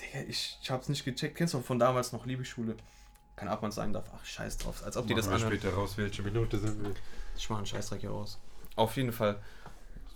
Digga, 0.00 0.24
ich, 0.28 0.58
ich 0.62 0.70
hab's 0.70 0.88
nicht 0.88 1.04
gecheckt. 1.04 1.36
Kennst 1.36 1.54
du 1.54 1.60
von 1.60 1.78
damals 1.78 2.12
noch 2.12 2.24
Liebesschule? 2.26 2.76
Keine 3.36 3.50
Ahnung, 3.50 3.58
ob 3.58 3.62
man 3.62 3.72
sagen 3.72 3.92
darf. 3.92 4.06
Ach, 4.14 4.24
scheiß 4.24 4.58
drauf. 4.58 4.82
Als 4.84 4.96
ob 4.96 5.06
die 5.06 5.14
das 5.14 5.26
Machen 5.26 5.38
wir 5.40 5.46
anhören. 5.46 5.60
später 5.60 5.74
raus, 5.74 5.96
welche 5.96 6.22
Minute 6.22 6.58
sind 6.58 6.82
wir. 6.82 6.92
Ich 7.36 7.48
mach 7.50 7.58
einen 7.58 7.66
Scheißdreck 7.66 8.00
hier 8.00 8.10
raus. 8.10 8.38
Auf 8.76 8.96
jeden 8.96 9.12
Fall. 9.12 9.40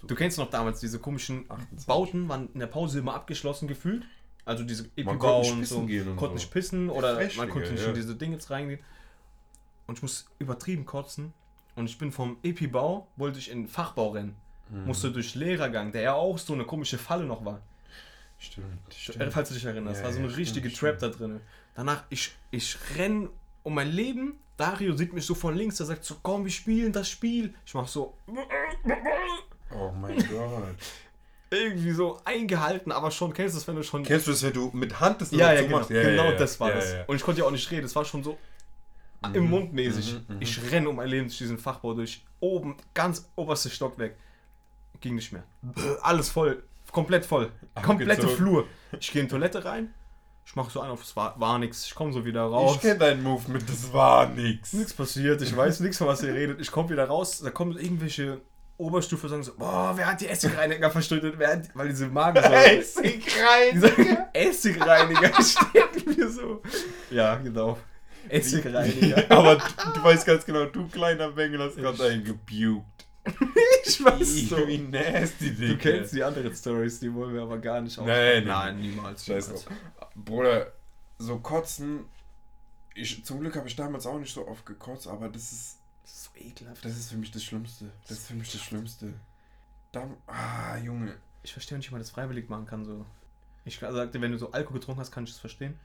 Du 0.04 0.14
kennst 0.16 0.38
noch 0.38 0.50
damals 0.50 0.80
diese 0.80 0.98
komischen 0.98 1.44
28. 1.48 1.86
Bauten, 1.86 2.28
waren 2.28 2.48
in 2.52 2.58
der 2.60 2.66
Pause 2.66 2.98
immer 2.98 3.14
abgeschlossen 3.14 3.68
gefühlt. 3.68 4.04
Also 4.44 4.64
diese 4.64 4.84
Epi-Bau 4.96 5.16
konnte 5.16 5.54
nicht 5.56 5.72
und 5.72 5.88
so. 5.88 6.10
und 6.10 6.16
konnte 6.16 6.26
so. 6.26 6.34
nicht 6.34 6.50
pissen 6.50 6.90
oder 6.90 7.14
man 7.36 7.48
konnte 7.48 7.70
nicht 7.70 7.82
ja. 7.82 7.88
in 7.90 7.94
diese 7.94 8.14
Dinge 8.16 8.34
jetzt 8.34 8.50
reingehen. 8.50 8.80
Und 9.86 9.98
ich 9.98 10.02
muss 10.02 10.26
übertrieben 10.38 10.84
kotzen. 10.84 11.32
Und 11.74 11.86
ich 11.86 11.96
bin 11.96 12.12
vom 12.12 12.36
Epi-Bau, 12.42 13.06
wollte 13.16 13.38
ich 13.38 13.50
in 13.50 13.62
den 13.62 13.68
Fachbau 13.68 14.10
rennen. 14.10 14.36
Mhm. 14.68 14.86
Musste 14.86 15.10
durch 15.10 15.34
Lehrergang, 15.34 15.92
der 15.92 16.02
ja 16.02 16.14
auch 16.14 16.38
so 16.38 16.52
eine 16.54 16.64
komische 16.64 16.98
Falle 16.98 17.24
noch 17.24 17.44
war. 17.44 17.60
Stimmt, 18.38 18.66
Äh, 18.88 18.92
stimmt. 18.94 19.32
Falls 19.32 19.48
du 19.48 19.54
dich 19.54 19.64
erinnerst, 19.64 20.00
Ja, 20.00 20.06
war 20.06 20.12
so 20.12 20.18
eine 20.18 20.28
ja, 20.28 20.34
richtige 20.34 20.68
stimmt, 20.70 20.80
Trap 20.80 20.98
da 20.98 21.08
drin. 21.08 21.40
Danach, 21.74 22.04
ich, 22.10 22.32
ich 22.50 22.76
renn 22.96 23.28
um 23.62 23.74
mein 23.74 23.90
Leben. 23.90 24.34
Dario 24.56 24.94
sieht 24.96 25.12
mich 25.12 25.24
so 25.24 25.34
von 25.34 25.56
links, 25.56 25.76
der 25.76 25.86
sagt 25.86 26.04
so, 26.04 26.16
komm, 26.22 26.44
wir 26.44 26.50
spielen 26.52 26.92
das 26.92 27.08
Spiel. 27.08 27.54
Ich 27.64 27.74
mach 27.74 27.88
so, 27.88 28.14
Oh 29.70 29.90
mein 29.92 30.16
Gott. 30.28 30.74
Irgendwie 31.52 31.92
so 31.92 32.20
eingehalten, 32.24 32.92
aber 32.92 33.10
schon, 33.10 33.32
kennst 33.32 33.54
du 33.54 33.58
das, 33.58 33.68
wenn 33.68 33.76
du 33.76 33.82
schon... 33.82 34.02
Kennst 34.02 34.26
du 34.26 34.30
das, 34.30 34.42
wenn 34.42 34.52
du 34.52 34.70
mit 34.72 35.00
Hand 35.00 35.20
das 35.20 35.30
ja, 35.30 35.52
ja, 35.52 35.62
genau, 35.62 35.78
machst? 35.78 35.90
genau 35.90 36.30
ja, 36.30 36.32
das 36.32 36.58
war 36.58 36.70
ja, 36.70 36.74
das. 36.76 36.92
ja. 36.92 37.04
Und 37.06 37.16
ich 37.16 37.22
konnte 37.22 37.40
ja 37.40 37.46
auch 37.46 37.50
nicht 37.50 37.70
reden, 37.70 37.86
es 37.86 37.94
war 37.94 38.04
schon 38.04 38.22
so 38.24 38.38
im 39.34 39.48
Mund 39.48 39.72
mäßig. 39.72 40.14
mhm, 40.14 40.34
mhm. 40.36 40.42
Ich 40.42 40.60
renn 40.70 40.86
um 40.86 40.96
mein 40.96 41.08
Leben 41.08 41.26
durch 41.26 41.38
diesen 41.38 41.58
Fachbau 41.58 41.94
durch, 41.94 42.24
oben, 42.40 42.76
ganz 42.94 43.30
oberste 43.36 43.70
Stockwerk. 43.70 44.16
Ging 45.00 45.14
nicht 45.14 45.32
mehr. 45.32 45.42
Alles 46.02 46.28
voll, 46.30 46.62
komplett 46.90 47.24
voll. 47.24 47.50
Komplette 47.82 48.12
Abgezogen. 48.12 48.36
Flur. 48.36 48.66
Ich 48.98 49.10
gehe 49.10 49.22
in 49.22 49.28
die 49.28 49.32
Toilette 49.32 49.64
rein, 49.64 49.92
Ich 50.44 50.54
mach 50.54 50.70
so 50.70 50.80
ein 50.80 50.90
auf, 50.90 51.02
es 51.02 51.16
war, 51.16 51.38
war 51.40 51.58
nix. 51.58 51.86
Ich 51.86 51.94
komme 51.94 52.12
so 52.12 52.24
wieder 52.24 52.42
raus. 52.42 52.76
Ich 52.76 52.82
kenne 52.82 52.98
dein 52.98 53.22
Movement, 53.22 53.68
das 53.68 53.92
war 53.92 54.28
nix. 54.28 54.72
Nichts 54.72 54.92
passiert, 54.92 55.42
ich 55.42 55.56
weiß 55.56 55.80
nichts, 55.80 55.98
von 55.98 56.06
was 56.06 56.22
ihr 56.22 56.34
redet. 56.34 56.60
Ich 56.60 56.70
komme 56.70 56.90
wieder 56.90 57.06
raus, 57.06 57.40
da 57.40 57.50
kommen 57.50 57.76
irgendwelche 57.76 58.40
Oberstufe 58.82 59.28
sagen 59.28 59.42
so, 59.42 59.54
boah, 59.56 59.92
wer 59.96 60.06
hat 60.06 60.20
die 60.20 60.28
Essigreiniger 60.28 60.90
verstüttet? 60.90 61.34
Wer 61.38 61.52
hat, 61.52 61.68
weil 61.74 61.88
diese 61.88 62.08
Magensäure... 62.08 62.78
Essigreiniger. 62.78 64.28
Essigreiniger 64.32 65.32
steht 65.42 66.06
mir 66.16 66.28
so. 66.28 66.62
Ja, 67.10 67.36
genau. 67.36 67.78
Essigreiniger. 68.28 69.24
Aber 69.30 69.56
du, 69.56 69.64
du 69.94 70.02
weißt 70.04 70.26
ganz 70.26 70.44
genau, 70.44 70.66
du 70.66 70.86
kleiner 70.88 71.30
Bengel 71.30 71.60
hast 71.62 71.76
gerade 71.76 72.04
einen 72.04 72.24
gebukt. 72.24 72.86
Ich 73.84 74.04
weiß 74.04 74.48
so. 74.48 74.66
Wie 74.66 74.78
nasty, 74.78 75.52
Digga. 75.54 75.72
Du 75.74 75.78
kennst 75.78 76.12
die 76.14 76.22
anderen 76.24 76.54
Stories, 76.54 76.98
die 77.00 77.12
wollen 77.14 77.34
wir 77.34 77.42
aber 77.42 77.58
gar 77.58 77.80
nicht 77.80 77.96
Nee, 77.98 78.02
aufschreiben. 78.04 78.44
nee. 78.44 78.48
Nein, 78.50 78.80
niemals. 78.80 79.24
Scheiß 79.26 79.46
niemals. 79.48 79.64
drauf. 79.64 79.76
Bruder, 80.14 80.72
so 81.18 81.38
kotzen. 81.38 82.00
Ich, 82.94 83.24
zum 83.24 83.40
Glück 83.40 83.56
habe 83.56 83.68
ich 83.68 83.76
damals 83.76 84.06
auch 84.06 84.18
nicht 84.18 84.34
so 84.34 84.46
oft 84.46 84.66
gekotzt, 84.66 85.06
aber 85.08 85.28
das 85.28 85.50
ist, 85.52 85.78
Das 86.02 86.12
ist 86.12 86.24
so 86.24 86.30
ekelhaft. 86.36 86.84
das 86.84 86.96
ist 86.96 87.10
für 87.10 87.16
mich 87.16 87.30
das 87.30 87.44
Schlimmste. 87.44 87.90
Das 88.08 88.18
ist 88.18 88.26
für 88.26 88.34
mich 88.34 88.50
das 88.52 88.60
Schlimmste. 88.60 89.14
Da, 89.92 90.08
ah, 90.26 90.76
Junge. 90.78 91.14
Ich 91.42 91.52
verstehe 91.52 91.78
nicht, 91.78 91.88
wie 91.88 91.92
man 91.92 92.00
das 92.00 92.10
freiwillig 92.10 92.48
machen 92.48 92.66
kann. 92.66 92.84
So. 92.84 93.04
Ich 93.64 93.78
sagte, 93.78 94.20
wenn 94.20 94.32
du 94.32 94.38
so 94.38 94.50
Alkohol 94.52 94.80
getrunken 94.80 95.00
hast, 95.00 95.12
kann 95.12 95.24
ich 95.24 95.30
das 95.30 95.40
verstehen. 95.40 95.78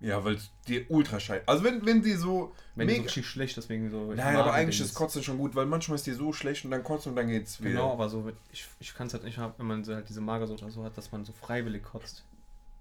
Ja, 0.00 0.24
weil 0.24 0.34
es 0.34 0.50
dir 0.68 0.88
ultra 0.90 1.18
scheiße. 1.18 1.42
Also 1.46 1.64
wenn, 1.64 1.84
wenn 1.84 2.02
die 2.02 2.12
so 2.12 2.54
Wenn 2.76 2.86
du 2.86 2.94
so 2.94 2.98
mega. 2.98 3.06
richtig 3.06 3.26
schlecht, 3.26 3.56
deswegen 3.56 3.90
so. 3.90 4.12
Nein, 4.14 4.36
aber 4.36 4.52
eigentlich 4.52 4.80
ist 4.80 4.94
Kotzen 4.94 5.24
schon 5.24 5.38
gut, 5.38 5.56
weil 5.56 5.66
manchmal 5.66 5.96
ist 5.96 6.06
dir 6.06 6.14
so 6.14 6.32
schlecht 6.32 6.64
und 6.64 6.70
dann 6.70 6.84
kotzt 6.84 7.08
und 7.08 7.16
dann 7.16 7.26
geht's 7.26 7.60
wieder. 7.60 7.70
Genau, 7.70 7.92
aber 7.92 8.08
so, 8.08 8.30
ich, 8.52 8.68
ich 8.78 8.94
kann 8.94 9.08
es 9.08 9.14
halt 9.14 9.24
nicht 9.24 9.38
haben, 9.38 9.54
wenn 9.58 9.66
man 9.66 9.84
so 9.84 9.94
halt 9.94 10.08
diese 10.08 10.20
Magersucht 10.20 10.62
oder 10.62 10.70
so 10.70 10.84
hat, 10.84 10.96
dass 10.96 11.10
man 11.10 11.24
so 11.24 11.32
freiwillig 11.32 11.82
kotzt. 11.82 12.24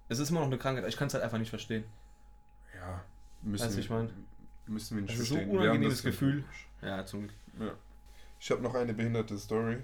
Es 0.09 0.19
ist 0.19 0.29
immer 0.29 0.41
noch 0.41 0.47
eine 0.47 0.59
Krankheit, 0.59 0.87
ich 0.87 0.95
kann 0.95 1.07
es 1.07 1.15
halt 1.15 1.23
einfach 1.23 1.39
nicht 1.39 1.49
verstehen. 1.49 1.85
Ja, 2.75 3.03
müssen 3.41 3.65
Weißt 3.65 3.75
du, 3.75 3.81
ich 3.81 3.89
mein? 3.89 4.09
Müssen 4.67 4.97
wir 4.97 5.01
nicht 5.03 5.13
Das 5.13 5.21
ist 5.21 5.29
so 5.29 5.35
verstehen. 5.35 5.51
Wir 5.51 5.59
haben 5.59 5.65
unangenehmes 5.67 6.01
das 6.01 6.03
Gefühl. 6.03 6.43
Ja, 6.81 7.05
zum 7.05 7.21
Glück. 7.21 7.33
Ja. 7.59 7.73
Ich 8.39 8.51
habe 8.51 8.61
noch 8.61 8.75
eine 8.75 8.93
behinderte 8.93 9.37
Story. 9.37 9.77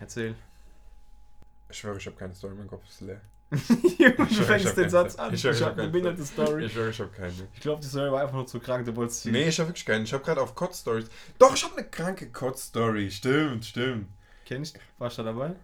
Erzähl. 0.00 0.34
Ich 1.68 1.78
schwöre, 1.78 1.98
ich 1.98 2.06
habe 2.06 2.16
keine 2.16 2.34
Story, 2.34 2.54
mein 2.54 2.68
Kopf 2.68 2.88
ist 2.88 3.00
leer. 3.00 3.20
du 3.50 4.24
fängst 4.26 4.76
den 4.76 4.90
Satz 4.90 5.14
an. 5.16 5.32
Ich 5.32 5.44
ich 5.44 5.50
ich 5.50 5.62
hab 5.62 5.70
habe 5.70 5.82
eine 5.82 5.90
behinderte 5.90 6.24
Story. 6.24 6.64
Ich 6.64 6.72
schwöre, 6.72 6.90
ich 6.90 6.98
habe 6.98 7.10
keine. 7.10 7.32
Ich 7.54 7.60
glaube, 7.60 7.80
die 7.80 7.86
Story 7.86 8.10
war 8.10 8.22
einfach 8.22 8.34
nur 8.34 8.46
zu 8.46 8.58
krank, 8.58 8.84
du 8.84 8.96
wolltest 8.96 9.22
sie. 9.22 9.30
Nee, 9.30 9.48
ich 9.48 9.58
habe 9.60 9.68
wirklich 9.68 9.86
keine. 9.86 10.02
Ich 10.02 10.12
habe 10.12 10.24
gerade 10.24 10.40
auf 10.40 10.54
Kotz-Stories. 10.54 11.06
Doch, 11.38 11.54
ich 11.54 11.62
habe 11.62 11.76
eine 11.76 11.88
kranke 11.88 12.30
Kotz-Story. 12.30 13.10
Stimmt, 13.10 13.64
stimmt. 13.64 14.08
Kenn 14.44 14.62
ich? 14.62 14.74
Warst 14.98 15.18
du 15.18 15.22
da 15.22 15.32
dabei? 15.32 15.54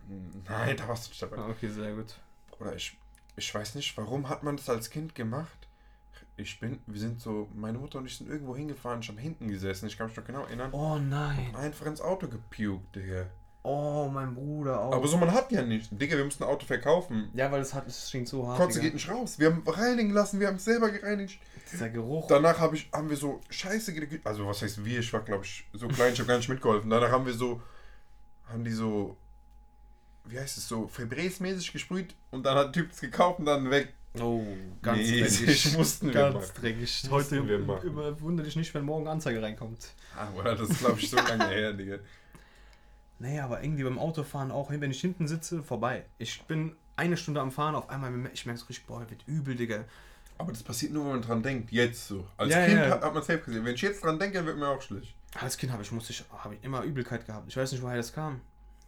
Nein, 0.49 0.77
da 0.77 0.89
warst 0.89 1.07
du 1.07 1.11
nicht 1.11 1.23
dabei. 1.23 1.39
Ah, 1.39 1.49
okay, 1.49 1.69
sehr 1.69 1.93
gut. 1.95 2.15
Oder 2.61 2.75
ich, 2.75 2.97
ich 3.37 3.53
weiß 3.53 3.75
nicht, 3.75 3.97
warum 3.97 4.29
hat 4.29 4.45
man 4.45 4.57
das 4.57 4.69
als 4.69 4.91
Kind 4.91 5.15
gemacht? 5.15 5.69
Ich 6.37 6.59
bin, 6.59 6.81
wir 6.87 6.99
sind 6.99 7.21
so, 7.21 7.49
meine 7.55 7.79
Mutter 7.79 7.99
und 7.99 8.07
ich 8.07 8.17
sind 8.17 8.31
irgendwo 8.31 8.57
hingefahren, 8.57 9.01
ich 9.01 9.09
habe 9.09 9.21
hinten 9.21 9.49
gesessen, 9.49 9.87
ich 9.87 9.99
kann 9.99 10.07
mich 10.07 10.17
noch 10.17 10.25
genau 10.25 10.45
erinnern. 10.45 10.73
Oh 10.73 10.99
nein. 10.99 11.55
Einfach 11.55 11.87
ins 11.87 12.01
Auto 12.01 12.27
gepukt, 12.27 12.97
Digga. 12.97 13.27
Oh, 13.65 14.11
mein 14.13 14.35
Bruder 14.35 14.81
auch. 14.81 14.93
Aber 14.93 15.07
so, 15.07 15.17
man 15.17 15.31
hat 15.31 15.53
ja 15.53 15.63
nicht. 15.63 15.89
Digga, 15.93 16.17
wir 16.17 16.25
mussten 16.25 16.43
ein 16.43 16.49
Auto 16.49 16.67
verkaufen. 16.67 17.31
ja, 17.33 17.53
weil 17.53 17.61
es 17.61 17.73
hat, 17.73 17.87
es 17.87 18.09
stinkt 18.09 18.29
so 18.29 18.49
hart. 18.49 18.59
Kotze 18.59 18.81
geht 18.81 18.95
nicht 18.95 19.09
raus. 19.09 19.39
Wir 19.39 19.51
haben 19.51 19.63
reinigen 19.65 20.11
lassen, 20.11 20.41
wir 20.41 20.49
haben 20.49 20.57
es 20.57 20.65
selber 20.65 20.91
gereinigt. 20.91 21.39
Dieser 21.71 21.89
Geruch. 21.89 22.27
Danach 22.27 22.59
hab 22.59 22.73
ich, 22.73 22.91
haben 22.93 23.09
wir 23.09 23.17
so 23.17 23.41
Scheiße 23.51 23.95
Also, 24.25 24.47
was 24.47 24.63
heißt 24.63 24.85
wir? 24.85 24.99
Ich 24.99 25.13
war, 25.13 25.21
glaube 25.21 25.45
ich, 25.45 25.65
so 25.73 25.87
klein, 25.87 26.13
ich 26.13 26.19
habe 26.19 26.29
gar 26.29 26.39
nicht 26.39 26.49
mitgeholfen. 26.49 26.91
Danach 26.91 27.13
haben 27.13 27.25
wir 27.25 27.35
so, 27.35 27.63
haben 28.49 28.65
die 28.65 28.73
so, 28.73 29.17
wie 30.25 30.41
heißt 30.41 30.59
es 30.59 30.67
so, 30.67 30.89
Febreze-mäßig 30.89 31.73
gesprüht 31.73 32.17
und 32.33 32.45
dann 32.45 32.57
hat 32.57 32.75
der 32.75 32.83
Typ 32.83 32.91
es 32.91 33.01
gekauft 33.01 33.39
und 33.39 33.45
dann 33.47 33.71
weg. 33.71 33.93
Oh, 34.21 34.45
ganz 34.83 34.99
Nee, 34.99 35.21
dreckig. 35.23 35.77
mussten 35.77 36.07
wir 36.09 36.13
ganz 36.15 36.35
machen. 36.35 36.51
dreckig. 36.61 37.03
Heute 37.11 37.49
wir 37.49 37.59
überwundere 37.83 38.45
dich 38.45 38.57
nicht, 38.57 38.75
wenn 38.75 38.85
morgen 38.85 39.09
Anzeige 39.09 39.41
reinkommt. 39.43 39.89
Aber 40.17 40.55
das 40.55 40.69
ist, 40.69 40.81
glaube 40.81 41.01
ich, 41.01 41.09
so 41.09 41.17
lange 41.17 41.49
her, 41.49 41.73
Digga. 41.73 41.97
Nee, 43.19 43.39
aber 43.39 43.63
irgendwie 43.63 43.85
beim 43.85 44.01
Autofahren 44.01 44.51
auch, 44.51 44.71
wenn 44.71 44.91
ich 44.91 45.01
hinten 45.01 45.29
sitze, 45.29 45.63
vorbei. 45.63 46.05
Ich 46.19 46.43
bin 46.43 46.75
eine 46.97 47.17
Stunde 47.17 47.41
am 47.41 47.53
Fahren, 47.53 47.77
auf 47.77 47.89
einmal, 47.89 48.11
ich 48.35 48.47
merke 48.47 48.59
so 48.61 48.67
richtig, 48.67 48.85
boah, 48.87 49.09
wird 49.09 49.23
übel, 49.29 49.55
Digga. 49.55 49.85
Aber 50.39 50.51
das 50.51 50.65
passiert 50.65 50.93
nur, 50.93 51.05
wenn 51.05 51.13
man 51.13 51.23
dran 51.23 51.41
denkt. 51.41 51.71
Jetzt 51.71 52.09
so. 52.09 52.27
Als 52.37 52.51
Ja, 52.53 52.67
Kind 52.67 52.79
ja. 52.81 52.91
hat, 52.91 53.03
hat 53.03 53.15
man 53.15 53.23
safe 53.23 53.39
gesehen. 53.39 53.65
Wenn 53.65 53.77
ich 53.77 53.83
jetzt 53.83 54.03
dran 54.03 54.19
denke, 54.19 54.45
wird 54.45 54.59
mir 54.59 54.67
auch 54.67 54.83
schlecht. 54.83 55.15
Als 55.41 55.57
Kind 55.57 55.71
habe 55.71 55.85
ich, 55.85 55.93
musste 55.93 56.13
ich, 56.13 56.25
habe 56.37 56.57
ich 56.57 56.65
immer 56.65 56.83
Übelkeit 56.83 57.25
gehabt. 57.25 57.47
Ich 57.49 57.57
weiß 57.57 57.71
nicht, 57.71 57.83
woher 57.83 57.97
das 57.97 58.13
kam. 58.13 58.41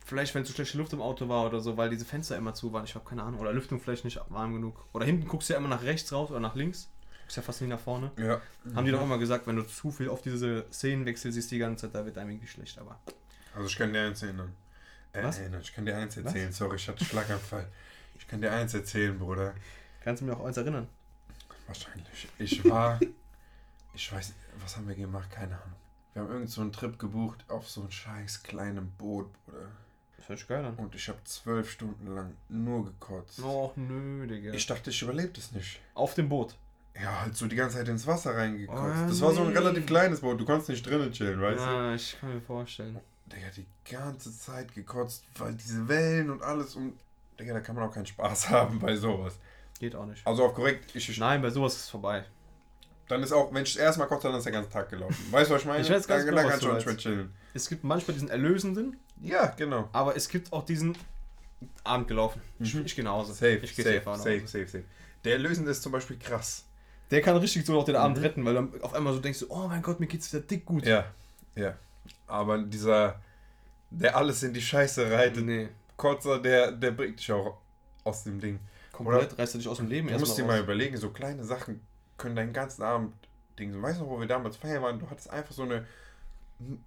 Vielleicht, 0.06 0.34
wenn 0.34 0.44
zu 0.44 0.52
schlechte 0.52 0.76
Luft 0.76 0.92
im 0.92 1.00
Auto 1.00 1.28
war 1.28 1.46
oder 1.46 1.60
so, 1.60 1.78
weil 1.78 1.88
diese 1.88 2.04
Fenster 2.04 2.36
immer 2.36 2.52
zu 2.52 2.72
waren. 2.74 2.84
Ich 2.84 2.94
habe 2.94 3.08
keine 3.08 3.22
Ahnung. 3.22 3.40
Oder 3.40 3.52
Lüftung 3.54 3.80
vielleicht 3.80 4.04
nicht 4.04 4.20
warm 4.28 4.52
genug. 4.52 4.84
Oder 4.92 5.06
hinten 5.06 5.26
guckst 5.26 5.48
du 5.48 5.54
ja 5.54 5.58
immer 5.58 5.68
nach 5.68 5.82
rechts 5.82 6.12
raus 6.12 6.30
oder 6.30 6.40
nach 6.40 6.54
links. 6.54 6.90
Guckst 7.22 7.38
ja 7.38 7.42
fast 7.42 7.62
nie 7.62 7.68
nach 7.68 7.80
vorne. 7.80 8.10
Ja. 8.18 8.40
Haben 8.74 8.84
die 8.84 8.92
doch 8.92 9.00
immer 9.02 9.16
gesagt, 9.16 9.46
wenn 9.46 9.56
du 9.56 9.62
zu 9.62 9.90
viel 9.90 10.10
auf 10.10 10.20
diese 10.20 10.66
Szenenwechsel 10.70 11.32
siehst 11.32 11.50
die 11.50 11.58
ganze 11.58 11.86
Zeit, 11.86 11.94
da 11.94 12.04
wird 12.04 12.18
einem 12.18 12.30
irgendwie 12.32 12.48
schlecht. 12.48 12.78
Aber 12.78 13.00
Also 13.54 13.66
ich 13.66 13.76
kann 13.76 13.94
dir 13.94 14.02
eins 14.02 14.22
erinnern. 14.22 14.54
Äh, 15.14 15.24
Was? 15.24 15.38
erinnern. 15.38 15.62
Ich 15.62 15.72
kann 15.74 15.86
dir 15.86 15.96
eins 15.96 16.16
erzählen. 16.18 16.52
Sorry, 16.52 16.76
ich 16.76 16.86
hatte 16.86 17.02
Schlaganfall. 17.02 17.66
Ich 18.18 18.28
kann 18.28 18.42
dir 18.42 18.52
eins 18.52 18.74
erzählen, 18.74 19.18
Bruder. 19.18 19.54
kannst 20.02 20.20
du 20.20 20.26
mir 20.26 20.36
auch 20.36 20.44
eins 20.44 20.58
erinnern? 20.58 20.86
Wahrscheinlich. 21.66 22.28
Ich 22.38 22.62
war. 22.68 23.00
ich 23.94 24.12
weiß, 24.12 24.34
was 24.60 24.76
haben 24.76 24.86
wir 24.86 24.94
gemacht? 24.94 25.30
Keine 25.30 25.54
Ahnung. 25.54 25.76
Wir 26.12 26.22
haben 26.22 26.30
irgend 26.30 26.50
so 26.50 26.60
einen 26.60 26.72
Trip 26.72 26.98
gebucht 26.98 27.42
auf 27.48 27.68
so 27.70 27.82
ein 27.82 27.90
scheiß 27.90 28.42
kleinem 28.42 28.90
Boot, 28.92 29.32
Bruder. 29.46 29.66
Das 30.24 30.30
hört 30.30 30.38
sich 30.38 30.48
geil 30.48 30.64
an. 30.64 30.74
Und 30.76 30.94
ich 30.94 31.06
habe 31.08 31.18
zwölf 31.24 31.70
Stunden 31.70 32.14
lang 32.14 32.34
nur 32.48 32.86
gekotzt. 32.86 33.40
Och, 33.40 33.76
nö, 33.76 34.26
Digga. 34.26 34.54
Ich 34.54 34.66
dachte, 34.66 34.88
ich 34.88 35.02
überlebe 35.02 35.28
das 35.28 35.52
nicht. 35.52 35.80
auf 35.92 36.14
dem 36.14 36.30
Boot. 36.30 36.54
Ja, 36.94 37.20
halt 37.20 37.36
so 37.36 37.46
die 37.46 37.56
ganze 37.56 37.76
Zeit 37.76 37.88
ins 37.88 38.06
Wasser 38.06 38.34
reingekotzt. 38.34 39.02
Oh, 39.04 39.08
das 39.08 39.20
war 39.20 39.34
so 39.34 39.42
ein 39.42 39.48
nee. 39.48 39.58
relativ 39.58 39.84
kleines 39.84 40.22
Boot. 40.22 40.40
Du 40.40 40.46
konntest 40.46 40.70
nicht 40.70 40.86
drinnen 40.86 41.12
chillen, 41.12 41.42
weißt 41.42 41.60
ja, 41.60 41.94
ich 41.94 42.16
kann 42.18 42.32
mir 42.32 42.40
vorstellen. 42.40 42.94
du? 42.94 43.36
Digga, 43.36 43.48
die 43.54 43.66
ganze 43.92 44.34
Zeit 44.34 44.74
gekotzt, 44.74 45.24
weil 45.36 45.52
diese 45.52 45.86
Wellen 45.88 46.30
und 46.30 46.42
alles 46.42 46.74
und. 46.74 46.94
Digga, 47.38 47.52
da 47.52 47.60
kann 47.60 47.74
man 47.74 47.86
auch 47.86 47.92
keinen 47.92 48.06
Spaß 48.06 48.48
haben 48.48 48.78
bei 48.78 48.96
sowas. 48.96 49.38
Geht 49.78 49.94
auch 49.94 50.06
nicht. 50.06 50.26
Also 50.26 50.46
auf 50.46 50.54
korrekt, 50.54 50.96
ich, 50.96 51.06
ich, 51.06 51.18
Nein, 51.18 51.42
bei 51.42 51.50
sowas 51.50 51.74
ist 51.74 51.80
es 51.82 51.90
vorbei. 51.90 52.24
Dann 53.08 53.22
ist 53.22 53.32
auch, 53.32 53.52
wenn 53.52 53.62
ich 53.64 53.74
das 53.74 53.82
erste 53.82 54.00
Mal 54.00 54.06
kotze, 54.06 54.28
dann 54.28 54.36
ist 54.36 54.44
der 54.44 54.52
ganze 54.52 54.70
Tag 54.70 54.88
gelaufen. 54.90 55.16
Weißt 55.30 55.50
du, 55.50 55.54
was 55.54 55.62
ich 55.62 55.66
meine? 55.68 55.82
Ich 55.82 55.90
weiß 55.90 56.06
ganz 56.06 56.24
da, 56.24 56.30
genau, 56.30 56.42
da 56.42 56.48
was 56.48 56.54
nicht 56.60 56.64
mehr 56.66 56.84
meinst. 56.84 56.98
chillen. 57.00 57.32
Es 57.52 57.68
gibt 57.68 57.84
manchmal 57.84 58.14
diesen 58.14 58.28
erlösenden, 58.30 58.96
Ja, 59.22 59.46
genau. 59.56 59.88
aber 59.92 60.16
es 60.16 60.28
gibt 60.28 60.52
auch 60.52 60.64
diesen 60.64 60.96
Abend 61.84 62.08
gelaufen. 62.08 62.40
Ich, 62.58 62.74
Mhm. 62.74 62.84
ich 62.86 62.94
gehe 62.96 63.04
nach 63.04 63.12
Hause. 63.12 63.32
Safe, 63.34 63.56
ich 63.62 63.74
gehe 63.76 63.84
safe, 63.84 64.02
safe, 64.04 64.18
safe, 64.18 64.46
safe, 64.46 64.66
safe. 64.66 64.84
Der 65.24 65.38
Lösende 65.38 65.70
ist 65.70 65.82
zum 65.82 65.92
Beispiel 65.92 66.18
krass. 66.18 66.64
Der 67.10 67.20
kann 67.22 67.36
richtig 67.36 67.64
so 67.66 67.78
auch 67.78 67.84
den 67.84 67.96
Abend 67.96 68.18
Mhm. 68.18 68.22
retten, 68.24 68.44
weil 68.44 68.54
dann 68.54 68.82
auf 68.82 68.94
einmal 68.94 69.12
so 69.12 69.20
denkst 69.20 69.40
du, 69.40 69.46
oh 69.50 69.68
mein 69.68 69.82
Gott, 69.82 70.00
mir 70.00 70.06
geht's 70.06 70.32
wieder 70.32 70.42
dick 70.42 70.64
gut. 70.64 70.84
Ja, 70.86 71.04
ja. 71.54 71.76
Aber 72.26 72.58
dieser, 72.58 73.20
der 73.90 74.16
alles 74.16 74.42
in 74.42 74.52
die 74.52 74.60
Scheiße 74.62 75.10
reitet, 75.10 75.44
Nee, 75.44 75.68
Kotzer, 75.96 76.38
der, 76.40 76.72
der 76.72 76.90
bringt 76.90 77.20
dich 77.20 77.30
auch 77.32 77.58
aus 78.02 78.24
dem 78.24 78.40
Ding. 78.40 78.58
komplett 78.92 79.38
reißt 79.38 79.54
er 79.54 79.58
dich 79.58 79.68
aus 79.68 79.76
dem 79.78 79.88
Leben 79.88 80.08
Du 80.08 80.18
musst 80.18 80.36
dir 80.36 80.44
mal 80.44 80.54
raus. 80.56 80.64
überlegen, 80.64 80.96
so 80.96 81.10
kleine 81.10 81.44
Sachen 81.44 81.80
können 82.16 82.36
deinen 82.36 82.52
ganzen 82.52 82.82
Abend 82.82 83.12
Ding. 83.58 83.80
Weißt 83.80 84.00
du, 84.00 84.04
noch, 84.04 84.10
wo 84.10 84.20
wir 84.20 84.26
damals 84.26 84.56
feiern 84.56 84.82
waren? 84.82 84.98
Du 84.98 85.08
hattest 85.08 85.30
einfach 85.30 85.52
so 85.52 85.62
eine. 85.62 85.86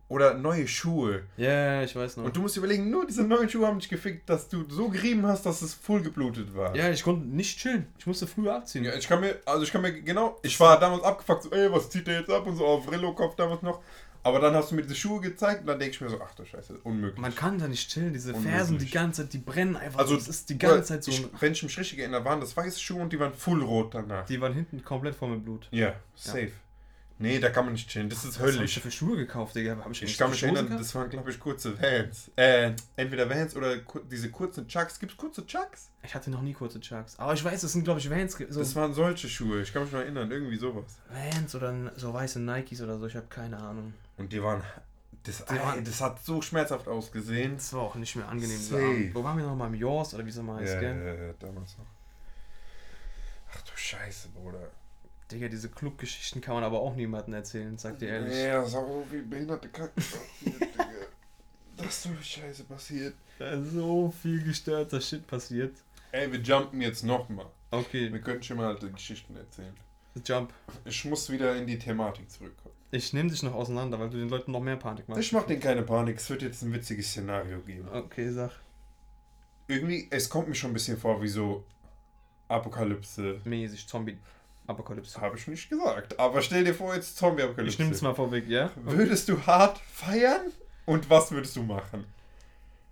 Oder 0.07 0.33
neue 0.33 0.65
Schuhe. 0.67 1.23
Ja, 1.35 1.83
ich 1.83 1.95
weiß 1.95 2.17
noch. 2.17 2.25
Und 2.25 2.35
du 2.35 2.41
musst 2.41 2.55
dir 2.55 2.61
überlegen, 2.61 2.89
nur 2.89 3.05
diese 3.05 3.23
neuen 3.23 3.49
Schuhe 3.49 3.67
haben 3.67 3.79
dich 3.79 3.89
gefickt, 3.89 4.29
dass 4.29 4.47
du 4.47 4.63
so 4.69 4.87
gerieben 4.87 5.25
hast, 5.27 5.45
dass 5.45 5.61
es 5.61 5.73
voll 5.73 6.01
geblutet 6.01 6.55
war. 6.55 6.73
ja, 6.75 6.89
ich 6.89 7.03
konnte 7.03 7.27
nicht 7.27 7.59
chillen. 7.59 7.85
Ich 7.99 8.07
musste 8.07 8.27
früher 8.27 8.55
abziehen. 8.55 8.85
Ja, 8.85 8.95
ich 8.95 9.07
kann 9.07 9.19
mir, 9.19 9.35
also 9.45 9.63
ich 9.63 9.71
kann 9.71 9.81
mir 9.81 10.01
genau, 10.01 10.39
ich 10.41 10.57
war 10.59 10.79
damals 10.79 11.03
abgefuckt, 11.03 11.43
so, 11.43 11.51
ey, 11.51 11.71
was 11.71 11.89
zieht 11.89 12.07
der 12.07 12.21
jetzt 12.21 12.29
ab 12.29 12.47
und 12.47 12.55
so 12.55 12.65
auf 12.65 12.89
Rillo-Kopf 12.89 13.35
damals 13.35 13.61
noch. 13.61 13.81
Aber 14.27 14.39
dann 14.39 14.53
hast 14.55 14.71
du 14.71 14.75
mir 14.75 14.81
diese 14.81 14.95
Schuhe 14.95 15.21
gezeigt 15.21 15.61
und 15.61 15.67
dann 15.67 15.79
denke 15.79 15.95
ich 15.95 16.01
mir 16.01 16.09
so, 16.09 16.19
ach 16.21 16.33
du 16.35 16.43
Scheiße, 16.45 16.79
unmöglich. 16.83 17.19
Man 17.21 17.33
kann 17.33 17.57
da 17.57 17.67
nicht 17.67 17.89
chillen. 17.89 18.11
Diese 18.13 18.33
Unmöglich. 18.33 18.53
Fersen 18.55 18.77
die 18.77 18.89
ganze 18.89 19.21
Zeit, 19.23 19.33
die 19.33 19.37
brennen 19.37 19.75
einfach. 19.77 19.99
Also, 19.99 20.15
das 20.15 20.27
ist 20.27 20.49
die 20.49 20.57
ganze 20.57 20.83
Zeit 20.83 21.03
so. 21.03 21.11
ich, 21.11 21.27
wenn 21.39 21.53
ich 21.53 21.63
mich 21.63 21.77
richtig 21.77 21.99
erinnere, 21.99 22.25
waren 22.25 22.39
das 22.41 22.55
weiße 22.55 22.79
Schuhe 22.79 23.01
und 23.01 23.13
die 23.13 23.19
waren 23.19 23.33
full 23.33 23.63
rot 23.63 23.93
danach. 23.95 24.25
Die 24.25 24.39
waren 24.41 24.53
hinten 24.53 24.83
komplett 24.83 25.15
voll 25.15 25.29
mit 25.29 25.43
Blut. 25.45 25.67
Ja, 25.71 25.95
safe. 26.15 26.51
Nee, 27.19 27.39
da 27.39 27.49
kann 27.49 27.65
man 27.65 27.73
nicht 27.73 27.89
chillen, 27.89 28.09
das 28.09 28.19
ist 28.23 28.35
Was 28.35 28.39
hab 28.41 28.49
ich 28.49 28.55
höllisch. 28.57 28.79
für 28.79 28.91
Schuhe 28.91 29.17
gekauft, 29.17 29.55
Digga? 29.55 29.75
Hab 29.75 29.89
ich, 29.89 30.03
Ich 30.03 30.17
kann 30.19 30.29
mich 30.29 30.43
erinnern, 30.43 30.65
gehabt? 30.67 30.81
das 30.81 30.93
waren, 30.93 31.09
glaube 31.09 31.31
ich, 31.31 31.39
kurze 31.39 31.73
Vans. 31.81 32.29
Äh, 32.35 32.73
entweder 32.95 33.27
Vans 33.27 33.55
oder 33.55 33.79
ku 33.79 33.99
diese 33.99 34.29
kurzen 34.29 34.67
Chucks. 34.67 34.99
Gibt 34.99 35.13
es 35.13 35.17
kurze 35.17 35.43
Chucks? 35.47 35.89
Ich 36.03 36.13
hatte 36.13 36.29
noch 36.29 36.43
nie 36.43 36.53
kurze 36.53 36.79
Chucks. 36.79 37.17
Aber 37.17 37.33
ich 37.33 37.43
weiß, 37.43 37.61
das 37.61 37.71
sind, 37.73 37.85
glaube 37.85 37.99
ich, 37.99 38.07
Vans. 38.11 38.33
So 38.49 38.59
Das 38.59 38.75
waren 38.75 38.93
solche 38.93 39.27
Schuhe. 39.27 39.61
Ich 39.63 39.73
kann 39.73 39.81
mich 39.81 39.91
noch 39.91 40.01
erinnern, 40.01 40.29
irgendwie 40.29 40.57
sowas. 40.57 40.99
Vans 41.09 41.55
oder 41.55 41.91
so 41.95 42.13
weiße 42.13 42.39
Nikes 42.39 42.81
oder 42.81 42.99
so. 42.99 43.07
Ich 43.07 43.15
habe 43.15 43.25
keine 43.27 43.57
Ahnung. 43.57 43.95
Und 44.17 44.31
die 44.33 44.41
waren. 44.41 44.63
Das, 45.23 45.43
Die 45.45 45.55
waren- 45.55 45.79
ey, 45.79 45.83
das 45.83 45.99
hat 46.01 46.23
so 46.23 46.41
schmerzhaft 46.41 46.87
ausgesehen. 46.87 47.55
Das 47.55 47.73
war 47.73 47.81
auch 47.81 47.95
nicht 47.95 48.15
mehr 48.15 48.27
angenehm. 48.29 48.57
Safe. 48.57 49.09
Wo 49.13 49.23
waren 49.23 49.37
wir 49.37 49.45
noch 49.45 49.55
mal 49.55 49.67
im 49.67 49.75
Jaws 49.75 50.13
oder 50.13 50.25
wie 50.25 50.29
es 50.29 50.37
immer 50.37 50.55
heißt, 50.55 50.75
Ja, 50.75 50.79
gell? 50.79 51.05
ja, 51.05 51.25
ja, 51.27 51.33
damals 51.39 51.77
noch. 51.77 51.85
Ach 53.53 53.61
du 53.61 53.71
Scheiße, 53.75 54.29
Bruder. 54.29 54.69
Digga, 55.31 55.49
diese 55.49 55.67
Clubgeschichten 55.69 56.39
kann 56.41 56.55
man 56.55 56.63
aber 56.63 56.79
auch 56.79 56.95
niemandem 56.95 57.33
erzählen, 57.33 57.77
sag 57.77 57.99
dir 57.99 58.07
ehrlich. 58.09 58.33
Ja, 58.37 58.59
das 58.61 58.69
ist 58.69 58.75
auch 58.75 58.87
so 58.87 59.05
viel 59.09 59.23
behinderte 59.23 59.67
Kacke 59.67 59.91
passiert, 59.95 60.61
Digga. 60.61 60.85
Das 61.75 61.87
ist 61.87 62.03
so 62.03 62.09
Scheiße 62.21 62.63
passiert. 62.63 63.13
Da 63.37 63.49
ist 63.51 63.71
so 63.73 64.13
viel 64.21 64.41
gestörter 64.43 65.01
Shit 65.01 65.27
passiert. 65.27 65.75
Ey, 66.13 66.31
wir 66.31 66.39
jumpen 66.39 66.79
jetzt 66.81 67.03
nochmal. 67.03 67.45
Okay, 67.71 68.11
Wir 68.13 68.21
können 68.21 68.41
schon 68.41 68.57
mal 68.57 68.67
alte 68.67 68.89
Geschichten 68.89 69.35
erzählen. 69.35 69.75
Jump. 70.25 70.53
Ich 70.85 71.03
muss 71.05 71.29
wieder 71.29 71.55
in 71.57 71.67
die 71.67 71.77
Thematik 71.77 72.31
zurückkommen. 72.31 72.73
Ich 72.89 73.11
nehme 73.11 73.29
dich 73.29 73.43
noch 73.43 73.53
auseinander, 73.53 73.99
weil 73.99 74.09
du 74.09 74.17
den 74.17 74.29
Leuten 74.29 74.51
noch 74.51 74.61
mehr 74.61 74.77
Panik 74.77 75.09
machst. 75.09 75.21
Ich 75.21 75.33
mach 75.33 75.43
denen 75.43 75.59
keine 75.59 75.83
Panik, 75.83 76.17
es 76.17 76.29
wird 76.29 76.41
jetzt 76.41 76.61
ein 76.61 76.73
witziges 76.73 77.09
Szenario 77.09 77.59
geben. 77.59 77.87
Okay, 77.91 78.31
sag. 78.31 78.51
Irgendwie, 79.67 80.07
es 80.09 80.29
kommt 80.29 80.47
mir 80.47 80.55
schon 80.55 80.71
ein 80.71 80.73
bisschen 80.73 80.97
vor 80.97 81.21
wie 81.21 81.27
so 81.27 81.65
Apokalypse. 82.47 83.41
Mäßig 83.43 83.87
Zombie-Apokalypse. 83.87 85.19
Habe 85.19 85.37
ich 85.37 85.47
nicht 85.47 85.69
gesagt. 85.69 86.17
Aber 86.17 86.41
stell 86.41 86.63
dir 86.63 86.73
vor, 86.73 86.95
jetzt 86.95 87.17
Zombie-Apokalypse. 87.17 87.73
Ich 87.73 87.79
nehme 87.79 87.91
es 87.91 88.01
mal 88.01 88.15
vorweg, 88.15 88.47
ja? 88.47 88.71
Würdest 88.77 89.27
du 89.27 89.45
hart 89.45 89.79
feiern? 89.91 90.51
Und 90.85 91.09
was 91.09 91.31
würdest 91.31 91.57
du 91.57 91.63
machen? 91.63 92.05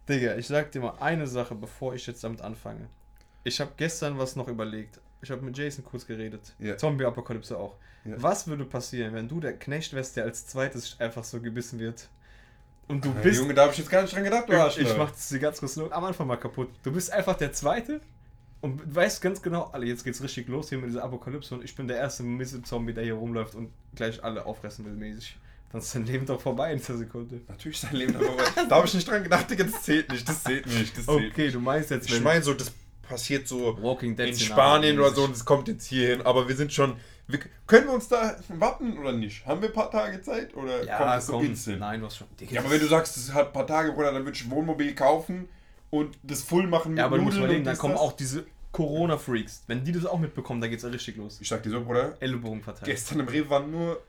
Digga, 0.09 0.35
ich 0.35 0.47
sag 0.47 0.71
dir 0.73 0.81
mal 0.81 0.97
eine 0.99 1.25
Sache, 1.25 1.55
bevor 1.55 1.95
ich 1.95 2.05
jetzt 2.05 2.23
damit 2.23 2.41
anfange. 2.41 2.89
Ich 3.45 3.61
habe 3.61 3.71
gestern 3.77 4.17
was 4.17 4.35
noch 4.35 4.49
überlegt. 4.49 4.99
Ich 5.25 5.31
habe 5.31 5.41
mit 5.43 5.57
Jason 5.57 5.83
kurz 5.83 6.05
geredet. 6.05 6.53
Ja. 6.59 6.77
Zombie-Apokalypse 6.77 7.57
auch. 7.57 7.75
Ja. 8.05 8.13
Was 8.17 8.45
würde 8.45 8.63
passieren, 8.63 9.15
wenn 9.15 9.27
du 9.27 9.39
der 9.39 9.53
Knecht 9.53 9.91
wärst, 9.93 10.15
der 10.15 10.25
als 10.25 10.45
zweites 10.45 10.99
einfach 10.99 11.23
so 11.23 11.41
gebissen 11.41 11.79
wird? 11.79 12.07
Und 12.87 13.03
du 13.03 13.11
Hey, 13.15 13.23
bist. 13.23 13.41
Junge, 13.41 13.55
da 13.55 13.63
habe 13.63 13.71
ich 13.71 13.79
jetzt 13.79 13.89
gar 13.89 14.03
nicht 14.03 14.13
dran 14.15 14.23
gedacht, 14.23 14.47
du 14.47 14.53
ich, 14.53 14.59
Arschloch. 14.59 14.83
ich 14.91 14.97
mach 14.97 15.09
das 15.09 15.27
hier 15.29 15.39
ganz 15.39 15.59
kurz 15.59 15.75
nur 15.77 15.91
am 15.91 16.03
Anfang 16.03 16.27
mal 16.27 16.35
kaputt. 16.37 16.69
Du 16.83 16.91
bist 16.91 17.11
einfach 17.11 17.35
der 17.35 17.51
Zweite 17.51 17.99
und 18.61 18.95
weißt 18.95 19.19
ganz 19.23 19.41
genau, 19.41 19.63
alle, 19.73 19.87
jetzt 19.87 20.03
geht's 20.03 20.21
richtig 20.21 20.47
los 20.47 20.69
hier 20.69 20.77
mit 20.77 20.89
dieser 20.89 21.03
Apokalypse 21.03 21.55
und 21.55 21.63
ich 21.63 21.75
bin 21.75 21.87
der 21.87 21.97
erste 21.97 22.21
Misse-Zombie, 22.21 22.93
der 22.93 23.03
hier 23.03 23.15
rumläuft 23.15 23.55
und 23.55 23.71
gleich 23.95 24.23
alle 24.23 24.45
auffressen 24.45 24.85
will, 24.85 24.93
mäßig. 24.93 25.39
Dann 25.71 25.81
ist 25.81 25.95
dein 25.95 26.05
Leben 26.05 26.27
doch 26.27 26.39
vorbei 26.39 26.71
in 26.73 26.77
dieser 26.77 26.97
Sekunde. 26.99 27.41
Natürlich 27.47 27.81
ist 27.81 27.91
dein 27.91 27.95
Leben 27.97 28.13
darüber. 28.13 28.43
da 28.69 28.75
habe 28.75 28.85
ich 28.85 28.93
nicht 28.93 29.09
dran 29.09 29.23
gedacht, 29.23 29.49
Digga, 29.49 29.63
das 29.63 29.81
zählt 29.81 30.11
nicht, 30.11 30.29
das 30.29 30.43
zählt 30.43 30.67
nicht, 30.67 30.95
das 30.95 31.05
zählt 31.07 31.31
Okay, 31.33 31.49
du 31.49 31.59
meinst 31.59 31.89
jetzt, 31.89 32.07
Ich 32.07 32.21
meine 32.21 32.43
so, 32.43 32.53
das 32.53 32.71
passiert 33.07 33.47
so 33.47 33.81
Walking 33.81 34.15
Dead 34.15 34.27
in 34.29 34.37
Spanien 34.37 34.99
oder 34.99 35.11
so 35.11 35.23
und 35.23 35.31
es 35.35 35.45
kommt 35.45 35.67
jetzt 35.67 35.85
hier 35.87 36.07
hin, 36.09 36.21
aber 36.23 36.47
wir 36.47 36.55
sind 36.55 36.71
schon. 36.73 36.95
Wir, 37.27 37.39
können 37.65 37.87
wir 37.87 37.93
uns 37.93 38.07
da 38.07 38.35
wappnen 38.49 38.97
oder 38.99 39.11
nicht? 39.11 39.45
Haben 39.47 39.61
wir 39.61 39.69
ein 39.69 39.73
paar 39.73 39.89
Tage 39.89 40.21
Zeit 40.21 40.55
oder 40.55 40.77
kommt 40.77 40.87
Ja, 40.87 41.17
es 41.17 41.25
so 41.25 41.33
komm. 41.33 41.45
instant? 41.45 41.79
Nein, 41.79 41.99
du 41.99 42.05
hast 42.05 42.17
schon. 42.17 42.27
Digga, 42.39 42.53
Ja, 42.53 42.61
aber 42.61 42.69
wenn 42.69 42.79
du 42.79 42.87
sagst, 42.87 43.17
es 43.17 43.33
hat 43.33 43.47
ein 43.47 43.53
paar 43.53 43.65
Tage, 43.65 43.93
Bruder, 43.93 44.11
dann 44.11 44.23
würde 44.25 44.37
ich 44.37 44.45
ein 44.45 44.51
Wohnmobil 44.51 44.93
kaufen 44.93 45.49
und 45.89 46.17
das 46.21 46.43
voll 46.43 46.67
machen 46.67 46.91
mit 46.91 46.99
Ja, 46.99 47.05
aber 47.05 47.17
du 47.17 47.23
musst 47.23 47.37
Nudeln 47.37 47.45
überlegen, 47.49 47.61
und 47.61 47.65
dann 47.65 47.77
kommen 47.79 47.93
das. 47.95 48.01
auch 48.01 48.13
diese 48.13 48.45
Corona-Freaks. 48.71 49.63
Wenn 49.67 49.83
die 49.83 49.91
das 49.91 50.05
auch 50.05 50.19
mitbekommen, 50.19 50.61
dann 50.61 50.69
geht's 50.69 50.83
ja 50.83 50.89
richtig 50.89 51.15
los. 51.17 51.39
Ich 51.41 51.47
sag 51.47 51.63
dir 51.63 51.71
so, 51.71 51.83
Bruder, 51.83 52.15
Ellenbogen 52.19 52.61
verteilt. 52.61 52.85
gestern 52.85 53.21
im 53.21 53.27
Rewe 53.27 53.49
waren 53.49 53.71
nur 53.71 54.03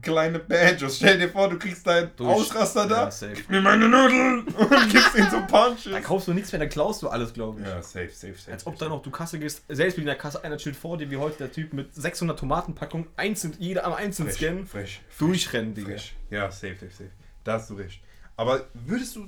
kleine 0.00 0.38
Banjos. 0.38 0.96
Stell 0.96 1.18
dir 1.18 1.28
vor, 1.28 1.48
du 1.48 1.58
kriegst 1.58 1.86
deinen 1.86 2.10
Durch- 2.16 2.28
Ausraster 2.30 2.86
da, 2.86 3.04
Ja, 3.04 3.10
safe. 3.10 3.32
gib 3.34 3.50
mir 3.50 3.60
meine 3.60 3.88
Nudeln 3.88 4.40
und 4.46 4.90
gibst 4.90 5.14
ihm 5.16 5.28
so 5.30 5.40
Punches. 5.46 5.90
Da 5.92 6.00
kaufst 6.00 6.28
du 6.28 6.32
nichts 6.32 6.52
mehr, 6.52 6.60
dann 6.60 6.68
klaust 6.68 7.02
du 7.02 7.08
alles, 7.08 7.32
glaube 7.32 7.60
ich. 7.60 7.66
Ja, 7.66 7.82
safe, 7.82 8.10
safe, 8.12 8.34
safe. 8.34 8.52
Als 8.52 8.66
ob 8.66 8.78
da 8.78 8.88
noch 8.88 9.02
du 9.02 9.10
Kasse 9.10 9.38
gehst, 9.38 9.62
selbst 9.68 9.96
wie 9.96 10.02
in 10.02 10.06
der 10.06 10.16
Kasse 10.16 10.44
einer 10.44 10.56
chillt 10.56 10.76
vor 10.76 10.98
dir, 10.98 11.10
wie 11.10 11.16
heute 11.16 11.38
der 11.38 11.52
Typ 11.52 11.72
mit 11.72 11.94
600 11.94 12.38
Tomatenpackungen, 12.38 13.08
einzeln, 13.16 13.54
jeder 13.58 13.84
am 13.84 13.94
einzelnen 13.94 14.30
Frech, 14.30 14.38
scannen, 14.40 14.66
frech, 14.66 15.00
durchrennen, 15.18 15.74
Digga. 15.74 15.88
frech. 15.90 16.14
Ja, 16.30 16.50
safe, 16.50 16.74
safe, 16.74 16.92
safe. 16.92 17.10
Da 17.44 17.54
hast 17.54 17.68
du 17.70 17.74
recht. 17.74 18.00
Aber 18.36 18.66
würdest 18.74 19.16
du 19.16 19.26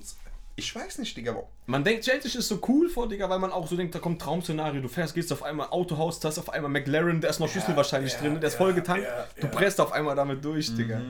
Ich 0.56 0.74
weiß 0.74 0.98
nicht, 0.98 1.16
Digga, 1.16 1.34
Man 1.66 1.82
denkt, 1.82 2.04
Chelsea 2.04 2.38
ist 2.38 2.46
so 2.46 2.60
cool 2.68 2.88
vor, 2.88 3.08
Digga, 3.08 3.28
weil 3.28 3.40
man 3.40 3.50
auch 3.50 3.66
so 3.66 3.76
denkt, 3.76 3.94
da 3.94 3.98
kommt 3.98 4.22
Traum-Szenario. 4.22 4.80
Du 4.80 4.88
fährst, 4.88 5.14
gehst 5.14 5.32
auf 5.32 5.42
einmal 5.42 5.68
Autohaus, 5.70 6.20
da 6.20 6.28
ist 6.28 6.38
auf 6.38 6.50
einmal 6.50 6.70
McLaren, 6.70 7.20
der 7.20 7.30
ist 7.30 7.40
noch 7.40 7.48
Schlüssel 7.48 7.74
wahrscheinlich 7.74 8.12
ja, 8.12 8.20
drin, 8.20 8.34
der 8.40 8.48
ist 8.48 8.54
ja, 8.54 8.58
voll 8.58 8.72
getankt. 8.72 9.06
du 9.40 9.48
presst 9.48 9.80
auf 9.80 9.90
einmal 9.90 10.14
damit 10.14 10.44
durch, 10.44 10.74
Digga. 10.74 11.00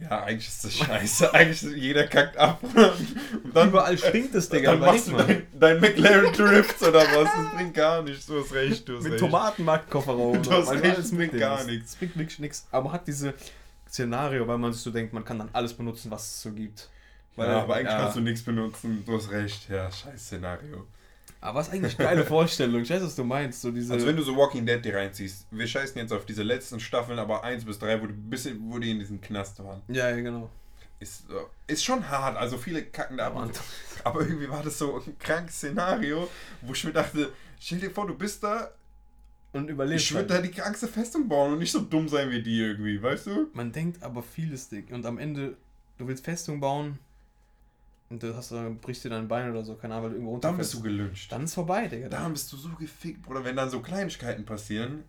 Ja, 0.00 0.24
eigentlich 0.24 0.48
ist 0.48 0.64
das 0.64 0.72
scheiße. 0.74 1.34
eigentlich 1.34 1.60
jeder 1.76 2.06
kackt 2.06 2.36
ab. 2.38 2.60
Und 2.64 3.54
dann, 3.54 3.68
Überall 3.68 3.98
stinkt 3.98 4.34
es, 4.34 4.48
Digga. 4.48 4.72
Dann 4.72 4.80
machst 4.80 5.08
du 5.08 5.16
dein, 5.16 5.46
dein 5.52 5.80
McLaren 5.80 6.32
Drifts 6.32 6.82
oder 6.82 7.00
was. 7.00 7.28
Das 7.28 7.54
bringt 7.54 7.74
gar 7.74 8.02
nichts. 8.02 8.26
Du 8.26 8.40
hast 8.40 8.54
recht, 8.54 8.88
du 8.88 8.96
hast 8.96 9.02
Mit 9.02 9.12
recht. 9.12 9.20
Tomatenmarktkofferraum. 9.20 10.42
Du 10.42 10.52
hast 10.52 10.70
recht, 10.70 10.98
es 10.98 11.14
bringt 11.14 11.38
gar 11.38 11.62
nichts. 11.64 11.90
Es 11.90 11.96
bringt 11.96 12.16
wirklich 12.16 12.38
nichts. 12.38 12.66
Aber 12.70 12.84
man 12.84 12.92
hat 12.94 13.06
diese 13.06 13.34
Szenario, 13.88 14.46
weil 14.48 14.56
man 14.56 14.72
sich 14.72 14.82
so 14.82 14.90
denkt, 14.90 15.12
man 15.12 15.24
kann 15.24 15.38
dann 15.38 15.50
alles 15.52 15.74
benutzen, 15.74 16.10
was 16.10 16.22
es 16.22 16.42
so 16.42 16.52
gibt. 16.52 16.88
Weil, 17.36 17.48
ja, 17.48 17.62
aber 17.62 17.76
eigentlich 17.76 17.92
ja. 17.92 18.00
kannst 18.00 18.16
du 18.16 18.20
nichts 18.20 18.42
benutzen. 18.42 19.02
Du 19.06 19.16
hast 19.16 19.30
recht. 19.30 19.68
Ja, 19.68 19.90
scheiß 19.90 20.20
Szenario. 20.20 20.86
Aber 21.40 21.60
was 21.60 21.70
eigentlich 21.70 21.98
eine 21.98 22.08
geile 22.08 22.26
Vorstellung. 22.26 22.82
Ich 22.82 22.90
weiß, 22.90 23.02
was 23.02 23.16
du 23.16 23.24
meinst. 23.24 23.62
So 23.62 23.70
diese. 23.70 23.94
Also 23.94 24.06
wenn 24.06 24.16
du 24.16 24.22
so 24.22 24.36
Walking 24.36 24.66
Dead 24.66 24.84
dir 24.84 24.94
reinziehst, 24.96 25.46
wir 25.50 25.66
scheißen 25.66 25.96
jetzt 25.96 26.12
auf 26.12 26.26
diese 26.26 26.42
letzten 26.42 26.80
Staffeln, 26.80 27.18
aber 27.18 27.42
1 27.44 27.64
bis 27.64 27.78
3, 27.78 28.02
wo 28.02 28.06
die, 28.06 28.60
wo 28.60 28.78
die 28.78 28.90
in 28.90 28.98
diesem 28.98 29.20
Knast 29.20 29.62
waren. 29.62 29.80
ja, 29.88 30.10
ja, 30.10 30.16
genau. 30.16 30.50
Ist, 30.98 31.24
ist 31.66 31.82
schon 31.82 32.06
hart, 32.10 32.36
also 32.36 32.58
viele 32.58 32.82
kacken 32.82 33.16
da 33.16 33.28
ab. 33.28 33.36
Aber 33.36 33.46
und 33.46 33.54
so. 33.54 33.62
Aber 34.04 34.20
irgendwie 34.20 34.50
war 34.50 34.62
das 34.62 34.78
so 34.78 34.96
ein 34.96 35.18
krankes 35.18 35.56
Szenario, 35.56 36.28
wo 36.60 36.72
ich 36.72 36.84
mir 36.84 36.92
dachte, 36.92 37.32
stell 37.58 37.78
dir 37.78 37.90
vor, 37.90 38.06
du 38.06 38.14
bist 38.14 38.42
da, 38.44 38.70
Und 39.52 39.68
überlebst. 39.70 40.06
ich 40.06 40.14
würde 40.14 40.34
halt. 40.34 40.44
da 40.44 40.46
die 40.46 40.52
krankste 40.52 40.88
Festung 40.88 41.26
bauen 41.26 41.52
und 41.52 41.58
nicht 41.58 41.72
so 41.72 41.80
dumm 41.80 42.06
sein 42.08 42.30
wie 42.30 42.42
die 42.42 42.60
irgendwie, 42.60 43.02
weißt 43.02 43.26
du? 43.26 43.48
Man 43.54 43.72
denkt 43.72 44.02
aber 44.02 44.22
vieles, 44.22 44.68
Dick. 44.68 44.90
Und 44.90 45.06
am 45.06 45.16
Ende, 45.18 45.56
du 45.96 46.06
willst 46.06 46.24
Festung 46.24 46.60
bauen 46.60 46.98
und 48.10 48.22
du 48.22 48.36
hast, 48.36 48.50
dann 48.50 48.76
brichst 48.78 49.04
dir 49.04 49.10
dein 49.10 49.28
Bein 49.28 49.50
oder 49.50 49.62
so, 49.64 49.74
keine 49.76 49.94
Ahnung, 49.94 50.04
weil 50.06 50.10
du 50.10 50.16
irgendwo 50.16 50.38
Dann 50.38 50.56
bist 50.56 50.74
du 50.74 50.82
gelünscht. 50.82 51.30
Dann 51.30 51.44
ist 51.44 51.54
vorbei, 51.54 51.86
Digga. 51.86 52.08
Dann 52.08 52.32
bist 52.32 52.52
du 52.52 52.56
so 52.56 52.68
gefickt, 52.70 53.22
Bruder, 53.22 53.44
wenn 53.44 53.54
dann 53.56 53.70
so 53.70 53.80
Kleinigkeiten 53.80 54.44
passieren. 54.44 55.04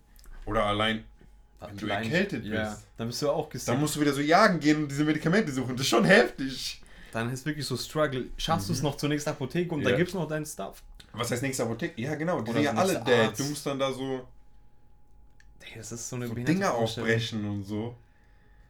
Oder 0.46 0.66
allein, 0.66 1.04
wenn 1.60 1.78
du 1.78 1.86
Klein- 1.88 2.04
erkältet 2.04 2.46
Ja, 2.46 2.70
bist. 2.70 2.84
dann 2.98 3.08
bist 3.08 3.22
du 3.24 3.30
auch 3.32 3.50
gesickt. 3.50 3.70
dann 3.70 3.80
musst 3.80 3.96
du 3.96 4.02
wieder 4.02 4.14
so 4.14 4.22
jagen 4.22 4.60
gehen 4.60 4.84
und 4.84 4.90
diese 4.92 5.04
Medikamente 5.04 5.52
suchen. 5.52 5.76
Das 5.76 5.82
ist 5.82 5.90
schon 5.90 6.06
heftig. 6.06 6.82
Dann 7.12 7.32
ist 7.34 7.46
wirklich 7.46 7.66
so 7.66 7.76
Struggle. 7.76 8.28
Schaffst 8.38 8.70
du 8.70 8.74
es 8.74 8.82
noch 8.84 8.96
zur 8.98 9.10
nächsten 9.10 9.32
Apotheke 9.32 9.74
und 9.74 9.82
Ja. 9.82 9.90
da 9.92 9.98
gibt's 9.98 10.14
noch 10.14 10.28
deinen 10.28 10.46
Stuff. 10.46 10.82
Was 11.14 11.30
heißt 11.32 11.42
nächste 11.42 11.64
Apotheke? 11.64 12.00
Ja, 12.00 12.16
genau, 12.16 12.42
die 12.42 12.52
sind 12.54 12.62
ja 12.64 12.74
alle 12.74 13.04
dead. 13.04 13.38
Du 13.38 13.44
musst 13.46 13.66
dann 13.66 13.80
da 13.80 13.92
so, 13.92 14.26
Ey, 15.60 15.78
das 15.78 15.92
ist 15.92 16.08
so 16.10 16.16
eine 16.16 16.28
so 16.28 16.34
behinderte 16.34 16.60
Dinge 16.60 16.72
Vorstellung. 16.72 17.10
aufbrechen 17.10 17.46
und 17.50 17.64
so. 17.64 17.96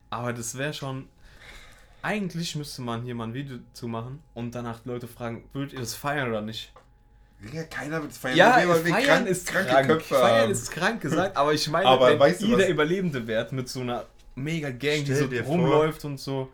Aber 0.10 0.34
das 0.34 0.58
wäre 0.58 0.74
schon. 0.74 1.08
Eigentlich 2.04 2.56
müsste 2.56 2.82
man 2.82 3.04
hier 3.04 3.14
mal 3.16 3.26
ein 3.26 3.34
Video 3.34 3.58
zu 3.74 3.88
machen 3.88 4.20
und 4.34 4.56
danach 4.56 4.84
Leute 4.86 5.08
fragen, 5.08 5.44
würdet 5.54 5.74
ihr 5.74 5.80
das 5.80 5.94
feiern 5.94 6.30
oder 6.30 6.42
nicht? 6.42 6.74
Ja, 7.54 7.64
keiner 7.64 8.02
wird 8.02 8.12
es 8.12 8.18
feiern. 8.18 8.38
Ja, 8.38 8.58
wir, 8.58 8.76
feiern 8.76 9.04
krank- 9.06 9.28
ist 9.28 9.48
kranke 9.48 9.70
krank. 9.72 9.88
Köpfe 9.88 10.16
feiern 10.16 10.42
haben. 10.44 10.52
ist 10.52 10.72
krank 10.72 11.02
gesagt, 11.02 11.38
aber 11.38 11.54
ich 11.54 11.68
meine, 11.70 11.86
Aber 11.88 12.10
wenn 12.10 12.20
weißt 12.20 12.42
du, 12.42 12.46
jeder 12.48 12.60
was- 12.60 12.70
Überlebende 12.70 13.26
wird 13.28 13.52
mit 13.52 13.70
so 13.70 13.82
einer 13.82 14.06
mega 14.36 14.70
Gang, 14.70 15.00
die 15.00 15.06
Stell 15.06 15.16
so 15.18 15.28
dir 15.28 15.44
vor- 15.44 15.54
rumläuft 15.56 16.06
und 16.06 16.20
so. 16.20 16.50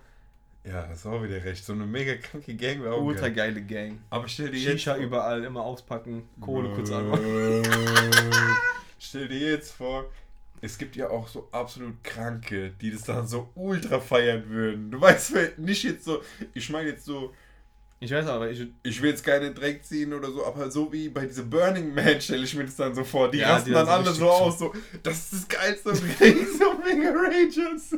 Ja, 0.63 0.85
das 0.87 0.99
ist 0.99 1.05
auch 1.05 1.23
wieder 1.23 1.41
recht. 1.43 1.63
So 1.65 1.71
eine 1.73 1.85
mega 1.85 2.15
kranke 2.15 2.53
Gang 2.55 2.81
wäre 2.83 2.93
auch 2.93 3.01
Ultra 3.01 3.29
geil. 3.29 3.53
geile 3.53 3.61
Gang. 3.61 3.99
Aber 4.09 4.27
stell 4.27 4.49
dir 4.51 4.59
jetzt 4.59 4.81
Shisha 4.81 4.95
vor- 4.95 5.03
überall, 5.03 5.43
immer 5.45 5.61
auspacken, 5.61 6.23
Kohle 6.41 6.73
kurz 6.73 6.91
an. 6.91 7.05
Stell 8.99 9.27
dir 9.29 9.51
jetzt 9.51 9.71
vor, 9.73 10.05
es 10.61 10.77
gibt 10.77 10.95
ja 10.95 11.09
auch 11.09 11.27
so 11.27 11.47
absolut 11.51 12.03
Kranke, 12.03 12.71
die 12.81 12.91
das 12.91 13.03
dann 13.03 13.27
so 13.27 13.49
ultra 13.55 13.99
feiern 13.99 14.49
würden. 14.49 14.91
Du 14.91 14.99
weißt 14.99 15.33
nicht 15.57 15.83
jetzt 15.83 16.05
so, 16.05 16.21
ich 16.53 16.69
meine 16.69 16.89
jetzt 16.89 17.05
so, 17.05 17.33
Ich 17.99 18.11
weiß 18.11 18.27
aber, 18.27 18.49
ich, 18.51 18.67
ich 18.83 19.01
will 19.01 19.09
jetzt 19.11 19.23
keinen 19.23 19.53
Dreck 19.55 19.83
ziehen 19.83 20.13
oder 20.13 20.31
so, 20.31 20.45
aber 20.45 20.69
so 20.71 20.91
wie 20.93 21.09
bei 21.09 21.25
diesem 21.25 21.49
Burning 21.49 21.93
Man 21.93 22.19
stelle 22.21 22.43
ich 22.43 22.55
mir 22.55 22.65
das 22.65 22.75
dann 22.75 22.93
so 22.95 23.03
vor. 23.03 23.29
Die 23.31 23.39
Ja, 23.39 23.53
rasten 23.53 23.69
die 23.69 23.73
dann 23.73 23.85
dann 23.85 24.03
so 24.05 24.09
alle 24.09 24.15
so 24.15 24.29
aus, 24.29 24.59
so, 24.59 24.73
das 25.03 25.31
ist 25.31 25.33
das 25.33 25.47
Geilste 25.47 25.93
die 25.93 26.13
kriegen 26.13 26.47
so 26.57 26.73
mega 26.83 27.11
Rages. 27.11 27.95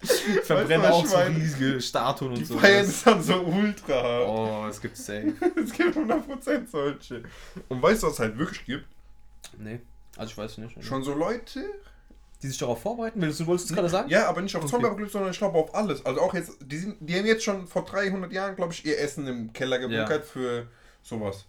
verbrenne 0.44 0.82
was 0.84 0.90
auch 0.90 1.06
so 1.06 1.16
meine? 1.16 1.36
riesige 1.36 1.80
Statuen 1.80 2.34
Die 2.34 2.40
und 2.42 2.46
so. 2.46 2.58
feiern 2.58 2.84
es 2.86 3.02
dann 3.02 3.22
so 3.22 3.40
ultra. 3.42 4.20
Oh, 4.24 4.66
es 4.68 4.80
gibt 4.80 4.96
safe. 4.96 5.32
Es 5.56 5.72
gibt 5.72 5.96
100% 5.96 6.68
solche. 6.70 7.22
Und 7.68 7.82
weißt 7.82 8.02
du, 8.02 8.06
was 8.06 8.14
es 8.14 8.20
halt 8.20 8.38
wirklich 8.38 8.64
gibt? 8.64 8.84
Nee, 9.58 9.80
also 10.18 10.30
ich 10.32 10.38
weiß 10.38 10.58
nicht. 10.58 10.84
Schon 10.84 11.02
so 11.02 11.14
Leute, 11.14 11.64
Die 12.42 12.46
sich 12.48 12.58
darauf 12.58 12.80
vorbereiten? 12.82 13.20
Willst 13.20 13.40
du 13.40 13.46
wolltest 13.46 13.70
du 13.70 13.74
gerade 13.74 13.88
sagen? 13.88 14.08
Ja, 14.10 14.28
aber 14.28 14.42
nicht 14.42 14.54
auf 14.54 14.62
Okay. 14.62 14.70
Zombie-Apokalypse, 14.70 15.12
sondern 15.12 15.30
ich 15.32 15.38
glaube 15.38 15.58
auf 15.58 15.74
alles. 15.74 16.04
Also 16.06 16.20
auch 16.20 16.34
jetzt, 16.34 16.52
die, 16.60 16.78
sind, 16.78 16.96
die 17.00 17.16
haben 17.16 17.26
jetzt 17.26 17.42
schon 17.42 17.66
vor 17.66 17.84
300 17.84 18.32
Jahren, 18.32 18.54
glaube 18.54 18.72
ich, 18.72 18.84
ihr 18.84 18.98
Essen 18.98 19.26
im 19.26 19.52
Keller 19.52 19.78
gebunkert 19.78 20.24
für 20.24 20.68
sowas. 21.02 21.46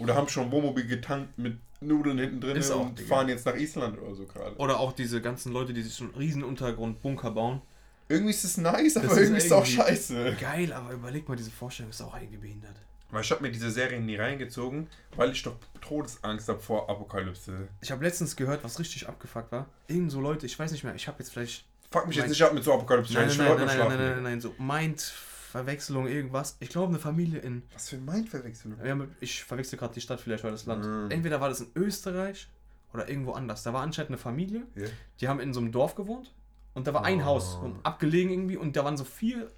Oder 0.00 0.16
haben 0.16 0.28
schon 0.28 0.50
Wohnmobil 0.50 0.86
getankt 0.86 1.38
mit 1.38 1.58
Nudeln 1.80 2.18
hinten 2.18 2.40
drin 2.40 2.56
Ist 2.56 2.70
auch, 2.72 2.86
und 2.86 2.98
Digga. 2.98 3.08
fahren 3.08 3.28
jetzt 3.28 3.46
nach 3.46 3.54
Island 3.54 4.00
oder 4.00 4.14
so 4.16 4.24
gerade. 4.26 4.56
Oder 4.56 4.80
auch 4.80 4.92
diese 4.92 5.20
ganzen 5.20 5.52
Leute, 5.52 5.72
die 5.72 5.82
sich 5.82 5.94
so 5.94 6.04
einen 6.04 6.14
riesen 6.14 6.42
Untergrundbunker 6.42 7.30
bauen. 7.30 7.60
Irgendwie 8.08 8.30
ist 8.30 8.42
es 8.44 8.56
nice, 8.56 8.96
aber 8.96 9.06
ist 9.06 9.16
irgendwie 9.16 9.38
ist 9.38 9.46
es 9.46 9.52
auch 9.52 9.64
scheiße. 9.64 10.36
Geil, 10.40 10.72
aber 10.72 10.92
überleg 10.92 11.28
mal, 11.28 11.36
diese 11.36 11.50
Vorstellung 11.52 11.90
ist 11.90 12.02
auch 12.02 12.16
irgendwie 12.16 12.38
behindert. 12.38 12.76
Weil 13.12 13.20
ich 13.22 13.30
habe 13.30 13.42
mir 13.42 13.52
diese 13.52 13.70
Serie 13.70 14.00
nie 14.00 14.16
reingezogen, 14.16 14.88
weil 15.16 15.30
ich 15.32 15.42
doch 15.42 15.54
Todesangst 15.80 16.48
habe 16.48 16.58
vor 16.58 16.88
Apokalypse. 16.90 17.68
Ich 17.80 17.92
habe 17.92 18.02
letztens 18.04 18.34
gehört, 18.34 18.64
was 18.64 18.80
richtig 18.80 19.08
abgefuckt 19.08 19.52
war. 19.52 19.66
Irgend 19.86 20.10
so 20.10 20.20
Leute, 20.20 20.46
ich 20.46 20.58
weiß 20.58 20.72
nicht 20.72 20.82
mehr, 20.82 20.94
ich 20.94 21.06
habe 21.06 21.18
jetzt 21.20 21.30
vielleicht. 21.30 21.64
Fuck 21.90 22.08
mich 22.08 22.16
Nein. 22.16 22.24
jetzt 22.24 22.38
nicht 22.38 22.42
ab 22.42 22.54
mit 22.54 22.64
so 22.64 22.72
Apokalypse. 22.72 23.12
Nein, 23.12 23.28
ich 23.28 23.36
nein, 23.38 23.48
will 23.50 23.56
nein, 23.56 23.66
nein, 23.66 23.76
nein, 23.78 23.86
schlafen. 23.86 23.98
nein, 23.98 24.14
nein, 24.14 24.22
nein, 24.22 24.40
so 24.40 24.54
Mind-Verwechslung, 24.58 26.06
irgendwas. 26.08 26.56
Ich 26.60 26.70
glaube, 26.70 26.88
eine 26.88 26.98
Familie 26.98 27.40
in. 27.40 27.62
Was 27.74 27.90
für 27.90 27.98
Mindverwechslung. 27.98 28.76
Ja, 28.84 28.96
ich 29.20 29.44
verwechsel 29.44 29.78
gerade 29.78 29.92
die 29.94 30.00
Stadt 30.00 30.20
vielleicht 30.20 30.44
oder 30.44 30.52
das 30.52 30.64
Land. 30.66 30.84
Mm. 30.84 31.10
Entweder 31.10 31.40
war 31.40 31.48
das 31.50 31.60
in 31.60 31.68
Österreich 31.74 32.48
oder 32.94 33.08
irgendwo 33.08 33.32
anders. 33.32 33.62
Da 33.62 33.72
war 33.74 33.82
anscheinend 33.82 34.10
eine 34.12 34.18
Familie, 34.18 34.62
Ja. 34.74 34.86
die 35.20 35.28
haben 35.28 35.40
in 35.40 35.52
so 35.52 35.60
einem 35.60 35.70
Dorf 35.72 35.94
gewohnt 35.94 36.32
und 36.74 36.86
da 36.86 36.94
war 36.94 37.04
ein 37.04 37.20
Oh. 37.20 37.24
Haus 37.26 37.58
abgelegen 37.82 38.30
irgendwie 38.32 38.56
und 38.56 38.74
da 38.76 38.84
waren 38.86 38.96
so 38.96 39.04
vier, 39.04 39.50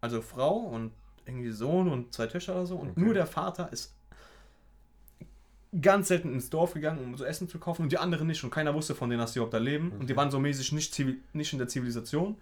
also 0.00 0.22
Frau 0.22 0.54
und 0.56 0.92
irgendwie 1.26 1.50
Sohn 1.50 1.88
und 1.88 2.12
zwei 2.14 2.26
Töchter 2.26 2.54
oder 2.54 2.66
so 2.66 2.76
und 2.76 2.90
Okay. 2.90 3.00
nur 3.00 3.14
der 3.14 3.26
Vater 3.26 3.72
ist 3.72 3.94
ganz 5.80 6.08
selten 6.08 6.32
ins 6.32 6.48
Dorf 6.48 6.74
gegangen, 6.74 7.04
um 7.04 7.16
so 7.16 7.24
Essen 7.24 7.48
zu 7.48 7.58
kaufen 7.58 7.82
und 7.82 7.92
die 7.92 7.98
anderen 7.98 8.26
nicht 8.26 8.42
und 8.44 8.50
keiner 8.50 8.72
wusste 8.74 8.94
von 8.94 9.10
denen, 9.10 9.20
dass 9.20 9.32
die 9.32 9.38
überhaupt 9.38 9.54
da 9.54 9.58
leben 9.58 9.90
und 9.92 10.00
die 10.08 10.12
Okay. 10.12 10.16
waren 10.16 10.30
so 10.30 10.38
mäßig 10.38 10.72
nicht, 10.72 10.94
zivil, 10.94 11.18
nicht 11.32 11.52
in 11.52 11.58
der 11.58 11.68
Zivilisation 11.68 12.36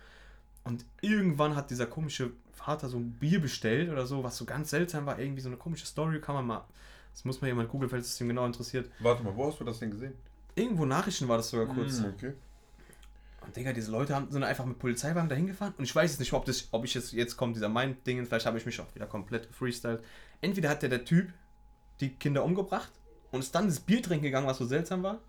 und 0.64 0.85
irgendwann 1.01 1.57
hat 1.57 1.70
dieser 1.70 1.87
komische 1.87 2.30
Vater 2.53 2.89
so 2.89 2.97
ein 2.99 3.11
Bier 3.12 3.41
bestellt 3.41 3.91
oder 3.91 4.07
so, 4.07 4.22
was 4.22 4.37
so 4.37 4.45
ganz 4.45 4.70
seltsam 4.70 5.07
war, 5.07 5.18
irgendwie 5.18 5.41
so 5.43 5.49
eine 5.49 5.57
komische 5.57 5.87
Story, 5.87 6.20
kann 6.20 6.35
man 6.37 6.47
mal, 6.47 6.64
das 7.12 7.24
muss 7.24 7.41
man 7.41 7.49
jemand 7.49 7.68
googeln, 7.70 7.91
falls 7.91 8.07
es 8.09 8.20
ihm 8.20 8.28
genau 8.28 8.47
interessiert. 8.47 8.89
Warte 9.01 9.22
mal, 9.22 9.35
wo 9.35 9.47
hast 9.47 9.59
du 9.61 9.64
das 9.64 9.78
denn 9.80 9.91
gesehen? 9.91 10.12
Irgendwo 10.55 10.85
Nachrichten 10.87 11.26
war 11.26 11.37
das 11.39 11.51
sogar 11.51 11.66
kurz. 11.66 11.99
Hm, 11.99 12.12
okay. 12.14 12.32
Und 13.45 13.57
Digga, 13.57 13.72
diese 13.72 13.90
Leute 13.90 14.14
haben, 14.14 14.30
sind 14.30 14.42
einfach 14.42 14.64
mit 14.64 14.78
Polizeiwagen 14.78 15.28
dahin 15.28 15.47
gefahren 15.47 15.74
und 15.76 15.84
ich 15.84 15.95
weiß 15.95 16.12
jetzt 16.12 16.20
nicht, 16.20 16.32
ob, 16.32 16.45
das, 16.45 16.68
ob 16.70 16.84
ich 16.84 16.95
jetzt, 16.95 17.12
jetzt 17.12 17.36
kommt 17.36 17.57
dieser 17.57 17.68
Mind-Ding, 17.68 18.24
vielleicht 18.26 18.47
habe 18.47 18.59
ich 18.59 18.66
mich 18.66 18.80
auch 18.80 18.95
wieder 18.95 19.07
komplett 19.07 19.49
gefreestylt. 19.49 20.03
Entweder 20.40 20.68
hat 20.70 20.82
der, 20.82 20.88
der 20.88 21.05
Typ 21.05 21.32
die 22.01 22.11
Kinder 22.11 22.45
umgebracht 22.45 22.90
und 23.30 23.40
ist 23.40 23.55
dann 23.55 23.66
das 23.66 23.80
Bier 23.80 24.03
trinken 24.03 24.24
gegangen, 24.24 24.47
was 24.47 24.59
so 24.59 24.66
seltsam 24.66 25.03
war, 25.03 25.20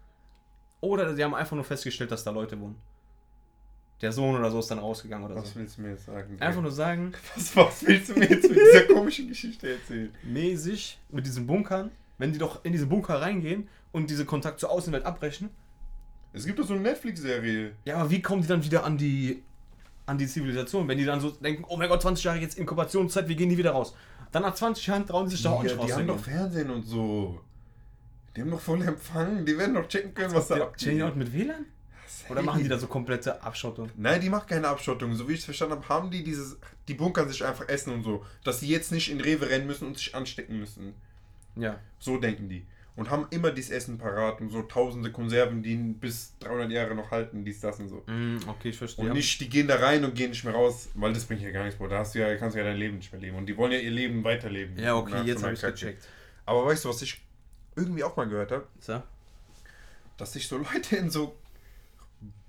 oder 0.82 1.16
sie 1.16 1.24
haben 1.24 1.34
einfach 1.34 1.56
nur 1.56 1.66
festgestellt, 1.66 2.12
dass 2.12 2.24
da 2.24 2.32
Leute 2.32 2.60
wohnen. 2.60 2.76
Der 4.02 4.12
Sohn 4.12 4.36
oder 4.36 4.52
so 4.52 4.60
ist 4.60 4.70
dann 4.70 4.80
rausgegangen 4.80 5.26
oder 5.26 5.36
Was 5.36 5.52
so. 5.54 5.60
willst 5.60 5.78
du 5.78 5.82
mir 5.82 5.92
jetzt 5.92 6.06
sagen? 6.06 6.38
Einfach 6.40 6.62
nur 6.62 6.72
sagen, 6.72 7.14
was, 7.36 7.56
was 7.56 7.86
willst 7.86 8.10
du 8.10 8.14
mir 8.20 8.30
jetzt 8.30 8.50
mit 8.50 8.60
dieser 8.60 8.94
komischen 8.94 9.28
Geschichte 9.30 9.72
erzählen? 9.72 10.14
mäßig 10.24 11.00
mit 11.10 11.26
diesen 11.26 11.48
Bunkern, 11.48 11.92
wenn 12.18 12.34
die 12.34 12.38
doch 12.38 12.64
in 12.66 12.74
diese 12.74 12.88
Bunker 12.88 13.22
reingehen 13.22 13.70
und 13.94 14.10
diese 14.10 14.26
Kontakt 14.26 14.60
zur 14.60 14.70
Außenwelt 14.70 15.06
abbrechen, 15.06 15.50
Es 16.36 16.46
gibt 16.46 16.60
doch 16.60 16.66
so 16.68 16.74
eine 16.74 16.84
Netflix-Serie. 16.84 17.72
Ja, 17.86 17.98
aber 17.98 18.10
wie 18.12 18.22
kommen 18.22 18.42
die 18.42 18.48
dann 18.48 18.64
wieder 18.64 18.84
an 18.84 18.98
die, 18.98 19.42
an 20.06 20.18
die 20.18 20.28
Zivilisation, 20.28 20.88
wenn 20.88 20.98
die 20.98 21.06
dann 21.06 21.20
so 21.22 21.32
denken, 21.32 21.64
oh 21.68 21.78
mein 21.78 21.90
Gott, 21.90 22.02
20 22.02 22.24
Jahre 22.26 22.40
jetzt 22.40 22.58
Inkubationszeit, 22.58 23.28
wie 23.28 23.36
gehen 23.36 23.50
die 23.50 23.58
wieder 23.58 23.72
raus? 23.72 23.96
Dann 24.32 24.44
nach 24.44 24.54
20 24.54 24.86
Jahren 24.88 25.08
trauen 25.08 25.28
sie 25.30 25.36
sich 25.36 25.44
doch 25.44 25.52
auch 25.54 25.62
Die, 25.62 25.68
nicht 25.74 25.88
die 25.88 25.94
haben 25.94 26.08
doch. 26.08 26.20
Fernsehen 26.20 26.70
und 26.70 26.84
so. 26.84 27.40
Die 28.36 28.42
haben 28.42 28.52
doch 28.52 28.60
voll 28.60 28.82
Empfang. 28.82 29.46
Die 29.46 29.58
werden 29.58 29.76
doch 29.76 29.88
checken 29.88 30.14
können, 30.14 30.34
was 30.34 30.50
da 30.50 30.72
Chillen 30.76 30.98
die 30.98 31.04
auch 31.04 31.08
abgeht. 31.08 31.34
mit 31.34 31.34
WLAN? 31.34 31.66
Oder 32.28 32.42
machen 32.42 32.64
die 32.64 32.68
da 32.70 32.78
so 32.78 32.88
komplette 32.88 33.42
Abschottung? 33.44 33.90
Nein, 33.96 34.20
die 34.20 34.30
machen 34.30 34.48
keine 34.48 34.68
Abschottung. 34.68 35.14
So 35.16 35.30
wie 35.30 35.34
ich 35.34 35.40
es 35.40 35.46
verstanden 35.46 35.76
habe, 35.76 35.88
haben 35.90 36.10
die 36.12 36.24
dieses. 36.24 36.58
Die 36.88 36.96
bunkern 36.96 37.30
sich 37.30 37.46
einfach 37.46 37.70
Essen 37.70 37.94
und 37.94 38.04
so. 38.04 38.26
Dass 38.44 38.60
sie 38.60 38.68
jetzt 38.68 38.92
nicht 38.92 39.12
in 39.12 39.22
Rewe 39.22 39.50
rennen 39.50 39.68
müssen 39.68 39.88
und 39.88 39.98
sich 39.98 40.14
anstecken 40.16 40.60
müssen. 40.60 40.94
Ja. 41.56 41.80
So 42.00 42.18
denken 42.18 42.50
die. 42.50 42.66
Und 42.96 43.10
haben 43.10 43.28
immer 43.30 43.52
dieses 43.52 43.72
Essen 43.72 43.98
parat 43.98 44.40
und 44.40 44.50
so 44.50 44.62
tausende 44.62 45.12
Konserven, 45.12 45.62
die 45.62 45.76
bis 45.76 46.34
300 46.40 46.72
Jahre 46.72 46.96
noch 46.96 47.12
halten, 47.12 47.44
dies, 47.44 47.60
das 47.60 47.78
und 47.80 47.90
so. 47.90 48.04
Mm, 48.08 48.38
okay, 48.48 48.70
ich 48.70 48.78
verstehe. 48.78 49.06
Und 49.06 49.14
nicht, 49.14 49.42
die 49.42 49.50
gehen 49.50 49.68
da 49.68 49.76
rein 49.76 50.06
und 50.06 50.16
gehen 50.16 50.30
nicht 50.30 50.46
mehr 50.46 50.54
raus, 50.54 50.88
weil 50.94 51.12
das 51.12 51.26
bringt 51.26 51.42
ja 51.42 51.52
gar 51.52 51.66
nichts, 51.66 51.78
Bro. 51.78 51.90
Da 51.90 52.00
hast 52.00 52.16
du 52.16 52.20
ja, 52.20 52.34
kannst 52.38 52.56
du 52.56 52.60
ja 52.60 52.66
dein 52.66 52.78
Leben 52.78 52.96
nicht 52.98 53.12
mehr 53.12 53.20
leben. 53.20 53.36
Und 53.36 53.48
die 53.48 53.58
wollen 53.58 53.74
ja 53.74 53.80
ihr 53.80 53.92
Leben 53.92 54.24
weiterleben. 54.24 54.78
ja, 54.80 54.96
okay, 54.96 55.24
jetzt 55.26 55.44
habe 55.44 55.54
ich 55.54 55.62
gecheckt. 55.62 56.08
Aber 56.46 56.66
weißt 56.66 56.86
du, 56.86 56.90
was 56.90 57.02
ich 57.02 57.22
irgendwie 57.76 58.04
auch 58.04 58.16
mal 58.16 58.30
gehört 58.30 58.52
habe? 58.52 58.66
So. 58.80 59.02
Dass 60.18 60.32
sich 60.32 60.48
so 60.48 60.58
Leute 60.58 60.96
in 60.96 61.10
so 61.10 61.36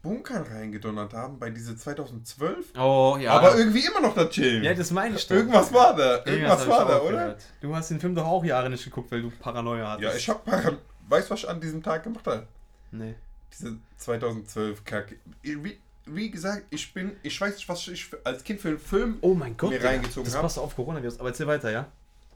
Bunkern 0.06 0.44
reingedonnert 0.44 1.12
haben 1.14 1.38
bei 1.38 1.50
diese 1.50 1.76
2012. 1.76 2.78
Oh, 2.78 3.16
ja. 3.20 3.32
Aber 3.32 3.56
irgendwie 3.56 3.84
immer 3.84 4.00
noch 4.00 4.14
da 4.14 4.26
chillen. 4.26 4.62
ja, 4.62 4.72
das 4.72 4.90
meine 4.92 5.16
ich 5.16 5.26
doch. 5.26 5.34
Irgendwas 5.34 5.72
war 5.72 5.96
da. 5.96 6.18
Irgendwas 6.24 6.32
Irgendwas 6.32 6.60
hab 6.60 6.68
war 6.68 6.86
da, 6.86 7.00
oder? 7.00 7.10
gehört. 7.12 7.42
Du 7.60 7.74
hast 7.74 7.90
den 7.90 7.98
Film 8.00 8.14
doch 8.14 8.24
auch 8.26 8.44
Jahre 8.44 8.70
nicht 8.70 8.84
geguckt, 8.84 9.10
weil 9.10 9.22
du 9.22 9.30
Paranoia 9.30 9.90
hattest. 9.92 10.12
Ja, 10.12 10.16
ich 10.16 10.28
hab 10.28 10.44
Paran 10.44 10.78
Weißt 11.08 11.28
du, 11.28 11.34
was 11.34 11.40
ich 11.40 11.48
an 11.48 11.60
diesem 11.60 11.82
Tag 11.82 12.04
gemacht 12.04 12.26
habe? 12.26 12.46
Nee. 12.92 13.14
Diese 13.52 13.76
2012 13.96 14.84
Kacke. 14.84 15.16
Wie, 15.42 15.78
wie 16.06 16.30
gesagt, 16.30 16.62
ich 16.70 16.92
bin, 16.94 17.12
ich 17.22 17.40
weiß 17.40 17.54
nicht, 17.56 17.68
was 17.68 17.86
ich 17.88 18.08
als 18.24 18.44
Kind 18.44 18.60
für 18.60 18.68
einen 18.68 18.78
Film, 18.78 19.18
Oh 19.20 19.34
mein 19.34 19.56
Gott, 19.56 19.70
Mir 19.70 19.82
reingezogen 19.82 20.24
das 20.24 20.34
hab. 20.34 20.42
passt 20.42 20.58
auf 20.58 20.74
Coronavirus. 20.76 21.18
Aber 21.20 21.28
erzähl 21.30 21.46
weiter, 21.48 21.70
ja? 21.70 21.86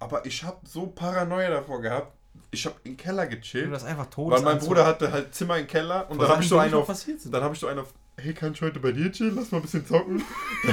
aber 0.01 0.25
ich 0.25 0.43
habe 0.43 0.57
so 0.65 0.87
Paranoia 0.87 1.51
davor 1.51 1.81
gehabt. 1.83 2.13
Ich 2.53 2.67
habe 2.67 2.77
im 2.85 2.97
Keller 2.97 3.27
Du 3.27 3.37
gechillt, 3.37 3.73
das 3.73 3.85
einfach 3.85 4.07
tot. 4.07 4.33
weil 4.33 4.43
mein 4.43 4.59
Bruder 4.59 4.85
hatte 4.85 5.13
halt 5.13 5.35
Zimmer 5.35 5.59
im 5.59 5.67
Keller 5.67 6.11
und 6.11 6.21
dann 6.21 6.29
habe 6.29 6.43
ich 6.43 6.49
so 6.49 6.59
einen 6.59 6.75
auf, 6.75 6.89
dann 7.27 7.43
habe 7.43 7.55
ich 7.55 7.61
so 7.61 7.69
einen 7.69 7.79
auf, 7.81 7.93
hey, 8.17 8.35
kann 8.35 8.53
ich 8.53 8.61
heute 8.63 8.81
bei 8.81 8.93
dir 8.93 9.13
chillen? 9.13 9.37
Lass 9.37 9.53
mal 9.53 9.59
ein 9.59 9.63
bisschen 9.63 9.87
zocken. 9.87 10.23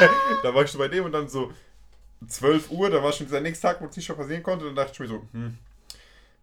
da 0.42 0.54
war 0.54 0.64
ich 0.64 0.70
so 0.70 0.78
bei 0.78 0.88
dem 0.88 1.04
und 1.04 1.12
dann 1.12 1.28
so 1.28 1.52
12 2.26 2.70
Uhr, 2.70 2.90
da 2.90 3.02
war 3.02 3.12
schon 3.12 3.26
dieser 3.26 3.40
nächste 3.40 3.66
Tag, 3.66 3.80
wo 3.80 3.86
es 3.86 3.96
nicht 3.96 4.08
mehr 4.08 4.18
passieren 4.18 4.42
konnte. 4.42 4.64
Dann 4.66 4.74
dachte 4.74 4.92
ich 4.92 5.00
mir 5.00 5.08
so, 5.08 5.22
hm, 5.32 5.56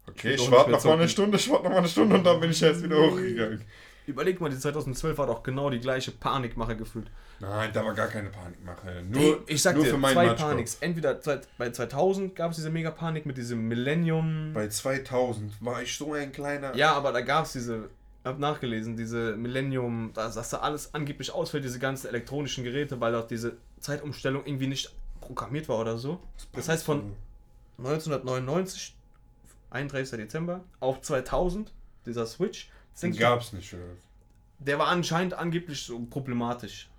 okay, 0.07 0.33
ich 0.33 0.41
auch 0.41 0.51
warte 0.51 0.71
noch 0.71 0.83
mal 0.83 0.93
eine. 0.93 1.09
Stunde, 1.09 1.37
ich 1.37 1.49
warte 1.49 1.63
noch 1.63 1.71
mal 1.71 1.77
eine 1.77 1.87
Stunde 1.87 2.15
und 2.15 2.23
dann 2.23 2.39
bin 2.39 2.51
ich 2.51 2.59
jetzt 2.59 2.83
wieder 2.83 2.97
hochgegangen. 3.11 3.63
Überleg 4.07 4.39
mal, 4.39 4.49
die 4.49 4.57
2012 4.57 5.17
war 5.17 5.27
doch 5.27 5.43
genau 5.43 5.69
die 5.69 5.79
gleiche 5.79 6.11
Panikmache 6.11 6.77
gefühlt. 6.77 7.11
Nein, 7.41 7.71
da 7.73 7.83
war 7.83 7.93
gar 7.93 8.07
keine 8.07 8.29
Panikmache. 8.29 9.03
Nur, 9.03 9.43
ich 9.47 9.61
sag 9.61 9.75
nur 9.75 9.83
dir, 9.83 9.91
für 9.91 9.97
meinen 9.97 10.13
zwei 10.13 10.25
Matschkopf. 10.27 10.49
Paniks. 10.49 10.77
Entweder 10.79 11.19
bei 11.57 11.69
2000 11.69 12.33
gab 12.33 12.51
es 12.51 12.55
diese 12.57 12.69
Mega-Panik 12.69 13.25
mit 13.25 13.37
diesem 13.37 13.67
Millennium. 13.67 14.51
Bei 14.53 14.69
2000 14.69 15.63
war 15.63 15.81
ich 15.81 15.97
so 15.97 16.13
ein 16.13 16.31
kleiner. 16.31 16.73
ja, 16.73 16.93
aber 16.93 17.11
da 17.11 17.19
gab 17.19 17.45
es 17.45 17.51
diese, 17.51 17.89
hab 18.23 18.39
nachgelesen, 18.39 18.95
diese 18.95 19.35
Millennium, 19.35 20.11
dass, 20.13 20.35
dass 20.35 20.51
da 20.51 20.59
alles 20.59 20.93
angeblich 20.93 21.33
ausfällt, 21.33 21.65
diese 21.65 21.79
ganzen 21.79 22.07
elektronischen 22.07 22.63
Geräte, 22.63 23.01
weil 23.01 23.13
auch 23.13 23.27
diese 23.27 23.57
Zeitumstellung 23.81 24.45
irgendwie 24.45 24.67
nicht 24.67 24.95
programmiert 25.19 25.67
war 25.67 25.79
oder 25.79 25.97
so. 25.97 26.21
Das 26.53 26.69
heißt 26.69 26.85
von 26.85 27.13
1999, 27.77 28.95
31. 29.69 30.17
Dezember, 30.17 30.63
auf 30.79 31.01
2000, 31.01 31.73
dieser 32.05 32.25
Switch, 32.25 32.69
Den 33.01 33.15
gab's 33.15 33.53
nicht, 33.53 33.73
oder? 33.73 33.83
der 34.59 34.79
war 34.79 34.87
anscheinend 34.87 35.33
angeblich 35.33 35.81
so 35.83 35.99
problematisch. 35.99 36.89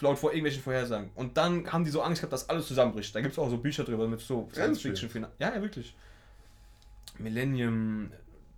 Laut 0.00 0.18
vor 0.18 0.30
irgendwelchen 0.30 0.62
Vorhersagen. 0.62 1.10
Und 1.14 1.38
dann 1.38 1.72
haben 1.72 1.84
die 1.84 1.90
so 1.90 2.02
Angst 2.02 2.20
gehabt, 2.20 2.32
dass 2.32 2.50
alles 2.50 2.66
zusammenbricht. 2.66 3.14
Da 3.14 3.20
gibt 3.22 3.32
es 3.32 3.38
auch 3.38 3.48
so 3.48 3.56
Bücher 3.56 3.82
drüber 3.82 4.06
mit 4.06 4.20
so 4.20 4.46
Science? 4.52 4.82
Fiction. 4.82 5.26
Ja, 5.38 5.54
ja, 5.54 5.62
wirklich. 5.62 5.94
Millennium 7.18 8.10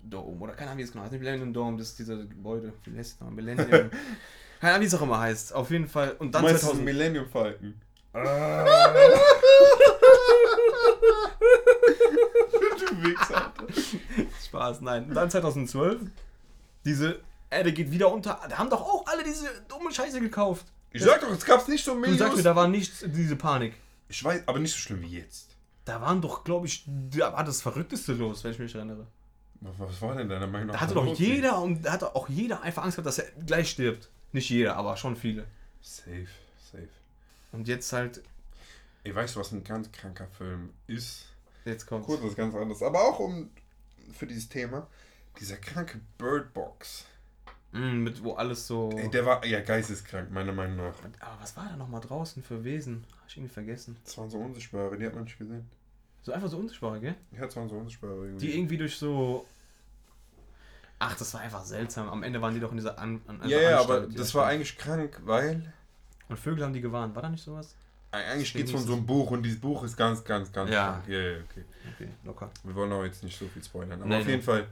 Dome. 0.02 0.40
Oder 0.40 0.54
keine 0.54 0.70
Ahnung, 0.70 0.78
wie 0.78 0.82
es 0.82 0.90
genau 0.90 1.04
heißt. 1.04 1.12
Millennium 1.12 1.52
Dome, 1.52 1.78
das 1.78 1.90
ist 1.90 1.98
dieser 2.00 2.16
Gebäude. 2.16 2.72
Wie 2.84 2.98
heißt 2.98 3.14
es 3.14 3.20
noch? 3.20 3.30
Millennium. 3.30 3.68
keine 4.60 4.72
Ahnung, 4.72 4.82
wie 4.82 4.86
es 4.86 4.94
auch 4.94 5.02
immer 5.02 5.20
heißt. 5.20 5.54
Auf 5.54 5.70
jeden 5.70 5.86
Fall. 5.86 6.16
Und 6.18 6.34
dann 6.34 6.42
Du 6.42 6.48
meinst 6.48 6.62
diesen 6.62 6.84
2000. 6.84 6.84
Millennium 6.84 7.28
Falken. 7.28 7.80
du 8.12 8.20
Wichser. 13.04 13.52
Spaß, 14.44 14.80
nein. 14.80 15.04
Und 15.04 15.14
dann 15.14 15.30
2012. 15.30 16.00
Diese 16.88 17.20
Erde 17.50 17.72
geht 17.72 17.90
wieder 17.90 18.10
unter. 18.12 18.40
Da 18.48 18.58
haben 18.58 18.70
doch 18.70 18.80
auch 18.80 19.06
alle 19.06 19.22
diese 19.22 19.46
dumme 19.68 19.92
Scheiße 19.92 20.20
gekauft. 20.20 20.66
Ich 20.90 21.02
sag 21.02 21.20
doch, 21.20 21.30
es 21.30 21.44
gab's 21.44 21.68
nicht 21.68 21.84
so 21.84 21.92
Du 21.94 22.00
sagst 22.00 22.18
mir, 22.18 22.18
Millions. 22.22 22.42
da 22.44 22.56
war 22.56 22.66
nichts, 22.66 23.04
diese 23.06 23.36
Panik. 23.36 23.74
Ich 24.08 24.24
weiß, 24.24 24.42
aber 24.46 24.58
nicht 24.58 24.72
so 24.72 24.78
schlimm 24.78 25.02
wie 25.02 25.18
jetzt. 25.18 25.54
Da 25.84 26.00
waren 26.00 26.20
doch, 26.22 26.44
glaube 26.44 26.66
ich, 26.66 26.84
da 26.86 27.32
war 27.34 27.44
das 27.44 27.60
Verrückteste 27.60 28.12
los, 28.14 28.42
wenn 28.44 28.52
ich 28.52 28.58
mich 28.58 28.74
erinnere. 28.74 29.06
Was, 29.60 30.00
war 30.00 30.14
denn 30.14 30.28
deiner 30.28 30.46
Meinung 30.46 30.68
nach? 30.68 30.74
Da 30.74 30.80
hatte 30.80 30.94
doch 30.94 31.14
jeder 31.18 31.60
und 31.60 31.84
da 31.84 31.92
hatte 31.92 32.14
auch 32.14 32.28
jeder 32.28 32.62
einfach 32.62 32.84
Angst 32.84 32.96
gehabt, 32.96 33.06
dass 33.06 33.18
er 33.18 33.30
gleich 33.44 33.70
stirbt. 33.70 34.08
Nicht 34.32 34.48
jeder, 34.50 34.76
aber 34.76 34.96
schon 34.96 35.16
viele. 35.16 35.44
Safe, 35.82 36.26
safe. 36.72 36.88
Und 37.52 37.68
jetzt 37.68 37.92
halt, 37.92 38.22
Ey, 39.04 39.14
weißt 39.14 39.36
du, 39.36 39.40
was 39.40 39.52
ein 39.52 39.64
ganz 39.64 39.90
kranker 39.92 40.28
Film 40.38 40.70
ist? 40.86 41.24
jetzt 41.64 41.86
kommt. 41.86 42.06
Kurz 42.06 42.22
was 42.22 42.34
ganz 42.34 42.54
anderes. 42.54 42.82
Aber 42.82 43.00
auch 43.00 43.18
um 43.18 43.50
für 44.12 44.26
dieses 44.26 44.48
Thema. 44.48 44.86
Dieser 45.40 45.56
kranke 45.56 46.00
Bird 46.16 46.52
Box. 46.54 47.04
Mm, 47.72 48.02
mit 48.02 48.22
wo 48.24 48.32
alles 48.34 48.66
so. 48.66 48.90
Ey, 48.96 49.10
der 49.10 49.26
war 49.26 49.44
ja 49.44 49.60
geisteskrank, 49.60 50.30
meiner 50.30 50.52
Meinung 50.52 50.76
nach. 50.78 50.94
aber 51.20 51.40
was 51.40 51.56
war 51.56 51.66
da 51.68 51.76
nochmal 51.76 52.00
draußen 52.00 52.42
für 52.42 52.64
Wesen? 52.64 53.04
Hab 53.20 53.28
ich 53.28 53.36
irgendwie 53.36 53.52
vergessen. 53.52 53.96
Das 54.04 54.16
waren 54.16 54.30
so 54.30 54.38
unsichtbare, 54.38 54.96
die 54.96 55.06
hat 55.06 55.14
man 55.14 55.24
nicht 55.24 55.38
gesehen. 55.38 55.68
So 56.22 56.32
einfach 56.32 56.48
so 56.48 56.58
unsichtbare, 56.58 56.98
gell? 57.00 57.14
Ja, 57.32 57.42
das 57.42 57.56
waren 57.56 57.68
so 57.68 57.76
unsichtbare 57.76 58.14
irgendwie. 58.14 58.46
Die 58.46 58.56
irgendwie 58.56 58.78
durch 58.78 58.96
so. 58.96 59.46
Ach, 60.98 61.14
das 61.16 61.32
war 61.34 61.42
einfach 61.42 61.64
seltsam. 61.64 62.08
Am 62.08 62.22
Ende 62.22 62.40
waren 62.42 62.54
die 62.54 62.60
doch 62.60 62.70
in 62.70 62.78
dieser 62.78 62.98
An 62.98 63.20
An 63.26 63.48
ja, 63.48 63.60
ja, 63.60 63.80
aber 63.80 64.00
das 64.00 64.32
da 64.32 64.38
war 64.40 64.46
eigentlich 64.46 64.76
krank, 64.76 65.20
weil 65.24 65.72
Und 66.28 66.38
Vögel 66.38 66.64
haben 66.64 66.72
die 66.72 66.80
gewarnt. 66.80 67.14
War 67.14 67.22
da 67.22 67.28
nicht 67.28 67.44
sowas? 67.44 67.74
eigentlich 68.10 68.54
geht 68.54 68.64
es 68.64 68.72
von 68.72 68.80
so 68.80 68.94
einem 68.94 69.04
Buch 69.06 69.30
und 69.30 69.42
dieses 69.42 69.60
Buch 69.60 69.84
ist 69.84 69.94
ganz, 69.96 70.24
ganz, 70.24 70.50
ganz 70.50 70.70
Ja. 70.70 70.92
krank. 70.92 71.08
Ja, 71.08 71.18
ja, 71.20 71.36
okay. 71.50 71.64
Okay, 71.94 72.08
locker. 72.24 72.50
Wir 72.64 72.74
wollen 72.74 72.90
auch 72.92 73.04
jetzt 73.04 73.22
nicht 73.22 73.38
so 73.38 73.46
viel 73.48 73.62
spoilern. 73.62 74.00
Aber 74.00 74.06
Nein, 74.08 74.20
auf 74.20 74.24
nein. 74.24 74.30
jeden 74.30 74.42
Fall, 74.42 74.66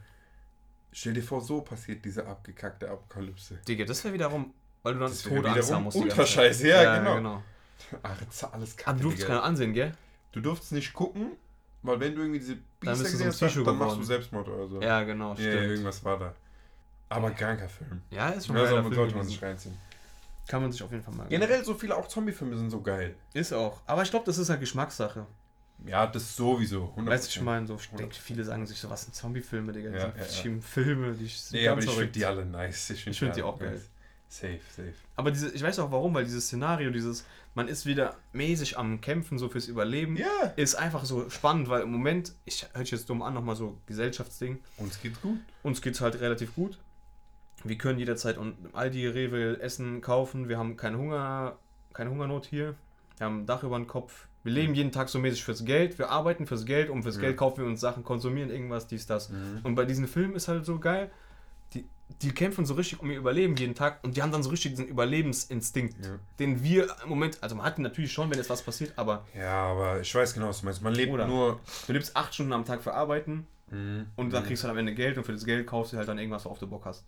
stell 0.93 1.13
dir 1.15 1.23
vor, 1.23 1.41
so 1.41 1.61
passiert 1.61 2.05
diese 2.05 2.27
abgekackte 2.27 2.89
Apokalypse. 2.91 3.59
Digga, 3.69 3.85
das 3.85 4.03
wäre 4.05 4.15
wiederum, 4.15 4.53
weil 4.83 4.95
du 4.95 5.01
dann 5.01 5.11
Das 5.11 5.23
Tode 5.23 5.51
Angst 5.51 5.73
haben 5.73 5.85
musst. 5.85 5.97
Ultrascheiße, 5.97 6.63
Zeit. 6.63 6.69
ja, 6.69 6.99
genau. 7.17 7.43
Ach, 8.03 8.17
das 8.19 8.35
ist 8.35 8.45
alles 8.45 8.77
kacke, 8.77 8.91
Aber 8.91 8.97
du 8.99 9.03
durfst 9.05 9.19
Digga. 9.19 9.29
keiner 9.29 9.43
ansehen, 9.45 9.73
gell? 9.75 9.93
Du 10.33 10.41
durfst 10.41 10.73
nicht 10.73 10.93
gucken, 10.93 11.33
weil 11.83 12.01
wenn 12.01 12.15
du 12.15 12.23
irgendwie 12.23 12.41
diese 12.41 12.55
Dann 12.57 12.65
Biester 12.81 12.91
bist 12.91 13.01
du 13.01 13.05
so 13.19 13.25
gesehen 13.25 13.47
ein 13.47 13.49
hast, 13.51 13.67
dann, 13.67 13.79
machst 13.79 13.97
du. 13.99 14.03
Selbstmord 14.03 14.49
oder 14.49 14.69
so. 14.69 14.81
Ja, 14.83 15.03
genau, 15.03 15.31
ja, 15.31 15.37
stimmt. 15.37 15.55
ja, 15.55 15.61
irgendwas 15.63 16.05
war 16.05 16.19
da. 16.19 16.35
Aber 17.09 17.31
kranker 17.31 17.69
Film. 17.69 18.03
Ja, 18.11 18.31
ist 18.31 18.47
schon 18.47 18.57
Ja, 18.57 18.67
Film 18.67 18.93
sollte 18.93 19.15
man 19.17 19.27
sich 19.27 19.41
reinziehen. 19.41 19.77
Kann 20.49 20.63
man 20.63 20.73
sich 20.73 20.83
auf 20.83 20.91
jeden 20.93 21.03
Fall 21.03 21.15
mal. 21.15 21.27
Generell 21.29 21.65
so 21.65 21.75
viele 21.75 21.97
auch 21.97 22.07
Zombie-Filme 22.09 22.57
sind 22.57 22.71
so 22.71 22.81
geil. 22.81 23.15
Ist 23.35 23.53
auch. 23.53 23.81
Aber 23.87 24.03
ich 24.03 24.11
glaube, 24.11 24.25
das 24.27 24.39
ist 24.39 24.49
halt 24.49 24.61
Geschmackssache. 24.61 25.27
Ja, 25.85 26.07
das 26.07 26.35
sowieso. 26.37 26.93
100%. 26.97 27.07
Weißt 27.07 27.27
du, 27.27 27.39
ich 27.39 27.45
meine, 27.45 27.67
so, 27.67 27.77
ich 27.77 27.89
denke, 27.91 28.15
viele 28.15 28.43
sagen 28.45 28.67
sich 28.67 28.79
so, 28.79 28.89
was 28.91 29.03
sind 29.03 29.15
Zombie-Filme, 29.15 29.73
Digga? 29.73 29.91
Ja, 29.91 29.97
Ja, 29.97 30.13
ja, 30.17 30.25
ja. 30.53 30.61
Filme, 30.61 31.13
die 31.13 31.25
ich 31.27 31.41
Nee, 31.53 31.69
aber 31.69 31.83
ich 31.83 31.91
finde 31.91 32.07
die 32.09 32.25
alle 32.25 32.45
nice. 32.47 32.91
Ich 32.91 33.03
finde 33.05 33.19
find 33.19 33.37
die 33.37 33.43
auch 33.43 33.59
geil. 33.59 33.81
Safe, 34.29 34.59
safe. 34.75 34.93
Aber 35.15 35.31
diese, 35.31 35.51
ich 35.53 35.63
weiß 35.63 35.79
auch 35.79 35.93
warum, 35.93 36.13
weil 36.15 36.25
dieses 36.25 36.47
Szenario, 36.47 36.91
dieses, 36.91 37.25
man 37.55 37.69
ist 37.69 37.87
wieder 37.87 38.17
mäßig 38.33 38.77
am 38.77 39.01
Kämpfen, 39.01 39.39
so 39.39 39.49
fürs 39.49 39.69
Überleben, 39.69 40.17
Ja. 40.17 40.27
ist 40.57 40.75
einfach 40.75 41.05
so 41.05 41.31
spannend, 41.31 41.69
weil 41.69 41.83
im 41.83 41.93
Moment, 41.93 42.33
ich 42.45 42.67
höre 42.73 42.83
jetzt 42.85 43.09
dumm 43.09 43.23
an, 43.23 43.35
nochmal 43.35 43.55
so 43.55 43.79
Gesellschaftsding, 43.87 44.59
Uns 44.79 45.01
geht's 45.01 45.21
gut. 45.21 45.39
uns 45.63 45.81
geht's 45.81 46.01
halt 46.01 46.21
relativ 46.21 46.55
gut. 46.57 46.79
Wir 47.63 47.79
können 47.79 47.99
jederzeit 48.01 48.37
und 48.37 48.57
im 48.65 48.75
Aldi, 48.75 49.07
Rewe 49.07 49.61
Essen 49.61 50.01
kaufen, 50.01 50.49
wir 50.49 50.59
haben 50.59 50.77
keinen 50.77 50.99
Hunger, 50.99 51.57
keine 51.93 52.11
Hungernot 52.11 52.47
hier, 52.47 52.75
wir 53.19 53.27
haben 53.27 53.41
ein 53.43 53.47
Dach 53.47 53.63
über 53.63 53.77
den 53.79 53.87
Kopf. 53.87 54.27
Wir 54.45 54.53
leben 54.53 54.75
jeden 54.75 54.93
Tag 54.93 55.09
so 55.09 55.19
mäßig 55.19 55.43
fürs 55.45 55.65
Geld, 55.65 55.99
wir 55.99 56.11
arbeiten 56.11 56.47
fürs 56.47 56.65
Geld 56.65 56.89
und 56.91 57.03
fürs 57.03 57.17
Ja. 57.17 57.23
Geld 57.23 57.37
kaufen 57.37 57.59
wir 57.59 57.67
uns 57.67 57.81
Sachen, 57.81 58.05
konsumieren 58.05 58.51
irgendwas, 58.51 58.87
dies, 58.87 59.07
das. 59.07 59.31
Mhm. 59.31 59.61
Und 59.65 59.75
bei 59.75 59.85
diesen 59.85 60.07
Filmen 60.07 60.37
ist 60.37 60.47
halt 60.47 60.65
so 60.65 60.79
geil, 60.79 61.11
die, 61.75 61.85
die 62.23 62.31
kämpfen 62.31 62.65
so 62.65 62.75
richtig 62.75 63.01
um 63.01 63.11
ihr 63.11 63.19
Überleben 63.19 63.57
jeden 63.57 63.75
Tag 63.75 64.05
und 64.05 64.17
die 64.17 64.23
haben 64.23 64.31
dann 64.31 64.45
so 64.45 64.51
richtig 64.51 64.73
diesen 64.73 64.87
Überlebensinstinkt, 64.87 65.97
Ja. 66.05 66.19
den 66.39 66.63
wir 66.63 66.87
im 67.03 67.09
Moment, 67.09 67.39
also 67.43 67.57
man 67.57 67.67
hat 67.67 67.77
ihn 67.79 67.83
natürlich 67.83 68.13
schon, 68.13 68.31
wenn 68.31 68.39
jetzt 68.39 68.49
was 68.51 68.63
passiert, 68.63 68.93
aber 68.97 69.25
ja, 69.37 69.65
aber 69.65 70.01
ich 70.01 70.15
weiß 70.15 70.35
genau, 70.35 70.49
was 70.49 70.61
du 70.61 70.67
meinst. 70.67 70.81
Man 70.83 70.95
lebt 70.95 71.13
Oder? 71.13 71.27
nur. 71.27 71.59
du 71.89 71.93
lebst 71.93 72.17
acht 72.17 72.33
Stunden 72.33 72.53
am 72.53 72.65
Tag 72.65 72.83
für 72.83 72.95
Arbeiten 72.95 73.47
Mhm. 73.73 74.07
und 74.15 74.33
dann 74.33 74.45
Mhm. 74.45 74.47
kriegst 74.47 74.63
du 74.63 74.69
halt 74.69 74.75
am 74.75 74.79
Ende 74.79 74.95
Geld 74.95 75.19
und 75.19 75.25
für 75.25 75.33
das 75.33 75.45
Geld 75.45 75.67
kaufst 75.67 75.93
du 75.93 75.97
halt 75.97 76.07
dann 76.07 76.19
irgendwas, 76.19 76.45
worauf 76.45 76.61
du 76.61 76.69
Bock 76.69 76.85
hast. 76.85 77.05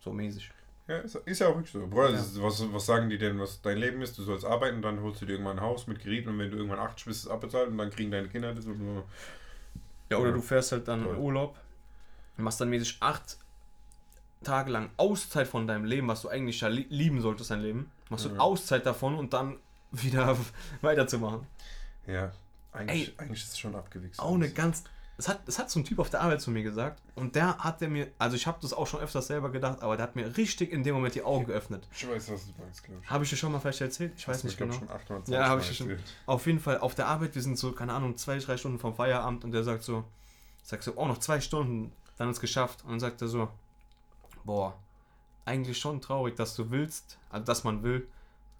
So 0.00 0.12
mäßig. 0.12 0.50
Ja, 0.90 0.98
ist, 0.98 1.14
ist 1.14 1.38
ja 1.38 1.46
auch 1.48 1.54
wirklich 1.54 1.70
so. 1.70 1.86
Bruder, 1.86 2.10
Ja. 2.10 2.18
ist, 2.18 2.42
was, 2.42 2.72
was 2.72 2.84
sagen 2.86 3.08
die 3.08 3.16
denn, 3.16 3.38
was 3.38 3.62
dein 3.62 3.78
Leben 3.78 4.02
ist? 4.02 4.18
Du 4.18 4.24
sollst 4.24 4.44
arbeiten, 4.44 4.82
dann 4.82 5.00
holst 5.02 5.22
du 5.22 5.26
dir 5.26 5.32
irgendwann 5.34 5.58
ein 5.58 5.64
Haus 5.64 5.86
mit 5.86 6.02
Gerät 6.02 6.26
und 6.26 6.36
wenn 6.38 6.50
du 6.50 6.56
irgendwann 6.56 6.80
80 6.80 7.04
bist, 7.06 7.18
ist 7.20 7.24
es 7.26 7.30
abbezahlt 7.30 7.68
und 7.68 7.78
dann 7.78 7.90
kriegen 7.90 8.10
deine 8.10 8.28
Kinder 8.28 8.52
das 8.52 8.66
und. 8.66 9.04
Ja, 10.10 10.16
oder 10.18 10.30
Ja. 10.30 10.34
du 10.34 10.42
fährst 10.42 10.72
halt 10.72 10.88
dann 10.88 11.08
in 11.08 11.16
Urlaub, 11.16 11.56
machst 12.36 12.60
dann 12.60 12.70
mäßig 12.70 12.96
acht 12.98 13.38
Tage 14.42 14.72
lang 14.72 14.90
Auszeit 14.96 15.46
von 15.46 15.68
deinem 15.68 15.84
Leben, 15.84 16.08
was 16.08 16.22
du 16.22 16.28
eigentlich 16.28 16.60
ja 16.60 16.66
li 16.68 16.86
lieben 16.88 17.20
solltest, 17.20 17.50
dein 17.52 17.60
Leben. 17.60 17.90
Machst 18.08 18.24
du 18.24 18.30
Ja. 18.30 18.38
Auszeit 18.40 18.84
davon 18.84 19.14
und 19.14 19.32
dann 19.32 19.58
wieder 19.92 20.36
weiterzumachen. 20.80 21.46
Ja, 22.08 22.32
eigentlich, 22.72 23.14
eigentlich 23.20 23.42
ist 23.44 23.52
es 23.52 23.58
schon 23.60 23.76
abgewichst. 23.76 24.18
Auch 24.18 24.34
eine 24.34 24.50
ganz. 24.50 24.82
Es 25.20 25.28
hat, 25.28 25.46
es 25.46 25.58
hat 25.58 25.70
so 25.70 25.78
ein 25.78 25.84
Typ 25.84 25.98
auf 25.98 26.08
der 26.08 26.22
Arbeit 26.22 26.40
zu 26.40 26.50
mir 26.50 26.62
gesagt 26.62 27.02
und 27.14 27.34
der 27.34 27.58
hat 27.58 27.82
der 27.82 27.90
mir, 27.90 28.10
also 28.18 28.36
ich 28.36 28.46
habe 28.46 28.56
das 28.62 28.72
auch 28.72 28.86
schon 28.86 29.00
öfters 29.00 29.26
selber 29.26 29.50
gedacht, 29.50 29.82
aber 29.82 29.98
der 29.98 30.04
hat 30.04 30.16
mir 30.16 30.34
richtig 30.38 30.72
in 30.72 30.82
dem 30.82 30.94
Moment 30.94 31.14
die 31.14 31.22
Augen 31.22 31.44
geöffnet. 31.44 31.86
Ich 31.94 32.08
weiß, 32.08 32.30
was 32.32 32.46
du 32.46 32.52
meinst, 32.58 32.82
glaube 32.82 33.00
ich. 33.02 33.10
Habe 33.10 33.24
ich 33.24 33.28
dir 33.28 33.36
schon 33.36 33.52
mal 33.52 33.58
vielleicht 33.58 33.82
erzählt? 33.82 34.14
Ich 34.16 34.26
weiß 34.26 34.36
Hast 34.36 34.44
du 34.44 34.46
nicht 34.46 34.58
genau. 34.58 34.72
schon 34.72 34.88
800 34.88 35.28
Ja, 35.28 35.46
habe 35.46 35.60
ich 35.60 35.76
schon. 35.76 35.94
Auf 36.24 36.46
jeden 36.46 36.58
Fall 36.58 36.78
auf 36.78 36.94
der 36.94 37.06
Arbeit, 37.06 37.34
wir 37.34 37.42
sind 37.42 37.58
so, 37.58 37.72
keine 37.72 37.92
Ahnung, 37.92 38.16
zwei, 38.16 38.38
drei 38.38 38.56
Stunden 38.56 38.78
vom 38.78 38.94
Feierabend 38.94 39.44
und 39.44 39.52
der 39.52 39.62
sagt 39.62 39.82
so, 39.82 40.04
sagt 40.62 40.84
so, 40.84 40.94
oh, 40.96 41.06
noch 41.06 41.18
zwei 41.18 41.38
Stunden, 41.42 41.92
dann 42.16 42.30
ist 42.30 42.36
es 42.36 42.40
geschafft. 42.40 42.82
Und 42.84 42.92
dann 42.92 43.00
sagt 43.00 43.20
er 43.20 43.28
so, 43.28 43.50
boah, 44.44 44.74
eigentlich 45.44 45.78
schon 45.78 46.00
traurig, 46.00 46.34
dass 46.36 46.56
du 46.56 46.70
willst, 46.70 47.18
also 47.28 47.44
dass 47.44 47.62
man 47.62 47.82
will, 47.82 48.08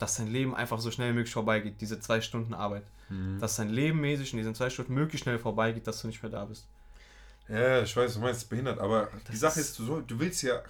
dass 0.01 0.17
dein 0.17 0.27
Leben 0.27 0.55
einfach 0.57 0.81
so 0.81 0.91
schnell 0.91 1.11
wie 1.13 1.17
möglich 1.19 1.33
vorbeigeht, 1.33 1.81
diese 1.81 2.01
zwei 2.01 2.21
Stunden 2.21 2.55
Arbeit. 2.55 2.83
Mhm. 3.09 3.39
Dass 3.39 3.57
dein 3.57 3.69
Leben 3.71 4.01
mäßig 4.01 4.33
in 4.33 4.39
diesen 4.39 4.55
zwei 4.57 4.71
Stunden 4.71 4.95
möglichst 4.95 5.23
schnell 5.25 5.39
vorbeigeht, 5.39 5.87
dass 5.87 6.01
du 6.03 6.09
nicht 6.09 6.21
mehr 6.23 6.33
da 6.33 6.45
bist. 6.45 6.67
Ja, 7.49 7.83
ich 7.83 7.97
weiß, 7.97 8.15
du 8.15 8.21
meinst, 8.21 8.43
es 8.43 8.49
behindert, 8.49 8.79
aber 8.79 9.09
die 9.29 9.33
Das 9.33 9.41
Sache 9.41 9.61
ist- 9.61 9.79
du, 9.79 9.85
soll, 9.85 10.05
du 10.07 10.19
willst 10.19 10.43
ja, 10.43 10.63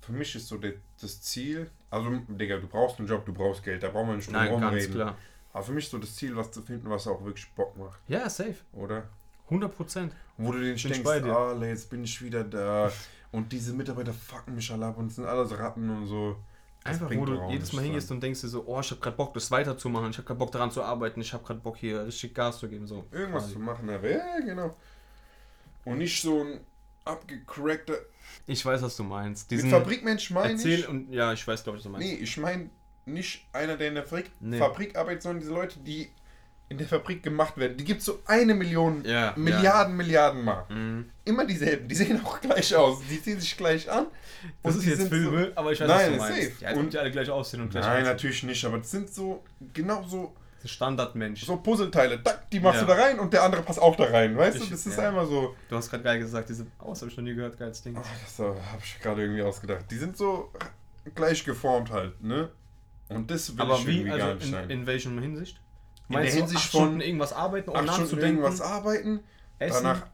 für 0.00 0.12
mich 0.12 0.34
ist 0.34 0.48
so 0.48 0.56
der, 0.56 0.74
das 1.00 1.20
Ziel, 1.20 1.70
also, 1.90 2.10
Digga, 2.28 2.58
du 2.58 2.66
brauchst 2.66 2.98
einen 2.98 3.08
Job, 3.08 3.24
du 3.26 3.32
brauchst 3.32 3.62
Geld, 3.62 3.82
da 3.82 3.88
brauchen 3.90 4.08
wir 4.08 4.16
nicht 4.16 4.26
drum 4.28 4.34
Nein, 4.34 4.46
herum 4.46 4.60
ganz 4.60 4.74
reden. 4.74 4.94
klar. 4.94 5.16
Aber 5.52 5.62
für 5.64 5.72
mich 5.72 5.84
ist 5.84 5.90
so 5.90 5.98
das 5.98 6.14
Ziel, 6.16 6.34
was 6.36 6.50
zu 6.50 6.62
finden, 6.62 6.88
was 6.88 7.06
auch 7.06 7.22
wirklich 7.24 7.50
Bock 7.54 7.76
macht, 7.76 8.00
Ja, 8.08 8.28
safe. 8.30 8.54
oder? 8.72 9.04
100 9.50 9.76
Prozent. 9.76 10.12
Wo 10.38 10.52
du 10.52 10.60
dir 10.60 10.72
nicht 10.72 10.82
Bin 10.82 10.92
ich 10.92 10.98
denkst, 11.02 11.04
bei 11.04 11.20
dir. 11.20 11.36
ah, 11.36 11.54
jetzt 11.64 11.90
bin 11.90 12.04
ich 12.04 12.22
wieder 12.22 12.42
da 12.44 12.90
und 13.32 13.52
diese 13.52 13.74
Mitarbeiter 13.74 14.14
fucken 14.14 14.54
mich 14.54 14.70
alle 14.72 14.86
ab 14.86 14.96
und 14.96 15.10
sind 15.12 15.26
alles 15.26 15.56
Ratten 15.58 15.90
und 15.90 16.06
so. 16.06 16.36
Das 16.84 16.94
Einfach, 17.00 17.14
wo 17.14 17.24
du 17.24 17.48
jedes 17.48 17.72
Mal 17.72 17.82
hingehst 17.82 18.10
und 18.10 18.20
denkst 18.22 18.40
dir 18.40 18.48
so, 18.48 18.64
oh, 18.66 18.80
ich 18.80 18.90
habe 18.90 19.00
gerade 19.00 19.16
Bock, 19.16 19.34
das 19.34 19.50
weiterzumachen, 19.50 20.10
ich 20.10 20.16
habe 20.18 20.26
gerade 20.26 20.38
Bock 20.38 20.50
daran 20.50 20.70
zu 20.70 20.82
arbeiten, 20.82 21.20
ich 21.20 21.32
habe 21.32 21.44
gerade 21.44 21.60
Bock 21.60 21.76
hier 21.76 22.04
richtig 22.06 22.34
Gas 22.34 22.58
zu 22.58 22.68
geben. 22.68 22.86
So. 22.86 23.04
Irgendwas 23.12 23.44
quasi. 23.44 23.52
zu 23.54 23.60
machen, 23.60 23.88
aber 23.88 24.10
ja, 24.10 24.40
genau. 24.40 24.76
Und 25.84 25.98
nicht 25.98 26.20
so 26.20 26.42
ein 26.42 26.60
abgecrackter. 27.04 27.94
Ich 28.46 28.64
weiß, 28.64 28.82
was 28.82 28.96
du 28.96 29.04
meinst. 29.04 29.50
Mit 29.50 29.58
Diesen 29.58 29.70
Fabrikmensch 29.70 30.30
meine 30.30 30.52
Erzähl 30.52 30.80
ich. 30.80 30.88
und 30.88 31.12
ja, 31.12 31.32
ich 31.32 31.46
weiß, 31.46 31.62
glaube 31.62 31.78
ich, 31.78 31.84
was 31.84 31.90
du 31.90 31.98
meinst. 31.98 32.06
Nee, 32.08 32.14
ich 32.14 32.36
meine 32.36 32.70
nicht 33.04 33.46
einer, 33.52 33.76
der 33.76 33.88
in 33.88 33.94
der 33.94 34.04
Fabrik, 34.04 34.30
Nee. 34.40 34.58
Fabrik 34.58 34.96
arbeitet, 34.96 35.22
sondern 35.22 35.40
diese 35.40 35.52
Leute, 35.52 35.78
die 35.80 36.10
in 36.72 36.78
der 36.78 36.88
Fabrik 36.88 37.22
gemacht 37.22 37.56
werden. 37.56 37.76
Die 37.76 37.84
gibt 37.84 38.00
es 38.00 38.06
so 38.06 38.18
eine 38.26 38.54
Million, 38.54 39.04
Ja, 39.04 39.32
Milliarden, 39.36 39.96
Milliarden 39.96 40.42
Mal. 40.42 40.64
Mhm. 40.68 41.10
Immer 41.24 41.44
dieselben. 41.46 41.86
Die 41.86 41.94
sehen 41.94 42.20
auch 42.24 42.40
gleich 42.40 42.74
aus. 42.74 43.00
Die 43.10 43.22
ziehen 43.22 43.38
sich 43.38 43.56
gleich 43.56 43.90
an. 43.90 44.06
Das 44.62 44.74
ist 44.76 44.86
jetzt 44.86 45.08
Filme, 45.08 45.52
aber 45.54 45.72
ich 45.72 45.80
weiß, 45.80 45.86
Nein, 45.88 46.18
was 46.18 46.28
du 46.28 46.32
meinst. 46.34 46.58
safe. 46.58 46.64
Ja, 46.64 46.72
Und- 46.80 46.92
die 46.92 46.98
alle 46.98 47.10
gleich 47.10 47.30
aussehen 47.30 47.60
und 47.60 47.68
So, 47.68 47.78
gleich 47.78 47.84
nein, 47.84 47.92
aussehen. 48.02 48.06
natürlich 48.12 48.42
nicht, 48.42 48.64
aber 48.64 48.78
das 48.78 48.90
sind 48.90 49.08
so, 49.12 49.42
genau 49.72 50.02
so, 50.04 50.32
Standardmensch. 50.64 51.44
so 51.44 51.56
Puzzleteile. 51.56 52.22
Tack, 52.22 52.50
die 52.50 52.60
machst 52.60 52.80
Ja. 52.80 52.86
du 52.86 52.92
da 52.94 53.02
rein 53.02 53.18
und 53.20 53.32
der 53.32 53.42
andere 53.42 53.62
passt 53.62 53.80
auch 53.80 53.96
da 53.96 54.04
rein. 54.04 54.36
Weißt 54.36 54.58
du, 54.58 54.62
Ich- 54.64 54.70
das 54.70 54.86
ist 54.86 54.96
ja. 54.96 55.08
einmal 55.08 55.26
so. 55.26 55.54
Du 55.68 55.76
hast 55.76 55.90
gerade 55.90 56.02
geil 56.04 56.18
gesagt, 56.18 56.48
diese. 56.48 56.66
Oh, 56.80 56.90
das 56.90 57.00
habe 57.02 57.10
ich 57.10 57.16
noch 57.16 57.24
nie 57.24 57.34
gehört, 57.34 57.58
geiles 57.58 57.82
Ding. 57.82 57.96
Ach, 57.98 58.06
das 58.24 58.38
habe 58.38 58.56
ich 58.82 58.98
gerade 59.00 59.22
irgendwie 59.22 59.42
ausgedacht. 59.42 59.84
Die 59.90 59.96
sind 59.98 60.16
so 60.16 60.50
gleich 61.14 61.44
geformt 61.44 61.90
halt, 61.90 62.22
ne? 62.22 62.48
Und 63.08 63.30
das 63.30 63.52
will 63.54 63.60
aber 63.60 63.74
ich 63.76 63.86
wie, 63.86 63.98
irgendwie 63.98 64.18
gar 64.18 64.28
also 64.28 64.34
nicht 64.36 64.46
in, 64.46 64.52
sein. 64.52 64.70
in 64.70 64.86
welchem 64.86 65.18
Hinsicht? 65.20 65.60
In 66.08 66.16
der 66.16 66.24
Hinsicht 66.24 66.56
acht 66.60 66.70
von 66.70 66.80
Stunden 66.80 67.00
irgendwas 67.00 67.32
arbeiten, 67.32 67.70
um 67.70 67.76
Acht 67.76 67.84
Stunden 67.84 68.00
nachzudenken, 68.02 68.42
irgendwas 68.42 68.60
arbeiten, 68.60 69.20
essen, 69.58 69.82
danach 69.84 70.06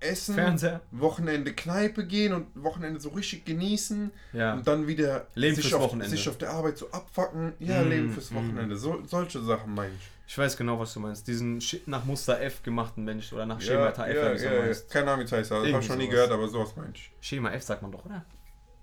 essen, 0.00 0.34
Fernseher. 0.34 0.80
Wochenende 0.90 1.54
Kneipe 1.54 2.06
gehen 2.06 2.32
und 2.32 2.46
Wochenende 2.62 3.00
so 3.00 3.10
richtig 3.10 3.44
genießen 3.44 4.10
Ja. 4.32 4.54
und 4.54 4.66
dann 4.66 4.86
wieder 4.86 5.26
Leben 5.34 5.54
sich, 5.56 5.64
fürs 5.68 5.74
auf, 5.74 5.82
Wochenende. 5.88 6.10
sich 6.10 6.28
auf 6.28 6.38
der 6.38 6.50
Arbeit 6.50 6.78
so 6.78 6.90
abfacken. 6.90 7.52
Ja, 7.60 7.82
Mm, 7.82 7.88
Leben 7.88 8.12
fürs 8.12 8.30
mm. 8.30 8.34
Wochenende. 8.34 8.76
So, 8.76 9.02
solche 9.06 9.40
Sachen 9.40 9.74
meine 9.74 9.92
ich. 9.94 10.10
Ich 10.28 10.36
weiß 10.36 10.56
genau, 10.56 10.78
was 10.78 10.92
du 10.92 11.00
meinst. 11.00 11.26
Diesen 11.28 11.62
nach 11.86 12.04
Muster 12.04 12.40
F 12.40 12.62
gemachten 12.62 13.04
Mensch 13.04 13.32
oder 13.32 13.46
nach 13.46 13.60
Schema 13.60 13.88
F, 13.90 13.98
ja, 13.98 14.04
wie 14.06 14.44
ja, 14.44 14.52
ja. 14.54 14.60
meinst. 14.62 14.90
Keine 14.90 15.06
Ahnung, 15.12 15.20
wie 15.20 15.24
es 15.24 15.32
heißt. 15.32 15.50
Das 15.52 15.58
habe 15.58 15.68
ich 15.68 15.86
schon 15.86 15.98
nie 15.98 16.04
sowas. 16.06 16.14
gehört, 16.14 16.32
aber 16.32 16.48
sowas 16.48 16.74
meine 16.76 16.90
ich. 16.94 17.12
Schema 17.20 17.50
F 17.52 17.62
sagt 17.62 17.82
man 17.82 17.92
doch, 17.92 18.04
oder? 18.04 18.24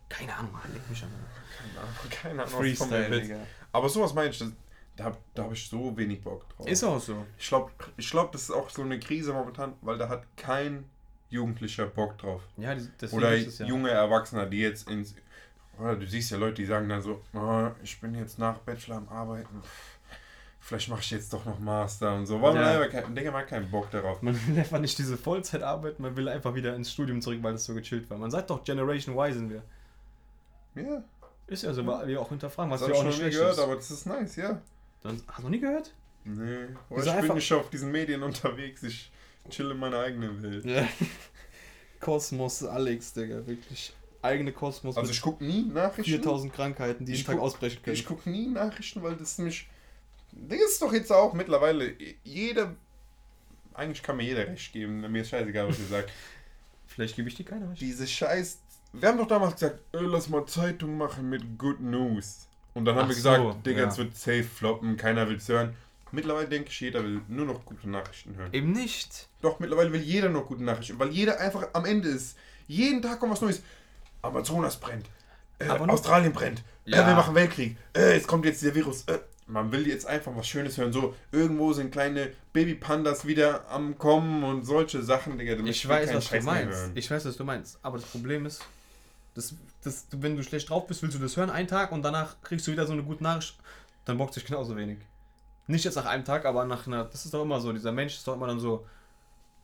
Keine 0.07 0.33
Ahnung, 0.35 0.51
Mann, 0.53 0.61
leg 0.73 0.89
mich 0.89 1.03
an. 1.03 1.09
Keine 1.57 1.79
Ahnung, 1.81 1.95
keine 2.09 2.33
Ahnung. 2.33 2.45
was 2.45 2.53
Freestyle, 2.53 3.09
kommt. 3.09 3.23
Digga. 3.23 3.37
Aber 3.73 3.89
sowas 3.89 4.13
meine 4.13 4.29
ich, 4.29 4.39
das, 4.39 4.49
da, 4.95 5.11
da 5.33 5.43
habe 5.43 5.53
ich 5.53 5.67
so 5.67 5.95
wenig 5.97 6.21
Bock 6.21 6.47
drauf. 6.49 6.67
Ist 6.67 6.83
auch 6.83 6.99
so. 6.99 7.25
Ich 7.37 7.47
glaube, 7.47 7.71
ich 7.97 8.09
glaub, 8.09 8.31
das 8.31 8.43
ist 8.43 8.51
auch 8.51 8.69
so 8.69 8.81
eine 8.83 8.99
Krise 8.99 9.33
momentan, 9.33 9.73
weil 9.81 9.97
da 9.97 10.07
hat 10.09 10.23
kein 10.37 10.85
Jugendlicher 11.29 11.87
Bock 11.87 12.17
drauf. 12.19 12.41
Ja, 12.57 12.75
deswegen 13.01 13.17
Oder 13.21 13.35
ist 13.35 13.59
ja. 13.59 13.65
junge 13.65 13.89
Erwachsene, 13.89 14.47
die 14.49 14.59
jetzt 14.59 14.87
ins. 14.89 15.15
Oder 15.79 15.95
du 15.95 16.05
siehst 16.05 16.29
ja 16.29 16.37
Leute, 16.37 16.55
die 16.55 16.65
sagen 16.65 16.87
dann 16.87 17.01
so: 17.01 17.21
"Ah, 17.33 17.71
Ich 17.81 17.99
bin 17.99 18.13
jetzt 18.13 18.37
nach 18.37 18.59
Bachelor 18.59 18.97
am 18.97 19.09
Arbeiten. 19.09 19.61
Vielleicht 20.59 20.87
mache 20.89 21.01
ich 21.01 21.11
jetzt 21.11 21.33
doch 21.33 21.43
noch 21.43 21.59
Master 21.59 22.15
und 22.15 22.25
so. 22.25 22.37
Man 22.37 22.55
Ja. 22.55 22.79
einfach 22.79 22.89
kein, 23.01 23.13
Digga, 23.15 23.31
man 23.31 23.41
hat 23.41 23.49
keinen 23.49 23.69
Bock 23.69 23.89
darauf. 23.91 24.21
Man 24.21 24.33
will 24.47 24.57
einfach 24.59 24.79
nicht 24.79 24.97
diese 24.97 25.17
Vollzeit 25.17 25.61
arbeiten, 25.63 26.01
man 26.03 26.15
will 26.15 26.29
einfach 26.29 26.53
wieder 26.55 26.73
ins 26.75 26.89
Studium 26.91 27.19
zurück, 27.19 27.39
weil 27.41 27.53
das 27.53 27.65
so 27.65 27.73
gechillt 27.73 28.09
war. 28.09 28.17
Man 28.17 28.31
sagt 28.31 28.49
doch, 28.49 28.63
Generation 28.63 29.15
Y 29.17 29.33
sind 29.33 29.49
wir. 29.49 29.63
Ja, 30.75 31.03
Ist 31.47 31.63
ja 31.63 31.73
so, 31.73 31.85
weil 31.85 32.07
wir 32.07 32.21
auch 32.21 32.29
hinterfragen, 32.29 32.71
was 32.71 32.79
das 32.79 32.89
habe 32.89 32.99
auch 32.99 33.05
ich 33.11 33.21
nicht 33.21 33.31
gehört, 33.31 33.53
ist. 33.53 33.59
aber 33.59 33.75
das 33.75 33.91
ist 33.91 34.05
nice, 34.05 34.35
ja. 34.37 34.61
Dann, 35.03 35.21
hast 35.27 35.37
du 35.39 35.43
noch 35.43 35.49
nie 35.49 35.59
gehört? 35.59 35.93
Nee. 36.25 36.67
Aber 36.89 37.05
ich 37.05 37.21
bin 37.27 37.35
nicht 37.35 37.51
auf 37.53 37.69
diesen 37.69 37.91
Medien 37.91 38.23
unterwegs. 38.23 38.81
Ich 38.83 39.11
chill 39.49 39.69
in 39.71 39.77
meiner 39.77 39.99
eigenen 39.99 40.41
Welt. 40.41 40.65
Ja. 40.65 40.87
Kosmos 41.99 42.63
Alex, 42.63 43.13
Digga, 43.13 43.45
wirklich. 43.45 43.93
Eigene 44.21 44.53
Kosmos 44.53 44.95
Also 44.97 45.11
ich 45.11 45.21
gucke 45.21 45.43
nie 45.43 45.63
Nachrichten. 45.63 46.11
4000 46.11 46.53
Krankheiten, 46.53 47.05
die 47.05 47.11
Ich 47.11 47.19
jeden 47.19 47.27
Tag 47.27 47.35
guck- 47.37 47.45
ausbrechen 47.45 47.81
können. 47.83 47.95
Ich 47.95 48.05
gucke 48.05 48.29
nie 48.29 48.47
Nachrichten, 48.47 49.03
weil 49.03 49.15
das 49.15 49.37
mich. 49.37 49.67
Das 50.31 50.57
ist 50.59 50.81
doch 50.81 50.93
jetzt 50.93 51.11
auch 51.11 51.33
mittlerweile. 51.33 51.93
Jeder. 52.23 52.75
Eigentlich 53.73 54.01
kann 54.03 54.17
mir 54.17 54.23
jeder 54.23 54.47
recht 54.47 54.71
geben. 54.71 55.01
Mir 55.11 55.21
ist 55.21 55.29
scheißegal, 55.29 55.67
was 55.67 55.79
ihr 55.79 55.85
sagt. 55.87 56.11
Vielleicht 56.87 57.15
gebe 57.15 57.27
ich 57.27 57.35
dir 57.35 57.45
keine 57.45 57.69
recht. 57.69 57.81
Diese 57.81 58.07
Scheiß. 58.07 58.59
Wir 58.93 59.09
haben 59.09 59.17
doch 59.17 59.27
damals 59.27 59.55
gesagt, 59.55 59.79
äh, 59.93 59.99
lass 59.99 60.29
mal 60.29 60.45
Zeitung 60.45 60.97
machen 60.97 61.29
mit 61.29 61.57
Good 61.57 61.79
News. 61.81 62.47
Und 62.73 62.85
dann 62.85 62.95
haben 62.95 63.05
Ach 63.05 63.09
wir 63.09 63.15
gesagt, 63.15 63.41
so, 63.41 63.53
Digga, 63.65 63.81
ja. 63.81 63.87
es 63.87 63.97
wird 63.97 64.15
safe 64.15 64.43
floppen, 64.43 64.97
keiner 64.97 65.27
will 65.29 65.37
es 65.37 65.47
hören. 65.47 65.75
Mittlerweile 66.11 66.47
denke 66.47 66.69
ich, 66.69 66.79
jeder 66.79 67.03
will 67.03 67.21
nur 67.27 67.45
noch 67.45 67.65
gute 67.65 67.89
Nachrichten 67.89 68.35
hören. 68.35 68.53
Eben 68.53 68.71
nicht. 68.71 69.27
Doch, 69.41 69.59
mittlerweile 69.59 69.91
will 69.91 70.01
jeder 70.01 70.29
noch 70.29 70.45
gute 70.45 70.63
Nachrichten, 70.63 70.99
weil 70.99 71.09
jeder 71.09 71.39
einfach 71.39 71.67
am 71.73 71.85
Ende 71.85 72.09
ist. 72.09 72.37
Jeden 72.67 73.01
Tag 73.01 73.19
kommt 73.19 73.31
was 73.31 73.41
Neues. 73.41 73.63
Amazonas 74.21 74.79
brennt. 74.79 75.07
Äh, 75.59 75.69
Australien 75.69 76.31
brennt. 76.31 76.63
Ja. 76.85 77.03
Äh, 77.03 77.07
wir 77.07 77.15
machen 77.15 77.35
Weltkrieg. 77.35 77.77
Äh, 77.95 78.15
jetzt 78.15 78.27
kommt 78.27 78.45
jetzt 78.45 78.61
der 78.63 78.75
Virus. 78.75 79.03
Äh, 79.05 79.19
man 79.47 79.71
will 79.71 79.87
jetzt 79.87 80.05
einfach 80.05 80.31
was 80.35 80.47
Schönes 80.47 80.77
hören. 80.77 80.93
So, 80.93 81.15
irgendwo 81.31 81.73
sind 81.73 81.91
kleine 81.91 82.31
Babypandas 82.53 83.25
wieder 83.25 83.69
am 83.69 83.97
Kommen 83.97 84.43
und 84.43 84.65
solche 84.65 85.01
Sachen, 85.01 85.37
Digga. 85.37 85.55
Ich 85.65 85.87
weiß, 85.87 86.13
was 86.13 86.25
du 86.25 86.35
Scheiß 86.35 86.45
mehr 86.45 86.53
meinst. 86.53 86.91
Ich 86.95 87.09
weiß, 87.09 87.25
was 87.25 87.37
du 87.37 87.43
meinst. 87.43 87.79
Aber 87.81 87.97
das 87.97 88.07
Problem 88.07 88.45
ist, 88.45 88.63
das, 89.35 89.55
das, 89.83 90.07
wenn 90.11 90.35
du 90.37 90.43
schlecht 90.43 90.69
drauf 90.69 90.87
bist, 90.87 91.01
willst 91.01 91.15
du 91.17 91.21
das 91.21 91.35
hören 91.37 91.49
einen 91.49 91.67
Tag 91.67 91.91
und 91.91 92.01
danach 92.03 92.35
kriegst 92.41 92.67
du 92.67 92.71
wieder 92.71 92.85
so 92.85 92.93
eine 92.93 93.03
gute 93.03 93.23
Nachricht, 93.23 93.57
dann 94.05 94.17
bockt 94.17 94.33
sich 94.33 94.45
genauso 94.45 94.75
wenig. 94.75 94.99
Nicht 95.67 95.85
jetzt 95.85 95.95
nach 95.95 96.05
einem 96.05 96.25
Tag, 96.25 96.45
aber 96.45 96.65
nach 96.65 96.87
einer. 96.87 97.05
Das 97.05 97.23
ist 97.25 97.33
doch 97.33 97.41
immer 97.41 97.61
so. 97.61 97.71
Dieser 97.71 97.91
Mensch 97.93 98.15
ist 98.15 98.27
doch 98.27 98.35
immer 98.35 98.47
dann 98.47 98.59
so, 98.59 98.85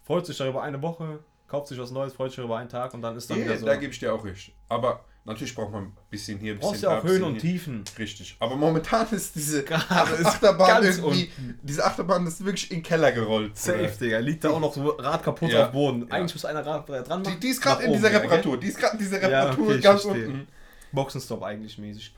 freut 0.04 0.26
sich 0.26 0.38
darüber 0.38 0.64
eine 0.64 0.82
Woche, 0.82 1.20
kauft 1.48 1.68
sich 1.68 1.78
was 1.78 1.92
Neues, 1.92 2.14
freut 2.14 2.32
sich 2.32 2.38
darüber 2.38 2.58
einen 2.58 2.70
Tag 2.70 2.94
und 2.94 3.02
dann 3.02 3.18
ist 3.18 3.30
dann 3.30 3.38
Ja, 3.40 3.46
wieder 3.46 3.58
so. 3.58 3.66
da 3.66 3.76
gebe 3.76 3.92
ich 3.92 4.00
dir 4.00 4.14
auch 4.14 4.24
recht. 4.24 4.54
Aber 4.70 5.04
Natürlich 5.30 5.56
braucht 5.56 5.72
man 5.72 5.84
ein 5.86 5.98
bisschen 6.10 6.40
hier, 6.40 6.54
ein 6.54 6.56
Du 6.56 6.62
brauchst 6.62 6.74
bisschen 6.82 6.90
ja 6.92 6.98
auch 7.00 7.04
Höhen 7.04 7.12
bisschen 7.12 7.24
und 7.26 7.32
hier. 7.42 7.52
Tiefen. 7.52 7.84
Richtig. 7.98 8.36
Aber 8.40 8.56
momentan 8.56 9.08
ist 9.12 9.36
diese 9.36 9.60
ist 9.64 9.72
Achterbahn 9.92 10.84
irgendwie, 10.84 11.32
diese 11.62 11.86
Achterbahn 11.86 12.28
ist 12.28 12.44
wirklich 12.44 12.70
in 12.72 12.78
den 12.78 12.84
Keller 12.84 13.12
gerollt. 13.12 13.58
Safe. 13.58 13.92
Digga. 14.00 14.20
Liegt 14.20 14.44
da 14.44 14.50
auch 14.50 14.60
noch 14.60 14.74
so 14.74 14.90
Rad 14.90 15.24
kaputt 15.24 15.52
Ja. 15.52 15.68
auf 15.68 15.72
Boden. 15.72 16.08
Ja. 16.08 16.16
Eigentlich 16.16 16.34
muss 16.34 16.46
einer 16.46 16.66
Rad 16.66 16.90
äh, 16.90 17.04
dran 17.04 17.22
machen. 17.22 17.36
Die, 17.36 17.40
die 17.40 17.48
ist 17.50 17.62
gerade 17.62 17.84
in 17.84 17.94
dieser 17.94 18.12
Reparatur. 18.12 18.60
Die 18.60 18.68
ist 18.68 18.78
gerade 18.80 18.94
in 18.98 19.00
dieser 19.00 19.22
Ja, 19.22 19.42
Reparatur 19.44 19.68
okay, 19.68 19.76
ich 19.78 19.84
ganz 19.84 20.04
unten. 20.06 20.48
Boxenstopp 20.92 21.44
eigentlich 21.44 21.78
mäßig. 21.78 22.14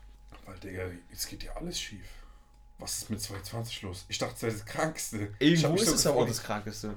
Weil, 0.46 0.58
Digga, 0.58 0.82
jetzt 1.10 1.28
geht 1.28 1.42
ja 1.44 1.52
alles 1.56 1.78
schief. 1.78 2.06
Was 2.78 2.98
ist 2.98 3.10
mit 3.10 3.20
220 3.20 3.82
los? 3.82 4.04
Ich 4.08 4.18
dachte, 4.18 4.32
das 4.32 4.42
wäre 4.42 4.52
das 4.54 4.64
Krankste. 4.66 5.28
Irgendwo 5.38 5.74
ist 5.74 5.86
so 5.86 5.94
es 5.94 6.06
aber 6.06 6.20
auch 6.22 6.26
das 6.26 6.42
Krankeste. 6.42 6.94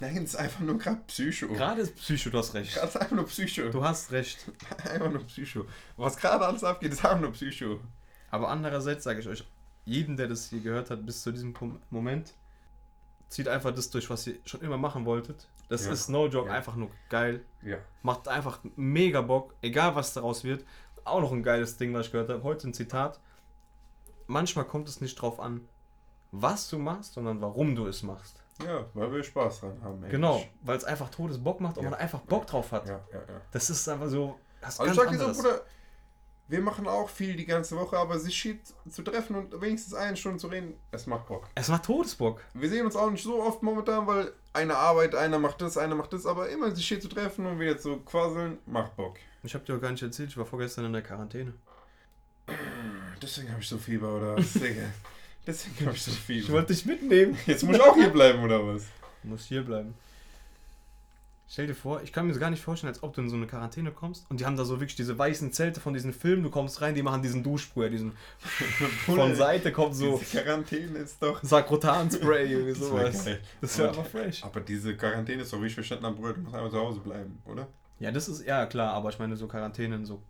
Nein, 0.00 0.16
es 0.18 0.30
ist 0.34 0.36
einfach 0.36 0.60
nur 0.60 0.76
gerade 0.78 1.00
Psycho. 1.06 1.48
Gerade 1.48 1.80
ist 1.82 1.94
Psycho, 1.96 2.30
du 2.30 2.38
hast 2.38 2.54
recht. 2.54 2.74
Gerade 2.74 2.88
ist 2.88 2.96
einfach 2.96 3.16
nur 3.16 3.26
Psycho. 3.26 3.68
Du 3.70 3.84
hast 3.84 4.12
recht. 4.12 4.50
Einfach 4.84 5.10
nur 5.10 5.24
Psycho. 5.24 5.66
Was 5.96 6.16
gerade 6.16 6.44
alles 6.46 6.64
abgeht, 6.64 6.92
ist 6.92 7.04
einfach 7.04 7.20
nur 7.20 7.32
Psycho. 7.32 7.80
Aber 8.30 8.48
andererseits 8.48 9.04
sage 9.04 9.20
ich 9.20 9.28
euch, 9.28 9.44
jeden, 9.84 10.16
der 10.16 10.28
das 10.28 10.48
hier 10.50 10.60
gehört 10.60 10.90
hat, 10.90 11.04
bis 11.06 11.22
zu 11.22 11.30
diesem 11.30 11.54
Moment, 11.90 12.34
zieht 13.28 13.48
einfach 13.48 13.74
das 13.74 13.90
durch, 13.90 14.10
was 14.10 14.26
ihr 14.26 14.36
schon 14.44 14.60
immer 14.62 14.76
machen 14.78 15.04
wolltet. 15.04 15.46
Das 15.68 15.86
Ja. 15.86 15.92
ist 15.92 16.08
no 16.08 16.26
joke, 16.26 16.48
Ja. 16.48 16.54
einfach 16.56 16.74
nur 16.76 16.90
geil. 17.08 17.42
Ja. 17.62 17.78
Macht 18.02 18.28
einfach 18.28 18.58
mega 18.76 19.22
Bock, 19.22 19.54
egal 19.62 19.94
was 19.94 20.12
daraus 20.12 20.44
wird. 20.44 20.64
Auch 21.04 21.20
noch 21.20 21.32
ein 21.32 21.42
geiles 21.42 21.76
Ding, 21.76 21.92
was 21.94 22.06
ich 22.06 22.12
gehört 22.12 22.30
habe. 22.30 22.42
Heute 22.42 22.68
ein 22.68 22.74
Zitat. 22.74 23.20
Manchmal 24.26 24.64
kommt 24.64 24.88
es 24.88 25.00
nicht 25.00 25.14
drauf 25.16 25.38
an, 25.40 25.60
was 26.32 26.68
du 26.68 26.78
machst, 26.78 27.14
sondern 27.14 27.40
warum 27.40 27.74
du 27.76 27.86
es 27.86 28.02
machst. 28.02 28.42
Ja, 28.62 28.84
weil 28.94 29.12
wir 29.12 29.22
Spaß 29.24 29.60
dran 29.60 29.80
haben. 29.82 30.04
ey. 30.04 30.10
Genau, 30.10 30.44
weil 30.62 30.76
es 30.76 30.84
einfach 30.84 31.08
todes 31.10 31.42
Bock 31.42 31.60
macht 31.60 31.76
und 31.78 31.84
Ja. 31.84 31.90
man 31.90 31.98
einfach 31.98 32.20
Bock 32.20 32.46
drauf 32.46 32.70
hat. 32.72 32.86
Ja, 32.86 33.00
ja, 33.12 33.18
ja. 33.18 33.40
Das 33.50 33.68
ist 33.70 33.88
einfach 33.88 34.08
so. 34.08 34.38
Das 34.60 34.78
Also 34.78 34.92
ich 34.92 34.96
ganz 34.98 35.18
sag 35.18 35.26
dir 35.26 35.34
so. 35.34 35.42
Bruder, 35.42 35.62
wir 36.46 36.60
machen 36.60 36.86
auch 36.86 37.08
viel 37.08 37.34
die 37.36 37.46
ganze 37.46 37.74
Woche, 37.76 37.96
aber 37.98 38.18
sich 38.18 38.34
shit 38.36 38.60
zu 38.88 39.02
treffen 39.02 39.34
und 39.34 39.60
wenigstens 39.60 39.94
eine 39.94 40.16
Stunde 40.16 40.38
zu 40.38 40.46
reden, 40.48 40.74
es 40.92 41.06
macht 41.06 41.26
Bock. 41.26 41.48
Es 41.54 41.68
macht 41.68 41.84
Todesbock. 41.84 42.42
Wir 42.52 42.68
sehen 42.68 42.84
uns 42.84 42.96
auch 42.96 43.10
nicht 43.10 43.24
so 43.24 43.42
oft 43.42 43.62
momentan, 43.62 44.06
weil 44.06 44.32
einer 44.52 44.76
arbeitet, 44.76 45.14
einer 45.16 45.38
macht 45.38 45.60
das, 45.60 45.76
einer 45.78 45.94
macht 45.94 46.12
das, 46.12 46.26
aber 46.26 46.48
immer 46.50 46.70
sich 46.70 46.86
hier 46.86 47.00
zu 47.00 47.08
treffen 47.08 47.46
und 47.46 47.58
wieder 47.58 47.76
zu 47.78 47.96
quasseln, 48.00 48.58
macht 48.66 48.94
Bock. 48.94 49.16
Ich 49.42 49.54
hab 49.54 49.64
dir 49.64 49.74
auch 49.76 49.80
gar 49.80 49.90
nicht 49.90 50.02
erzählt, 50.02 50.28
ich 50.30 50.36
war 50.36 50.44
vorgestern 50.46 50.84
in 50.84 50.92
der 50.92 51.02
Quarantäne. 51.02 51.54
Deswegen 53.22 53.50
habe 53.50 53.60
ich 53.60 53.68
so 53.68 53.78
Fieber, 53.78 54.14
oder 54.16 54.36
was, 54.36 54.52
Digga? 54.54 54.82
Deswegen 55.46 55.86
habe 55.86 55.96
ich 55.96 56.02
so 56.02 56.10
Ich 56.10 56.18
Fieber. 56.18 56.48
wollte 56.54 56.72
dich 56.72 56.86
mitnehmen. 56.86 57.36
Jetzt 57.46 57.62
muss 57.64 57.76
ich 57.76 57.82
auch 57.82 57.94
hier 57.94 58.08
bleiben, 58.10 58.42
oder 58.42 58.66
was? 58.66 58.84
Du 59.22 59.28
musst 59.28 59.46
hier 59.46 59.62
bleiben. 59.62 59.94
Stell 61.46 61.66
dir 61.66 61.74
vor, 61.74 62.02
ich 62.02 62.12
kann 62.12 62.26
mir 62.26 62.32
das 62.32 62.40
gar 62.40 62.50
nicht 62.50 62.62
vorstellen, 62.62 62.92
als 62.92 63.02
ob 63.02 63.14
du 63.14 63.20
in 63.20 63.28
so 63.28 63.36
eine 63.36 63.46
Quarantäne 63.46 63.92
kommst 63.92 64.24
und 64.30 64.40
die 64.40 64.46
haben 64.46 64.56
da 64.56 64.64
so 64.64 64.80
wirklich 64.80 64.96
diese 64.96 65.16
weißen 65.16 65.52
Zelte 65.52 65.78
von 65.78 65.92
diesen 65.92 66.12
Filmen, 66.12 66.42
du 66.42 66.50
kommst 66.50 66.80
rein, 66.80 66.94
die 66.94 67.02
machen 67.02 67.22
diesen 67.22 67.42
Duschsprüher, 67.44 67.90
diesen 67.90 68.12
von 69.04 69.34
Seite 69.36 69.70
kommt 69.70 69.94
so 69.94 70.18
Diese 70.18 70.42
Quarantäne 70.42 70.98
ist 70.98 71.22
doch... 71.22 71.40
Sakrotan-Spray, 71.44 72.50
irgendwie 72.50 72.72
sowas. 72.80 73.26
Das 73.60 73.78
wäre 73.78 73.90
Aber- 73.90 73.98
aber 73.98 74.08
fresh. 74.08 74.42
Aber 74.42 74.60
diese 74.60 74.96
Quarantäne 74.96 75.42
ist 75.42 75.52
doch, 75.52 75.60
wie 75.62 75.66
ich 75.66 75.74
verstanden 75.74 76.06
habe, 76.06 76.16
Bruder, 76.16 76.32
du 76.32 76.40
musst 76.40 76.54
einfach 76.54 76.70
zu 76.70 76.78
Hause 76.80 77.00
bleiben, 77.00 77.38
oder? 77.44 77.68
Ja, 78.00 78.10
das 78.10 78.26
ist, 78.28 78.44
ja 78.44 78.64
klar, 78.66 78.92
aber 78.94 79.10
ich 79.10 79.18
meine 79.18 79.36
so 79.36 79.46
Quarantänen, 79.46 80.04
so, 80.06 80.20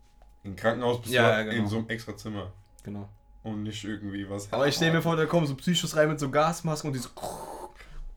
Im 0.43 0.57
Krankenhaus 0.57 1.01
bist 1.01 1.15
Ja, 1.15 1.23
du 1.31 1.37
ja, 1.39 1.43
genau. 1.45 1.63
in 1.63 1.69
so 1.69 1.79
einem 1.79 1.89
extra 1.89 2.15
Zimmer 2.17 2.53
genau. 2.83 3.09
Und 3.45 3.63
nicht 3.63 3.85
irgendwie 3.85 4.29
was. 4.29 4.53
Aber 4.53 4.67
ich 4.67 4.75
stell 4.75 4.93
mir 4.93 5.01
vor, 5.03 5.15
da 5.17 5.27
kommen 5.27 5.47
so 5.47 5.55
Psychos 5.55 5.95
rein 5.97 6.09
mit 6.09 6.19
so 6.19 6.29
Gasmasken 6.31 6.89
und 6.89 6.95
die 6.95 7.01
so, 7.01 7.11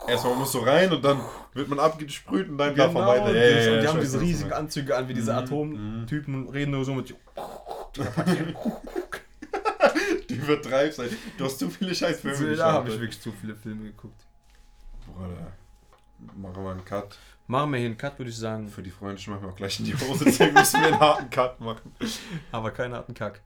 Erstmal 0.08 0.36
muss 0.36 0.52
so 0.52 0.60
rein 0.60 0.92
und 0.92 1.04
dann 1.04 1.20
wird 1.54 1.68
man 1.70 1.80
abgesprüht 1.80 2.48
und 2.50 2.58
dann 2.58 2.76
darf 2.76 2.94
man 2.94 3.06
weiter. 3.08 3.34
das, 3.34 3.36
Ja, 3.36 3.42
ja, 3.42 3.60
ja, 3.62 3.74
und 3.76 3.82
die 3.82 3.88
haben 3.88 4.00
diese 4.00 4.22
riesigen. 4.22 4.54
Anzüge 4.54 4.96
an, 4.96 5.08
wie 5.08 5.14
diese 5.14 5.32
Mhm, 5.34 5.38
Atomtypen 5.40 6.36
und 6.48 6.50
reden 6.54 6.72
nur 6.72 6.86
so 6.86 6.94
mit 6.94 7.14
Du 10.28 10.34
übertreibst, 10.36 11.00
ey. 11.00 11.10
Du 11.38 11.46
hast 11.46 11.60
zu 11.60 11.70
viele 11.70 11.94
scheiß 11.96 12.20
Filme 12.22 12.38
geschaut. 12.38 12.60
Da 12.60 12.74
habe 12.74 12.90
ich 12.90 13.00
wirklich 13.00 13.20
zu 13.22 13.32
viele 13.32 13.56
Filme 13.56 13.86
geguckt. 13.86 14.22
Bruder, 15.06 15.52
machen 16.36 16.64
wir 16.64 16.72
einen 16.72 16.86
Cut. 16.86 17.18
Machen 17.48 17.72
wir 17.72 17.80
hier 17.80 17.88
einen 17.88 17.98
Cut, 17.98 18.18
würde 18.20 18.30
ich 18.30 18.38
sagen. 18.38 18.68
Für 18.70 18.84
die 18.84 18.92
Freunde, 18.92 19.22
mach 19.28 19.42
mir 19.42 19.48
auch 19.48 19.56
gleich 19.56 19.80
in 19.80 19.86
die 19.86 19.96
Hose, 19.96 20.26
deswegen 20.26 20.54
müssen 20.54 20.80
wir 20.82 20.88
einen 20.88 21.00
harten 21.00 21.30
Cut 21.30 21.60
machen. 21.60 21.94
Aber 22.52 22.72
keiner 22.72 22.98
hat 22.98 23.08
einen 23.08 23.16
Kack. 23.16 23.42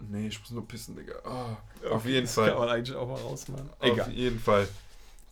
Nee, 0.00 0.28
ich 0.28 0.40
muss 0.40 0.50
nur 0.50 0.66
pissen, 0.66 0.96
Digga. 0.96 1.14
Ah, 1.24 1.56
auf 1.90 2.04
jeden 2.06 2.26
Das 2.26 2.34
kann 2.36 2.46
Fall. 2.46 2.58
man 2.58 2.68
eigentlich 2.68 2.96
auch 2.96 3.08
mal 3.08 3.20
rausmachen. 3.20 3.68
Auf 3.78 3.86
Egal. 3.86 4.10
jeden 4.12 4.38
Fall. 4.38 4.68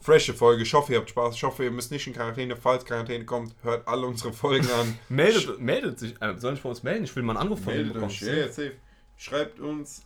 Frische 0.01 0.35
Folge. 0.35 0.63
Ich 0.63 0.75
hoffe, 0.75 0.93
ihr 0.93 0.99
habt 0.99 1.11
Spaß. 1.11 1.35
Ich 1.35 1.43
hoffe, 1.43 1.65
ihr 1.65 1.71
müsst 1.71 1.91
nicht 1.91 2.07
in 2.07 2.13
Quarantäne. 2.13 2.57
Falls 2.57 2.85
Quarantäne 2.85 3.25
kommt, 3.25 3.55
hört 3.63 3.87
alle 3.89 4.07
unsere 4.07 4.33
Folgen 4.33 4.69
an. 4.71 4.99
Meldet, 5.09 5.61
meldet 5.61 5.99
sich. 5.99 6.21
Äh, 6.21 6.37
soll 6.39 6.55
ich 6.55 6.63
bei 6.63 6.69
uns 6.69 6.83
melden? 6.83 7.05
Ich 7.05 7.15
will 7.17 7.23
mal 7.23 7.33
einen 7.33 7.43
Anruf 7.47 7.63
von 7.63 7.73
Meldet 7.73 7.97
euch. 8.03 8.21
Ja, 8.21 8.33
ja, 8.35 8.47
safe. 8.49 8.73
Schreibt 9.17 9.59
uns, 9.61 10.03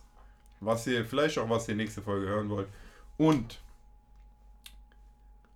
was 0.59 0.87
ihr, 0.87 1.05
vielleicht 1.05 1.37
auch 1.37 1.49
was 1.49 1.67
ihr 1.67 1.75
nächste 1.75 2.01
Folge 2.01 2.27
hören 2.27 2.49
wollt. 2.49 2.67
Und 3.17 3.59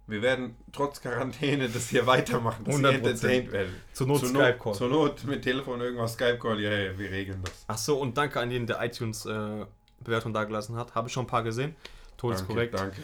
wir 0.08 0.22
werden 0.22 0.56
trotz 0.72 1.02
Quarantäne 1.02 1.68
das 1.68 1.90
hier 1.90 2.06
weitermachen, 2.06 2.64
dass 2.66 2.80
ihr 2.80 2.86
100%. 2.86 2.94
entertained 2.94 3.52
werdet. 3.52 3.74
Zur 3.94 4.08
Not 4.08 4.20
zur, 4.20 4.30
Skype-Call. 4.30 4.72
Not, 4.72 4.76
zur 4.76 4.90
Not 4.90 5.24
mit 5.26 5.42
Telefon 5.42 5.82
irgendwas, 5.82 6.14
Skype-Call, 6.14 6.60
ja, 6.60 6.72
ja, 6.72 6.98
wir 6.98 7.10
regeln 7.10 7.42
das. 7.44 7.66
Ach 7.68 7.78
so, 7.78 8.00
und 8.00 8.16
danke 8.18 8.40
an 8.40 8.52
jeden, 8.52 8.68
der 8.68 8.84
iTunes-Bewertung 8.84 10.34
dagelassen 10.34 10.76
hat. 10.76 10.94
Habe 10.94 11.08
ich 11.08 11.14
schon 11.14 11.26
ein 11.26 11.30
paar 11.30 11.44
gesehen. 11.44 11.76
Todeskorrekt. 12.18 12.74
Danke, 12.74 12.98
danke. 12.98 13.02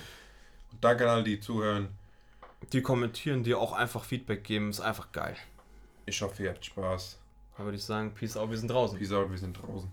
Und 0.72 0.84
danke 0.84 1.04
an 1.06 1.10
alle, 1.10 1.24
die 1.24 1.39
zuhören. 1.39 1.89
Die 2.72 2.82
kommentieren, 2.82 3.43
die 3.43 3.56
auch 3.56 3.74
einfach 3.74 4.04
Feedback 4.04 4.43
geben. 4.43 4.70
Ist 4.70 4.82
einfach 4.82 5.12
geil. 5.12 5.36
Ich 6.06 6.22
hoffe, 6.22 6.43
ihr 6.43 6.49
habt 6.49 6.64
Spaß. 6.64 7.18
Da 7.58 7.64
würde 7.64 7.78
ich 7.78 7.84
sagen, 7.84 8.14
Peace 8.14 8.38
out, 8.38 8.49
wir 8.49 8.58
sind 8.58 8.70
draußen. 8.70 8.97
Peace 8.97 9.12
out, 9.12 9.30
wir 9.30 9.38
sind 9.38 9.60
draußen. 9.60 9.89